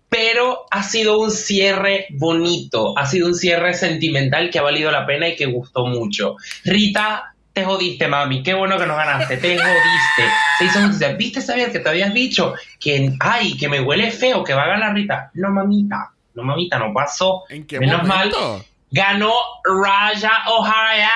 pero 0.09 0.65
ha 0.71 0.83
sido 0.83 1.19
un 1.19 1.31
cierre 1.31 2.07
bonito, 2.11 2.97
ha 2.97 3.05
sido 3.05 3.27
un 3.27 3.35
cierre 3.35 3.73
sentimental 3.73 4.49
que 4.49 4.59
ha 4.59 4.63
valido 4.63 4.91
la 4.91 5.05
pena 5.05 5.27
y 5.27 5.35
que 5.35 5.45
gustó 5.45 5.85
mucho. 5.85 6.35
Rita, 6.63 7.33
te 7.53 7.65
jodiste, 7.65 8.07
mami, 8.07 8.43
qué 8.43 8.53
bueno 8.53 8.77
que 8.77 8.85
nos 8.85 8.97
ganaste, 8.97 9.37
te 9.37 9.57
jodiste. 9.57 10.23
Se 10.59 10.65
hizo 10.65 10.79
justicia. 10.81 11.13
¿Viste, 11.13 11.41
sabías 11.41 11.71
que 11.71 11.79
te 11.79 11.89
habías 11.89 12.13
dicho 12.13 12.53
que, 12.79 13.11
ay, 13.19 13.57
que 13.57 13.67
me 13.67 13.81
huele 13.81 14.11
feo, 14.11 14.43
que 14.43 14.53
va 14.53 14.63
a 14.63 14.67
ganar 14.67 14.93
Rita? 14.93 15.31
No, 15.33 15.49
mamita, 15.49 16.11
no, 16.35 16.43
mamita, 16.43 16.79
no 16.79 16.93
pasó. 16.93 17.43
¿En 17.49 17.65
qué 17.65 17.79
Menos 17.79 18.03
momento? 18.07 18.39
mal, 18.39 18.65
ganó 18.91 19.33
Raja 19.63 20.43
O'Hara. 20.49 21.09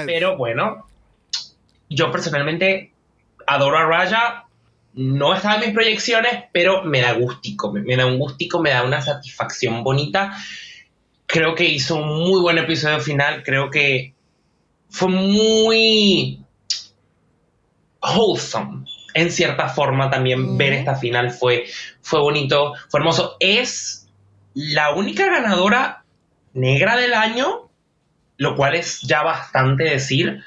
Yes. 0.00 0.06
Pero 0.06 0.36
bueno, 0.36 0.86
yo 1.88 2.10
personalmente 2.10 2.92
adoro 3.46 3.78
a 3.78 3.84
Raya. 3.84 4.44
No 5.00 5.32
estaba 5.32 5.54
en 5.54 5.60
mis 5.60 5.70
proyecciones, 5.70 6.46
pero 6.52 6.82
me 6.82 7.00
da 7.00 7.12
gustico. 7.12 7.72
Me, 7.72 7.82
me 7.82 7.94
da 7.94 8.06
un 8.06 8.18
gustico, 8.18 8.60
me 8.60 8.70
da 8.70 8.82
una 8.82 9.00
satisfacción 9.00 9.84
bonita. 9.84 10.36
Creo 11.24 11.54
que 11.54 11.66
hizo 11.66 11.94
un 11.94 12.18
muy 12.18 12.40
buen 12.40 12.58
episodio 12.58 12.98
final. 12.98 13.44
Creo 13.44 13.70
que 13.70 14.14
fue 14.90 15.08
muy 15.08 16.42
wholesome. 18.02 18.86
En 19.14 19.30
cierta 19.30 19.68
forma 19.68 20.10
también 20.10 20.58
ver 20.58 20.72
esta 20.72 20.96
final 20.96 21.30
fue, 21.30 21.66
fue 22.02 22.18
bonito, 22.18 22.74
fue 22.88 22.98
hermoso. 22.98 23.36
Es 23.38 24.08
la 24.54 24.90
única 24.90 25.26
ganadora 25.26 26.02
negra 26.54 26.96
del 26.96 27.14
año, 27.14 27.70
lo 28.36 28.56
cual 28.56 28.74
es 28.74 29.00
ya 29.02 29.22
bastante 29.22 29.84
decir. 29.84 30.42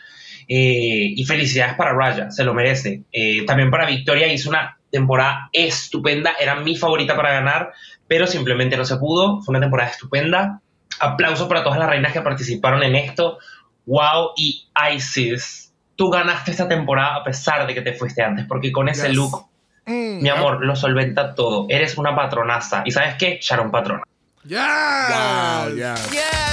Eh, 0.48 1.14
y 1.16 1.24
felicidades 1.26 1.76
para 1.76 1.94
Raya, 1.94 2.32
se 2.32 2.44
lo 2.44 2.54
merece. 2.54 3.04
Eh, 3.12 3.46
también 3.46 3.70
para 3.72 3.86
Victoria 3.86 4.32
hizo 4.32 4.50
una 4.50 4.78
temporada 4.92 5.50
estupenda, 5.54 6.34
era 6.40 6.56
mi 6.56 6.76
favorita 6.76 7.16
para 7.16 7.32
ganar, 7.34 7.72
pero 8.08 8.28
simplemente 8.28 8.76
no 8.78 8.86
se 8.86 8.98
pudo. 8.98 9.42
Fue 9.42 9.54
una 9.54 9.62
temporada 9.62 9.90
estupenda. 9.90 10.60
Aplauso 11.00 11.48
para 11.48 11.64
todas 11.64 11.80
las 11.80 11.90
reinas 11.90 12.12
que 12.14 12.22
participaron 12.22 12.84
en 12.84 12.96
esto. 12.96 13.40
Wow, 13.86 14.32
y 14.36 14.68
Isis, 14.96 15.74
tú 15.96 16.10
ganaste 16.10 16.52
esta 16.52 16.68
temporada 16.68 17.16
a 17.16 17.24
pesar 17.24 17.66
de 17.66 17.74
que 17.74 17.82
te 17.82 17.94
fuiste 17.94 18.22
antes, 18.22 18.46
porque 18.48 18.72
con 18.72 18.90
ese 18.90 19.08
Yes. 19.08 19.16
look, 19.16 19.46
Mm, 19.84 20.22
mi 20.22 20.30
amor, 20.30 20.64
lo 20.64 20.76
solventa 20.76 21.34
todo. 21.34 21.66
Eres 21.68 21.98
una 21.98 22.16
patronaza. 22.16 22.84
¿Y 22.86 22.92
sabes 22.92 23.16
qué? 23.16 23.40
Sharon 23.42 23.72
Patrona. 23.72 24.04
ya. 24.44 25.66
Wow, 25.66 25.76
yeah. 25.76 25.96
Yes. 26.12 26.51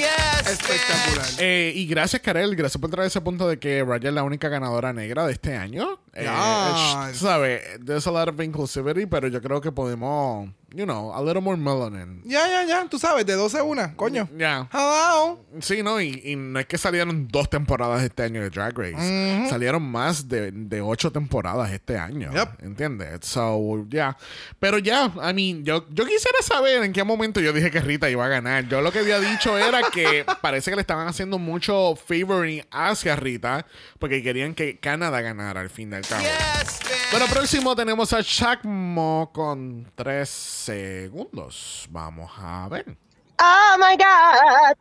Yes, 0.00 0.50
Espectacular. 0.50 1.26
Eh, 1.38 1.72
y 1.74 1.86
gracias, 1.86 2.22
Karel. 2.22 2.56
Gracias 2.56 2.80
por 2.80 2.90
traer 2.90 3.08
ese 3.08 3.20
punto 3.20 3.46
de 3.48 3.58
que 3.58 3.84
Raya 3.84 4.08
es 4.08 4.14
la 4.14 4.22
única 4.22 4.48
ganadora 4.48 4.92
negra 4.92 5.26
de 5.26 5.32
este 5.32 5.56
año. 5.56 6.00
Eh, 6.14 6.22
Yes. 6.24 7.18
¿Sabes? 7.18 7.62
There's 7.84 8.06
a 8.06 8.10
lot 8.10 8.28
of 8.28 8.40
inclusivity, 8.40 9.06
pero 9.06 9.28
yo 9.28 9.40
creo 9.42 9.60
que 9.60 9.70
podemos, 9.72 10.48
you 10.72 10.84
know, 10.84 11.12
a 11.14 11.20
little 11.22 11.42
more 11.42 11.56
melanin. 11.56 12.22
Ya, 12.24 12.46
ya, 12.48 12.64
ya. 12.64 12.86
Tú 12.88 12.98
sabes, 12.98 13.26
de 13.26 13.34
12 13.34 13.58
a 13.58 13.62
1, 13.62 13.96
coño. 13.96 14.28
Ya. 14.36 14.68
Hello. 14.72 15.44
Sí, 15.60 15.82
¿no? 15.82 16.00
Y, 16.00 16.20
y 16.24 16.36
no 16.36 16.58
es 16.58 16.66
que 16.66 16.78
salieron 16.78 17.28
dos 17.28 17.48
temporadas 17.50 18.02
este 18.02 18.22
año 18.22 18.40
de 18.40 18.50
Drag 18.50 18.76
Race. 18.76 19.48
Salieron 19.48 19.82
más 19.82 20.28
de, 20.28 20.50
de 20.52 20.80
ocho 20.80 21.10
temporadas 21.10 21.72
este 21.72 21.98
año. 21.98 22.32
Yep. 22.32 22.62
¿Entiendes? 22.62 23.26
So, 23.26 23.84
ya. 23.88 24.16
Pero 24.58 24.78
ya, 24.78 25.12
I 25.16 25.34
mean, 25.34 25.64
yo, 25.64 25.86
yo 25.90 26.04
quisiera 26.04 26.38
saber 26.42 26.82
en 26.82 26.92
qué 26.92 27.04
momento 27.04 27.40
yo 27.40 27.52
dije 27.52 27.70
que 27.70 27.80
Rita 27.80 28.08
iba 28.10 28.24
a 28.24 28.28
ganar. 28.28 28.68
Yo 28.68 28.80
lo 28.80 28.92
que 28.92 29.00
había 29.00 29.18
dicho 29.20 29.58
era 29.58 29.80
que 29.90 30.24
parece 30.40 30.70
que 30.70 30.76
le 30.76 30.82
estaban 30.82 31.08
haciendo 31.08 31.38
mucho 31.38 31.96
favoring 31.96 32.64
hacia 32.70 33.16
Rita 33.16 33.66
porque 33.98 34.22
querían 34.22 34.54
que 34.54 34.78
Canadá 34.78 35.20
ganara 35.20 35.60
al 35.60 35.70
fin 35.70 35.90
del 35.90 36.06
cabo. 36.06 36.22
yes. 36.22 36.99
Bueno, 37.10 37.26
próximo 37.26 37.74
tenemos 37.74 38.12
a 38.12 38.20
Shakmo 38.22 39.30
con 39.34 39.90
tres 39.96 40.28
segundos. 40.28 41.86
Vamos 41.90 42.30
a 42.38 42.68
ver. 42.68 42.96
Oh 43.42 43.76
my 43.78 43.96
god. 43.96 44.76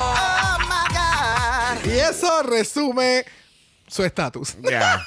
oh 0.00 0.58
my 0.60 0.94
god. 0.94 1.84
Y 1.84 1.98
eso 1.98 2.42
resume 2.44 3.26
su 3.86 4.04
estatus. 4.04 4.56
Ya. 4.62 5.04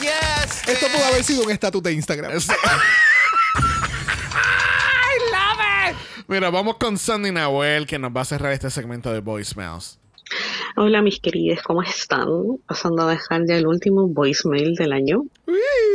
Yes, 0.00 0.68
Esto 0.68 0.86
pudo 0.88 1.04
haber 1.06 1.24
sido 1.24 1.42
un 1.44 1.50
estatus 1.50 1.82
de 1.82 1.92
Instagram. 1.92 2.32
Mira, 6.28 6.50
vamos 6.50 6.76
con 6.76 6.96
Sandy 6.98 7.32
Nahuel 7.32 7.86
que 7.86 7.98
nos 7.98 8.12
va 8.14 8.20
a 8.20 8.24
cerrar 8.24 8.52
este 8.52 8.70
segmento 8.70 9.12
de 9.12 9.20
voicemails. 9.20 9.99
Hola 10.76 11.02
mis 11.02 11.20
queridas, 11.20 11.62
¿cómo 11.62 11.82
están? 11.82 12.28
Pasando 12.66 13.02
a 13.02 13.10
dejar 13.10 13.42
ya 13.46 13.56
el 13.56 13.66
último 13.66 14.06
voicemail 14.06 14.74
del 14.74 14.92
año. 14.92 15.24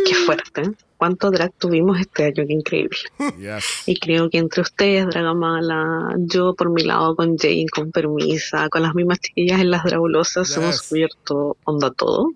Qué 0.05 0.13
fuerte. 0.13 0.63
¿Cuánto 0.97 1.31
drag 1.31 1.53
tuvimos 1.53 1.99
este 1.99 2.25
año? 2.25 2.45
Qué 2.47 2.53
increíble. 2.53 2.97
Yes. 3.37 3.83
Y 3.85 3.97
creo 3.99 4.29
que 4.29 4.37
entre 4.37 4.61
ustedes, 4.61 5.07
Dragamala, 5.07 6.15
yo 6.17 6.53
por 6.53 6.69
mi 6.71 6.83
lado 6.83 7.15
con 7.15 7.37
Jane, 7.37 7.65
con 7.73 7.91
Permisa, 7.91 8.69
con 8.69 8.81
las 8.81 8.93
mismas 8.93 9.19
chiquillas 9.19 9.59
en 9.61 9.71
las 9.71 9.83
Dragulosas, 9.83 10.47
Yes. 10.49 10.57
hemos 10.57 10.81
cubierto 10.83 11.57
onda 11.63 11.91
todo. 11.91 12.31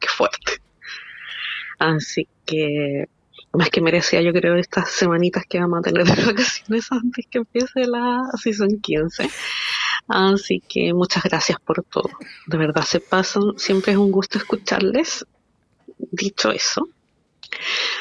Qué 0.00 0.08
fuerte. 0.08 0.52
Así 1.78 2.26
que 2.46 3.06
más 3.52 3.70
que 3.70 3.80
merecía 3.80 4.20
yo 4.20 4.32
creo 4.32 4.56
estas 4.56 4.90
semanitas 4.90 5.44
que 5.48 5.60
vamos 5.60 5.78
a 5.78 5.82
tener 5.82 6.04
de 6.04 6.24
vacaciones 6.26 6.90
antes 6.90 7.26
que 7.30 7.38
empiece 7.38 7.86
la 7.86 8.22
season 8.42 8.80
15. 8.80 9.30
Así 10.08 10.60
que 10.60 10.92
muchas 10.92 11.22
gracias 11.22 11.58
por 11.60 11.82
todo. 11.84 12.10
De 12.46 12.58
verdad 12.58 12.84
se 12.84 13.00
pasan. 13.00 13.58
Siempre 13.58 13.92
es 13.92 13.98
un 13.98 14.12
gusto 14.12 14.38
escucharles. 14.38 15.24
Dicho 16.10 16.50
eso, 16.50 16.88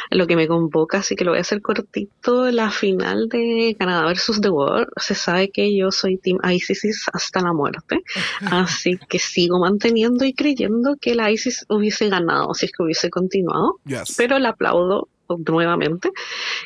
lo 0.10 0.28
que 0.28 0.36
me 0.36 0.48
convoca, 0.48 1.00
así 1.00 1.16
que 1.16 1.24
lo 1.24 1.32
voy 1.32 1.40
a 1.40 1.42
hacer 1.42 1.62
cortito, 1.62 2.52
la 2.52 2.72
final 2.72 3.30
de 3.30 3.76
Canadá 3.78 4.06
versus 4.06 4.42
The 4.42 4.50
World. 4.50 4.88
Se 4.98 5.16
sabe 5.16 5.50
que 5.50 5.76
yo 5.76 5.92
soy 5.92 6.18
Team 6.18 6.40
ISIS 6.44 7.06
hasta 7.12 7.42
la 7.42 7.54
muerte. 7.54 8.02
Así 8.46 8.98
que 9.10 9.20
sigo 9.20 9.60
manteniendo 9.60 10.26
y 10.26 10.34
creyendo 10.34 10.96
que 11.00 11.16
la 11.16 11.32
ISIS 11.32 11.66
hubiese 11.70 12.10
ganado 12.10 12.54
si 12.54 12.66
es 12.68 12.72
que 12.72 12.84
hubiese 12.84 13.10
continuado 13.10 13.80
Yes. 13.86 14.16
pero 14.18 14.40
le 14.40 14.48
aplaudo 14.48 15.08
nuevamente 15.38 16.12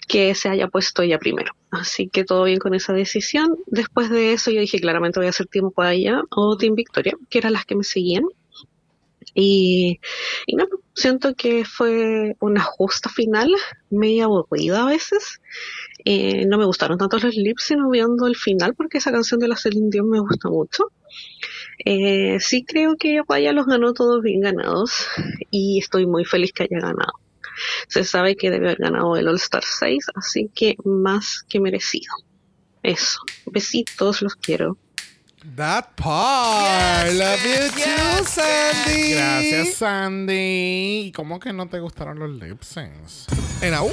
que 0.07 0.35
se 0.35 0.49
haya 0.49 0.67
puesto 0.67 1.01
ella 1.01 1.19
primero. 1.19 1.53
Así 1.71 2.07
que 2.09 2.23
todo 2.23 2.43
bien 2.45 2.59
con 2.59 2.73
esa 2.73 2.93
decisión. 2.93 3.55
Después 3.67 4.09
de 4.09 4.33
eso 4.33 4.51
yo 4.51 4.61
dije 4.61 4.79
claramente 4.79 5.19
voy 5.19 5.27
a 5.27 5.31
hacer 5.31 5.47
Team 5.47 5.71
ella 5.91 6.21
o 6.29 6.57
Team 6.57 6.75
Victoria, 6.75 7.15
que 7.29 7.37
eran 7.39 7.53
las 7.53 7.65
que 7.65 7.75
me 7.75 7.83
seguían. 7.83 8.23
Y, 9.39 9.99
no, 10.55 10.65
siento 10.95 11.35
que 11.35 11.63
fue 11.63 12.35
una 12.39 12.61
justa 12.63 13.09
final, 13.09 13.53
media 13.91 14.25
aburrida 14.25 14.81
a 14.81 14.87
veces. 14.87 15.41
Eh, 16.05 16.45
no 16.47 16.57
me 16.57 16.65
gustaron 16.65 16.97
tanto 16.97 17.19
los 17.19 17.35
lips, 17.35 17.65
sino 17.65 17.89
viendo 17.89 18.25
el 18.25 18.35
final, 18.35 18.73
porque 18.73 18.97
esa 18.97 19.11
canción 19.11 19.39
de 19.39 19.47
la 19.47 19.55
Celine 19.55 19.89
Dion 19.91 20.09
me 20.09 20.19
gusta 20.19 20.49
mucho. 20.49 20.91
Eh, 21.85 22.39
sí 22.39 22.63
creo 22.65 22.95
que 22.97 23.21
Raya 23.27 23.53
los 23.53 23.67
ganó 23.67 23.93
todos 23.93 24.23
bien 24.23 24.41
ganados 24.41 25.07
y 25.51 25.79
estoy 25.79 26.07
muy 26.07 26.25
feliz 26.25 26.51
que 26.51 26.63
haya 26.63 26.79
ganado. 26.79 27.13
Se 27.87 28.03
sabe 28.03 28.35
que 28.35 28.49
debe 28.49 28.67
haber 28.67 28.79
ganado 28.79 29.15
el 29.15 29.27
All 29.27 29.35
Star 29.35 29.63
6, 29.63 30.05
así 30.15 30.49
que 30.53 30.75
más 30.83 31.43
que 31.49 31.59
merecido. 31.59 32.13
Eso. 32.83 33.19
Besitos, 33.45 34.21
los 34.21 34.35
quiero. 34.35 34.77
That 35.55 35.95
part. 35.95 37.13
Love 37.13 37.43
you 37.43 37.69
too, 37.71 38.23
Sandy. 38.25 39.13
Gracias, 39.13 39.75
Sandy. 39.75 41.07
¿Y 41.07 41.11
cómo 41.13 41.39
que 41.39 41.53
no 41.53 41.69
te 41.69 41.79
gustaron 41.79 42.19
los 42.19 42.29
lip 42.31 42.61
syncs? 42.61 43.27
En 43.61 43.73
AU. 43.73 43.91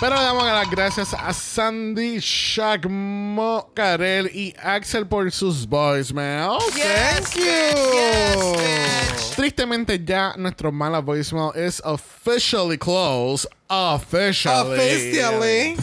Pero 0.00 0.16
le 0.16 0.22
damos 0.22 0.44
las 0.46 0.70
gracias 0.70 1.12
a 1.12 1.30
Sandy, 1.34 2.20
Shagmo, 2.20 3.70
Karel 3.74 4.30
y 4.34 4.54
Axel 4.58 5.06
por 5.06 5.30
sus 5.30 5.68
voicemails. 5.68 6.64
Thank 6.72 7.36
you. 7.36 8.56
Tristemente 9.36 10.02
ya 10.02 10.32
nuestro 10.38 10.72
mala 10.72 11.00
voicemail 11.00 11.52
es 11.54 11.82
officially 11.84 12.78
closed. 12.78 13.46
Officially. 13.68 14.74
Officially. 14.74 15.76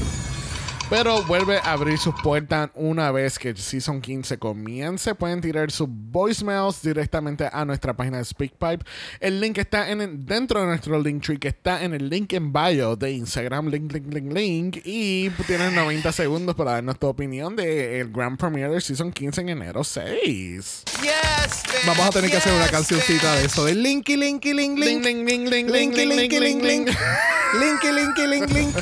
Pero 0.89 1.21
vuelve 1.23 1.57
a 1.57 1.73
abrir 1.73 1.97
sus 1.97 2.15
puertas 2.23 2.69
una 2.73 3.11
vez 3.11 3.38
que 3.38 3.53
Season 3.57 3.99
15 3.99 4.38
comience. 4.38 5.13
Pueden 5.15 5.41
tirar 5.41 5.69
sus 5.69 5.89
voicemails 5.89 6.81
directamente 6.81 7.49
a 7.51 7.65
nuestra 7.65 7.93
página 7.93 8.19
de 8.19 8.23
SpeakPipe. 8.25 8.85
El 9.19 9.41
link 9.41 9.57
está 9.57 9.89
en 9.91 9.99
el- 9.99 10.25
dentro 10.25 10.61
de 10.61 10.67
nuestro 10.67 10.97
link 11.01 11.21
tree 11.25 11.39
que 11.39 11.49
está 11.49 11.83
en 11.83 11.93
el 11.93 12.07
link 12.09 12.31
en 12.31 12.53
bio 12.53 12.95
de 12.95 13.11
Instagram. 13.11 13.67
Link, 13.67 13.91
link, 13.91 14.13
link, 14.13 14.31
link. 14.31 14.77
Y 14.85 15.29
tienes 15.45 15.73
90 15.73 16.09
segundos 16.13 16.55
para 16.55 16.71
darnos 16.71 16.97
tu 16.97 17.07
opinión 17.07 17.57
del 17.57 18.09
Grand 18.09 18.38
Premiere 18.39 18.73
de 18.75 18.79
Season 18.79 19.11
15 19.11 19.41
en 19.41 19.49
enero 19.49 19.83
6. 19.83 20.83
Yes. 21.01 21.85
Vamos 21.85 22.05
a 22.07 22.11
tener 22.11 22.31
que 22.31 22.38
hacer 22.38 22.53
una 22.53 22.67
cancioncita 22.69 23.35
de 23.35 23.45
eso. 23.45 23.65
De 23.65 23.75
linky, 23.75 24.15
linky, 24.15 24.53
link, 24.53 24.79
Link, 24.79 25.03
link. 25.03 25.27
link, 25.27 25.27
link, 25.27 25.49
link, 25.49 25.69
link, 25.69 25.69
Linky, 25.69 26.05
link, 26.05 26.17
linky, 26.17 26.39
link, 26.39 26.63
link. 26.63 26.88
link. 26.88 26.97
Linky, 27.59 27.91
linky, 27.91 28.27
link, 28.27 28.49
link. 28.51 28.75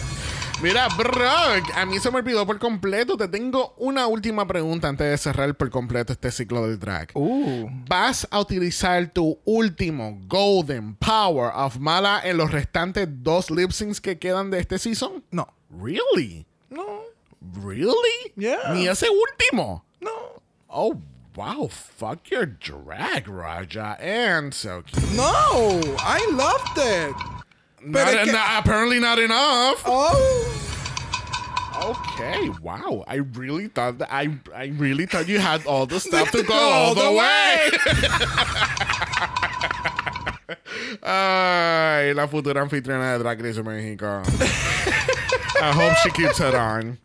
Mira, 0.62 0.88
bro, 0.98 1.28
a 1.76 1.86
mí 1.86 2.00
se 2.00 2.10
me 2.10 2.18
olvidó 2.18 2.46
por 2.46 2.58
completo. 2.60 3.18
Te 3.18 3.28
tengo 3.28 3.76
una 3.78 4.08
última 4.08 4.48
pregunta 4.48 4.88
antes 4.88 5.10
de 5.10 5.18
cerrar 5.18 5.54
por 5.56 5.70
completo 5.70 6.14
este 6.14 6.32
ciclo 6.32 6.66
del 6.66 6.80
drag. 6.80 7.10
Uh. 7.14 7.70
¿Vas 7.88 8.26
a 8.32 8.40
utilizar 8.40 9.12
tu 9.12 9.38
último 9.44 10.20
Golden 10.28 10.96
Power 10.96 11.52
of 11.54 11.78
Mala 11.78 12.22
en 12.24 12.38
los 12.38 12.52
restantes 12.52 13.08
dos 13.22 13.52
lip 13.52 13.72
syncs 13.72 14.00
que 14.00 14.18
quedan 14.18 14.50
de 14.50 14.60
este 14.60 14.80
season? 14.80 15.24
No. 15.30 15.48
Really? 15.70 16.48
No. 16.70 17.02
Really? 17.64 18.34
Yeah. 18.36 18.74
Ni 18.74 18.88
ese 18.88 19.08
último. 19.10 19.84
No. 20.00 20.42
Oh, 20.68 21.02
wow. 21.36 21.68
Fuck 21.68 22.32
your 22.32 22.46
drag, 22.46 23.28
Raja. 23.28 23.98
And 24.00 24.54
so 24.54 24.84
cute. 24.84 25.04
No. 25.16 25.82
I 26.00 26.26
loved 26.32 26.78
it. 26.78 27.35
Pero 27.92 28.26
Not- 28.26 28.28
not- 28.28 28.60
apparently 28.60 29.00
not 29.00 29.20
enough. 29.20 29.84
Oh. 29.86 30.52
Okay, 31.78 32.50
wow. 32.62 33.04
I 33.08 33.16
really 33.36 33.68
thought 33.68 33.98
that 34.00 34.08
I 34.12 34.30
I 34.56 34.68
really 34.78 35.06
thought 35.06 35.28
you 35.28 35.40
had 35.40 35.66
all 35.68 35.86
the 35.86 36.00
stuff 36.08 36.32
to 36.32 36.42
go 36.42 36.54
All 36.54 36.90
all 36.90 36.96
the 36.96 37.04
the 37.04 37.12
way. 37.12 37.70
Ay, 41.04 42.14
la 42.14 42.28
futura 42.28 42.62
anfitriona 42.62 43.14
de 43.14 43.20
Drag 43.20 43.42
Race 43.42 43.62
México. 43.62 44.24
I 45.62 45.72
hope 45.72 45.96
she 46.04 46.10
keeps 46.12 46.40
it 46.40 46.54
on. 46.56 46.98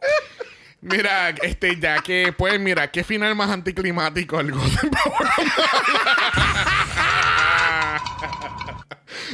Mira, 0.83 1.35
este, 1.43 1.76
ya 1.78 2.01
que, 2.01 2.33
pues, 2.33 2.59
mira, 2.59 2.91
qué 2.91 3.05
final 3.05 3.35
más 3.35 3.51
anticlimático 3.51 4.41
el 4.41 4.51
Golden 4.51 4.91
Power. 4.91 5.28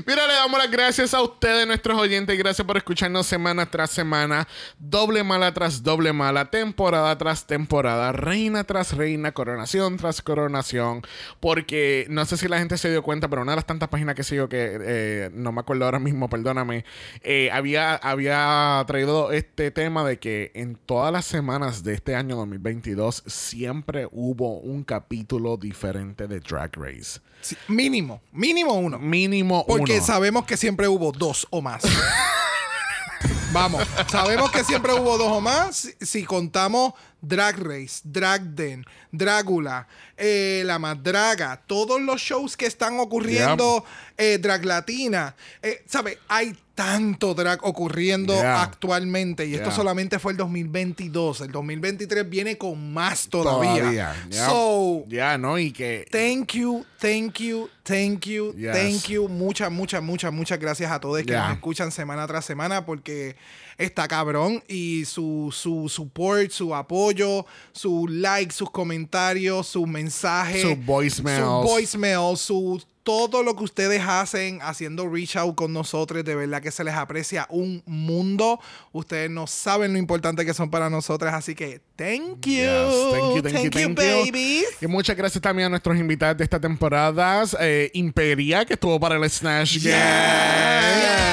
Mira, 0.04 0.26
le 0.26 0.34
damos 0.34 0.58
las 0.58 0.70
gracias 0.70 1.14
a 1.14 1.22
ustedes, 1.22 1.66
nuestros 1.66 1.98
oyentes. 1.98 2.36
Gracias 2.36 2.66
por 2.66 2.76
escucharnos 2.76 3.26
semana 3.26 3.66
tras 3.66 3.90
semana. 3.90 4.46
Doble 4.78 5.22
mala 5.22 5.54
tras 5.54 5.82
doble 5.82 6.12
mala. 6.12 6.50
Temporada 6.50 7.16
tras 7.16 7.46
temporada. 7.46 8.12
Reina 8.12 8.64
tras 8.64 8.92
reina. 8.96 9.32
Coronación 9.32 9.96
tras 9.96 10.20
coronación. 10.20 11.02
Porque 11.40 12.06
no 12.10 12.24
sé 12.26 12.36
si 12.36 12.48
la 12.48 12.58
gente 12.58 12.76
se 12.76 12.90
dio 12.90 13.02
cuenta, 13.02 13.28
pero 13.28 13.42
una 13.42 13.52
de 13.52 13.56
las 13.56 13.66
tantas 13.66 13.88
páginas 13.88 14.14
que 14.14 14.24
sigo 14.24 14.48
que 14.48 14.78
eh, 14.80 15.30
no 15.32 15.52
me 15.52 15.60
acuerdo 15.60 15.84
ahora 15.84 15.98
mismo, 15.98 16.28
perdóname. 16.28 16.84
eh, 17.22 17.50
había, 17.52 17.94
había 17.94 18.84
traído 18.86 19.32
este 19.32 19.70
tema 19.70 20.04
de 20.04 20.18
que 20.18 20.50
en 20.54 20.76
todas 20.76 21.12
las 21.12 21.24
semanas 21.24 21.84
de 21.84 21.94
este 21.94 22.14
año 22.14 22.36
2022 22.36 23.22
siempre 23.26 24.08
hubo 24.10 24.58
un 24.58 24.84
capítulo 24.84 25.56
diferente 25.56 26.26
de 26.26 26.40
Drag 26.40 26.70
Race. 26.76 27.20
Sí, 27.40 27.56
mínimo, 27.68 28.20
mínimo 28.32 28.72
uno. 28.74 28.98
Mínimo 28.98 29.64
Porque 29.66 29.96
uno. 29.98 30.06
sabemos 30.06 30.44
que 30.46 30.56
siempre 30.56 30.88
hubo 30.88 31.12
dos 31.12 31.46
o 31.50 31.62
más. 31.62 31.82
Vamos, 33.52 33.86
sabemos 34.10 34.50
que 34.50 34.64
siempre 34.64 34.92
hubo 34.92 35.16
dos 35.16 35.30
o 35.30 35.40
más. 35.40 35.76
Si, 35.76 35.94
si 36.04 36.24
contamos 36.24 36.92
Drag 37.20 37.56
Race, 37.58 38.00
Drag 38.04 38.42
Den, 38.42 38.84
Drácula, 39.10 39.88
eh, 40.16 40.62
La 40.66 40.78
Madraga, 40.78 41.62
todos 41.66 42.00
los 42.00 42.20
shows 42.20 42.56
que 42.56 42.66
están 42.66 42.98
ocurriendo, 43.00 43.84
eh, 44.16 44.38
Drag 44.38 44.64
Latina. 44.64 45.34
Eh, 45.62 45.82
¿Sabes? 45.86 46.18
Hay 46.28 46.56
tanto 46.76 47.34
drag 47.34 47.58
ocurriendo 47.64 48.34
Yeah. 48.34 48.62
actualmente 48.62 49.46
y 49.46 49.54
esto 49.54 49.70
solamente 49.72 50.18
fue 50.20 50.32
el 50.32 50.38
2022. 50.38 51.40
El 51.40 51.50
2023 51.50 52.28
viene 52.28 52.56
con 52.58 52.92
más 52.92 53.28
todavía. 53.28 53.76
Todavía. 53.80 54.14
So, 54.30 55.04
ya, 55.08 55.38
¿no? 55.38 55.58
Y 55.58 55.72
que. 55.72 56.06
Thank 56.12 56.52
you, 56.52 56.84
thank 57.00 57.38
you, 57.40 57.68
thank 57.82 58.26
you, 58.26 58.52
Yes. 58.54 58.72
thank 58.76 59.08
you. 59.08 59.26
Muchas, 59.28 59.72
muchas, 59.72 60.02
muchas, 60.02 60.32
muchas 60.32 60.60
gracias 60.60 60.92
a 60.92 61.00
todos 61.00 61.22
que 61.24 61.32
nos 61.32 61.52
escuchan 61.54 61.90
semana 61.90 62.26
tras 62.26 62.44
semana 62.44 62.84
porque 62.84 63.36
está 63.78 64.06
cabrón 64.06 64.62
y 64.68 65.06
su, 65.06 65.48
su 65.52 65.88
support, 65.88 66.50
su 66.50 66.74
apoyo, 66.74 67.46
su 67.72 68.06
like, 68.06 68.52
sus 68.52 68.70
comentarios, 68.70 69.66
sus 69.66 69.88
mensajes, 69.88 70.60
Sus 70.62 70.84
voicemails. 70.84 71.40
su 71.44 71.50
voicemail, 71.72 72.36
su 72.36 72.82
todo 73.06 73.44
lo 73.44 73.54
que 73.54 73.62
ustedes 73.62 74.02
hacen 74.04 74.58
haciendo 74.62 75.08
reach 75.08 75.36
out 75.36 75.54
con 75.54 75.72
nosotros, 75.72 76.24
de 76.24 76.34
verdad 76.34 76.60
que 76.60 76.72
se 76.72 76.82
les 76.82 76.92
aprecia 76.94 77.46
un 77.50 77.80
mundo. 77.86 78.58
Ustedes 78.90 79.30
no 79.30 79.46
saben 79.46 79.92
lo 79.92 79.98
importante 80.00 80.44
que 80.44 80.52
son 80.52 80.72
para 80.72 80.90
nosotras, 80.90 81.32
así 81.32 81.54
que 81.54 81.80
thank 81.94 82.44
you. 82.44 82.54
Yes, 82.54 83.12
thank 83.12 83.36
you, 83.36 83.42
thank, 83.42 83.64
you, 83.64 83.70
thank 83.70 83.74
you. 83.74 83.94
babies. 83.94 84.66
Y 84.80 84.88
muchas 84.88 85.16
gracias 85.16 85.40
también 85.40 85.66
a 85.66 85.68
nuestros 85.68 85.96
invitados 85.96 86.36
de 86.38 86.42
esta 86.42 86.58
temporada. 86.58 87.44
eh, 87.60 87.92
Imperia, 87.94 88.64
que 88.64 88.72
estuvo 88.72 88.98
para 88.98 89.14
el 89.14 89.30
Snatch 89.30 89.76
Game. 89.84 89.94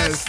Yes. 0.09 0.25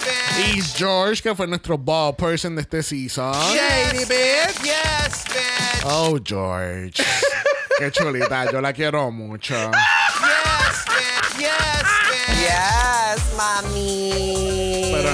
Y 0.57 0.63
George, 0.79 1.23
que 1.23 1.35
fue 1.35 1.47
nuestro 1.47 1.77
ball 1.77 2.17
person 2.17 2.57
de 2.57 2.63
este 2.63 2.83
season. 2.83 3.35
Shady 3.55 4.07
bitch. 4.07 4.63
Yes, 4.63 5.25
bitch. 5.29 5.85
Oh, 5.85 6.19
George. 6.25 7.05
Qué 7.79 7.91
chulita, 7.91 8.51
yo 8.51 8.63
la 8.63 8.73
quiero 8.73 9.11
mucho. 9.11 9.55
Yes, 13.37 13.74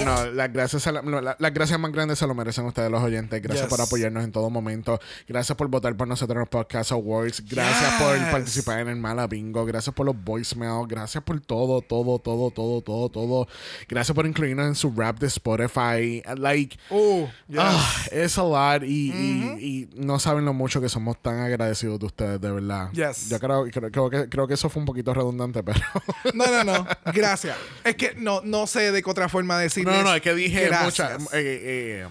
Pero 0.05 0.15
no, 0.27 0.31
las 0.33 0.53
gracias, 0.53 0.87
la- 0.87 1.03
no, 1.03 1.21
la- 1.21 1.37
las 1.39 1.55
gracias 1.55 1.79
más 1.79 1.93
grandes 1.93 2.19
se 2.19 2.27
lo 2.27 2.35
merecen 2.35 2.65
ustedes 2.67 2.91
los 2.91 3.03
oyentes. 3.03 3.41
Gracias 3.43 3.67
Yes. 3.67 3.71
por 3.77 3.81
apoyarnos 3.85 4.25
en 4.25 4.33
todo 4.33 4.51
momento. 4.51 4.99
Gracias 5.29 5.57
por 5.57 5.69
votar 5.69 5.97
por 5.97 6.09
nosotros 6.09 6.35
en 6.37 6.41
los 6.41 6.49
Podcast 6.49 6.93
Awards. 6.93 7.45
Gracias 7.49 7.93
por 8.01 8.17
Yes. 8.17 8.27
participar 8.29 8.81
en 8.81 8.89
el 8.89 8.97
Mala 8.97 9.27
Bingo. 9.27 9.65
Gracias 9.65 9.95
por 9.95 10.07
los 10.07 10.17
voicemails. 10.23 10.89
Gracias 10.89 11.23
por 11.25 11.41
todo, 11.41 11.81
todo, 11.83 12.19
todo, 12.19 12.51
todo, 12.51 12.81
todo, 12.83 13.09
todo. 13.09 13.49
Gracias 13.89 14.15
por 14.15 14.27
incluirnos 14.27 14.67
en 14.67 14.75
su 14.75 14.93
rap 14.97 15.19
de 15.19 15.27
Spotify. 15.29 16.23
Like, 16.37 16.79
Oh, 16.91 17.29
yes. 17.49 18.11
es 18.13 18.39
a 18.39 18.43
lot. 18.43 18.83
Y, 18.85 19.11
y- 19.13 19.57
y 19.61 19.89
no 19.97 20.19
saben 20.19 20.45
lo 20.45 20.53
mucho 20.55 20.81
que 20.81 20.89
somos 20.89 21.21
tan 21.21 21.41
agradecidos 21.41 21.99
de 22.01 22.07
ustedes, 22.07 22.41
de 22.41 22.51
verdad. 22.51 22.91
Yes. 22.93 23.29
Yo 23.29 23.39
creo, 23.39 23.65
creo, 23.71 23.91
creo 23.91 24.11
que, 24.11 24.29
creo 24.29 24.47
que 24.49 24.55
eso 24.55 24.69
fue 24.69 24.81
un 24.81 24.87
poquito 24.87 25.13
redundante, 25.15 25.63
pero. 25.63 25.81
No, 26.35 26.47
no, 26.47 26.65
no. 26.65 26.87
Gracias. 27.13 27.57
Es 27.85 27.95
que 27.97 28.15
no, 28.17 28.41
no 28.45 28.67
sé 28.67 28.93
de 28.93 29.03
qué 29.03 29.11
otra 29.11 29.29
forma 29.29 29.59
decirles. 29.59 29.90
No, 29.91 30.03
no, 30.03 30.15
es 30.15 30.23
que 30.23 30.35
dije 30.35 30.71
muchas. 30.83 31.23
Eh, 31.33 32.05
eh, 32.05 32.09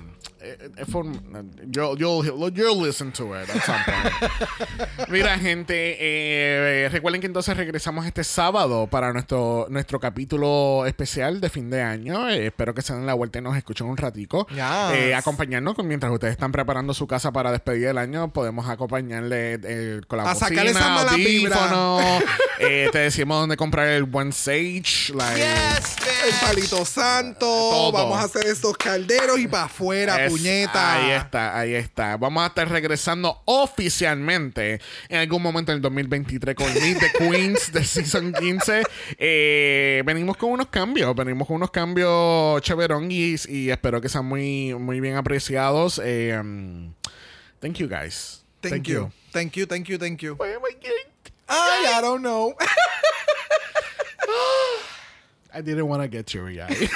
you'll, 1.72 1.98
you'll, 1.98 2.50
you'll 2.54 2.78
listen 2.82 3.12
to 3.14 3.34
it 3.34 3.50
at 3.50 3.64
some 3.64 3.80
point. 3.86 5.10
Mira, 5.10 5.38
gente, 5.38 5.98
eh, 6.00 6.90
recuerden 6.90 7.22
que 7.22 7.28
entonces 7.28 7.56
regresamos 7.56 8.06
este 8.06 8.24
sábado 8.24 8.88
para 8.88 9.12
nuestro, 9.14 9.68
nuestro 9.70 10.00
capítulo 10.00 10.86
especial 10.86 11.42
de 11.42 11.50
fin 11.50 11.70
de 11.70 11.82
año. 11.82 12.30
Eh, 12.30 12.48
espero 12.48 12.74
que 12.74 12.82
se 12.82 12.94
den 12.94 13.06
la 13.06 13.14
vuelta 13.14 13.40
y 13.40 13.42
nos 13.42 13.58
escuchen 13.58 13.88
un 13.88 13.98
ratico. 13.98 14.48
Yes. 14.50 14.60
Eh, 14.94 15.16
acompañarnos 15.16 15.76
con, 15.76 15.88
mientras 15.88 16.12
ustedes 16.12 16.34
están 16.34 16.52
preparando 16.52 16.94
su 16.94 17.08
casa 17.08 17.32
para 17.32 17.52
despedir 17.52 17.88
el 17.88 17.98
año, 17.98 18.32
podemos 18.32 18.68
acompañarle 18.70 19.60
eh, 19.64 20.02
con 20.08 20.18
la 20.18 20.32
A 20.32 20.34
bocina, 20.34 20.64
esa 20.64 20.90
mala 20.90 21.14
vibra. 21.16 22.20
te 22.60 22.98
decimos 23.00 23.42
dónde 23.42 23.58
comprar 23.58 23.88
el 23.88 24.04
buen 24.04 24.32
sage. 24.34 25.14
Like, 25.14 25.40
Yes, 25.40 25.96
El 26.28 26.48
palito 26.48 26.86
santo. 26.86 27.40
Todo. 27.40 27.92
Vamos 27.92 28.20
a 28.20 28.24
hacer 28.24 28.46
estos 28.46 28.78
calderos 28.78 29.40
y 29.40 29.48
para 29.48 29.66
afuera, 29.66 30.29
Es- 30.30 30.42
puñeta. 30.42 30.94
Ahí 30.96 31.12
está, 31.12 31.58
ahí 31.60 31.74
está. 31.76 32.18
Vamos 32.18 32.44
a 32.44 32.48
estar 32.48 32.70
regresando 32.70 33.42
oficialmente 33.46 34.80
en 35.10 35.18
algún 35.20 35.42
momento 35.42 35.72
del 35.72 35.82
2023 35.82 36.56
con 36.56 36.74
Meet 36.74 37.00
the 37.00 37.12
Queens 37.18 37.72
de 37.72 37.84
Season 37.84 38.32
15. 38.34 38.84
Eh, 39.18 40.02
venimos 40.06 40.38
con 40.38 40.52
unos 40.52 40.68
cambios, 40.68 41.16
venimos 41.16 41.48
con 41.48 41.58
unos 41.58 41.72
cambios 41.72 42.62
chéveronguis 42.62 43.48
y 43.48 43.70
espero 43.70 44.00
que 44.02 44.10
sean 44.10 44.26
muy, 44.26 44.74
muy 44.76 45.00
bien 45.00 45.16
apreciados. 45.16 46.02
Eh, 46.04 46.38
um, 46.40 46.94
thank 47.60 47.76
you, 47.78 47.88
guys. 47.88 48.44
Thank, 48.62 48.84
you. 48.88 49.12
Thank 49.32 49.54
you, 49.54 49.66
thank 49.66 49.86
you, 49.88 49.98
thank 49.98 50.20
you. 50.22 50.36
Ay, 51.48 51.98
I 51.98 52.02
don't 52.02 52.22
know. 52.22 52.54
I 55.54 55.62
didn't 55.62 55.88
want 55.88 56.04
to 56.04 56.08
get 56.08 56.28
teary 56.28 56.62
eyed. 56.62 56.90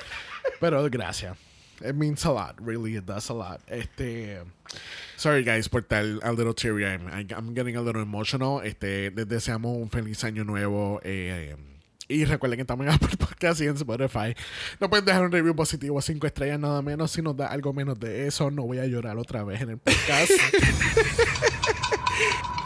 Pero 0.60 0.88
gracias. 0.90 1.36
It 1.80 1.94
means 1.94 2.24
a 2.24 2.30
lot, 2.30 2.54
really, 2.60 2.96
it 2.96 3.04
does 3.06 3.28
a 3.30 3.34
lot. 3.34 3.60
Este, 3.68 4.38
sorry 5.16 5.42
guys 5.44 5.68
por 5.68 5.82
estar 5.82 6.04
a 6.22 6.32
little 6.32 6.54
teary 6.54 6.84
eyed. 6.84 7.00
I- 7.12 7.34
I'm 7.34 7.54
getting 7.54 7.76
a 7.76 7.80
little 7.82 8.02
emotional. 8.02 8.60
Este, 8.62 9.10
les 9.10 9.26
deseamos 9.28 9.76
un 9.76 9.90
feliz 9.90 10.22
año 10.24 10.44
nuevo. 10.44 11.00
eh, 11.04 11.56
y 12.06 12.26
recuerden 12.26 12.58
que 12.58 12.62
estamos 12.62 12.86
en 12.86 12.92
Apple 12.92 13.16
Podcast 13.18 13.60
y 13.62 13.66
en 13.66 13.76
Spotify. 13.76 14.34
No 14.78 14.90
pueden 14.90 15.06
dejar 15.06 15.24
un 15.24 15.32
review 15.32 15.56
positivo, 15.56 16.02
cinco 16.02 16.26
estrellas 16.26 16.60
nada 16.60 16.82
menos. 16.82 17.10
Si 17.10 17.22
nos 17.22 17.34
da 17.34 17.46
algo 17.46 17.72
menos 17.72 17.98
de 17.98 18.26
eso, 18.26 18.50
no 18.50 18.62
voy 18.64 18.78
a 18.78 18.84
llorar 18.86 19.16
otra 19.16 19.42
vez 19.42 19.62
en 19.62 19.70
el 19.70 19.78
podcast. 19.78 20.30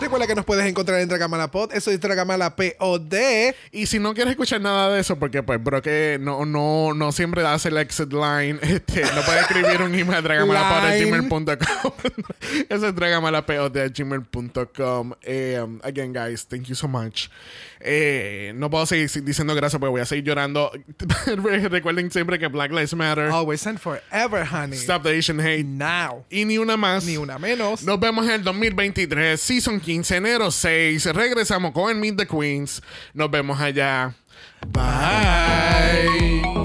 Recuerda 0.01 0.29
que 0.29 0.37
nos 0.37 0.45
puedes 0.45 0.65
encontrar 0.65 1.01
en 1.01 1.09
Dragamala 1.09 1.51
Pod. 1.51 1.73
Eso 1.73 1.91
es 1.91 2.01
Dragamala 2.01 2.55
POD. 2.55 3.15
Y 3.73 3.87
si 3.87 3.99
no 3.99 4.15
quieres 4.15 4.31
escuchar 4.31 4.61
nada 4.61 4.95
de 4.95 5.01
eso, 5.01 5.19
porque 5.19 5.43
pues 5.43 5.61
bro 5.63 5.83
que 5.83 6.19
no, 6.21 6.47
no, 6.47 6.95
no 6.95 7.11
siempre 7.11 7.45
hace 7.45 7.71
el 7.71 7.79
exit 7.79 8.13
line, 8.13 8.59
este, 8.63 9.03
no 9.03 9.23
puedes 9.23 9.43
escribir 9.43 9.83
un 9.83 9.93
email 9.95 10.19
a 10.19 10.23
dragamalapod@gmail.com. 10.23 11.49
Eso 12.69 12.87
es 12.87 12.95
dragamalapod@gmail.com. 12.95 15.15
Eh, 15.23 15.61
um, 15.61 15.81
again, 15.83 16.13
guys, 16.13 16.47
thank 16.47 16.67
you 16.67 16.77
so 16.77 16.87
much. 16.87 17.29
Eh, 17.81 18.53
no 18.57 18.71
puedo 18.71 18.87
seguir 18.87 19.09
diciendo 19.25 19.55
gracias 19.55 19.79
porque 19.79 19.91
voy 19.91 20.01
a 20.01 20.07
seguir 20.07 20.25
llorando. 20.25 20.73
Recuerden 21.71 22.11
siempre 22.11 22.39
que 22.39 22.49
Black 22.49 22.71
Lives 22.71 22.95
Matter. 22.95 23.31
Always 23.31 23.67
and 23.67 23.79
forever, 23.79 24.45
honey. 24.45 24.77
Stop 24.77 25.03
the 25.03 25.17
Asian 25.17 25.41
hate. 25.41 25.65
Now. 25.65 26.25
Y 26.31 26.45
ni 26.45 26.59
una 26.59 26.77
más. 26.77 27.05
Ni 27.05 27.17
una 27.17 27.39
menos. 27.39 27.85
Nos 27.85 28.01
vemos 28.01 28.27
en 28.27 28.33
el 28.33 28.45
2023, 28.45 29.38
Season 29.39 29.81
15, 29.81 30.17
enero 30.17 30.51
6. 30.51 31.07
Regresamos 31.15 31.73
con 31.73 31.91
el 31.91 31.97
Meet 31.97 32.17
the 32.17 32.27
Queens. 32.27 32.83
Nos 33.15 33.31
vemos 33.31 33.59
allá. 33.61 34.15
Bye. 34.69 36.58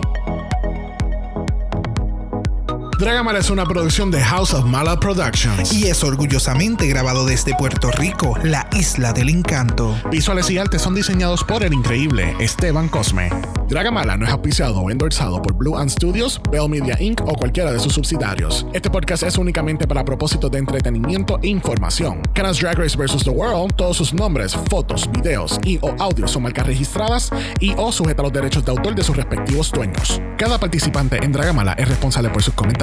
Dragamala 2.97 3.39
es 3.39 3.49
una 3.49 3.65
producción 3.65 4.11
de 4.11 4.21
House 4.21 4.53
of 4.53 4.65
Mala 4.65 4.99
Productions. 4.99 5.73
Y 5.73 5.87
es 5.87 6.03
orgullosamente 6.03 6.87
grabado 6.87 7.25
desde 7.25 7.55
Puerto 7.55 7.89
Rico, 7.91 8.37
la 8.43 8.67
isla 8.77 9.13
del 9.13 9.29
encanto. 9.29 9.95
Visuales 10.11 10.49
y 10.51 10.59
artes 10.59 10.83
son 10.83 10.93
diseñados 10.93 11.43
por 11.43 11.63
el 11.63 11.73
increíble 11.73 12.35
Esteban 12.39 12.87
Cosme. 12.89 13.29
Dragamala 13.67 14.15
no 14.15 14.25
es 14.25 14.31
auspiciado 14.31 14.79
o 14.79 14.91
endorsado 14.91 15.41
por 15.41 15.53
Blue 15.53 15.75
Ant 15.75 15.89
Studios, 15.89 16.39
Bell 16.51 16.69
Media 16.69 16.95
Inc. 16.99 17.21
o 17.21 17.33
cualquiera 17.33 17.71
de 17.71 17.79
sus 17.79 17.93
subsidiarios. 17.93 18.67
Este 18.73 18.91
podcast 18.91 19.23
es 19.23 19.37
únicamente 19.37 19.87
para 19.87 20.05
propósitos 20.05 20.51
de 20.51 20.59
entretenimiento 20.59 21.39
e 21.41 21.47
información. 21.47 22.21
Canas 22.33 22.59
Drag 22.59 22.77
Race 22.77 22.95
vs. 22.95 23.23
The 23.23 23.31
World, 23.31 23.75
todos 23.75 23.97
sus 23.97 24.13
nombres, 24.13 24.55
fotos, 24.69 25.09
videos 25.11 25.59
y 25.65 25.79
o 25.81 25.95
audios 25.99 26.31
son 26.31 26.43
marcas 26.43 26.67
registradas 26.67 27.31
y 27.59 27.73
o 27.75 27.91
sujeta 27.91 28.21
a 28.21 28.25
los 28.25 28.33
derechos 28.33 28.63
de 28.63 28.71
autor 28.71 28.93
de 28.93 29.03
sus 29.03 29.17
respectivos 29.17 29.71
dueños. 29.71 30.21
Cada 30.37 30.59
participante 30.59 31.17
en 31.23 31.31
Dragamala 31.31 31.73
es 31.73 31.87
responsable 31.87 32.29
por 32.29 32.43
sus 32.43 32.53
comentarios 32.53 32.82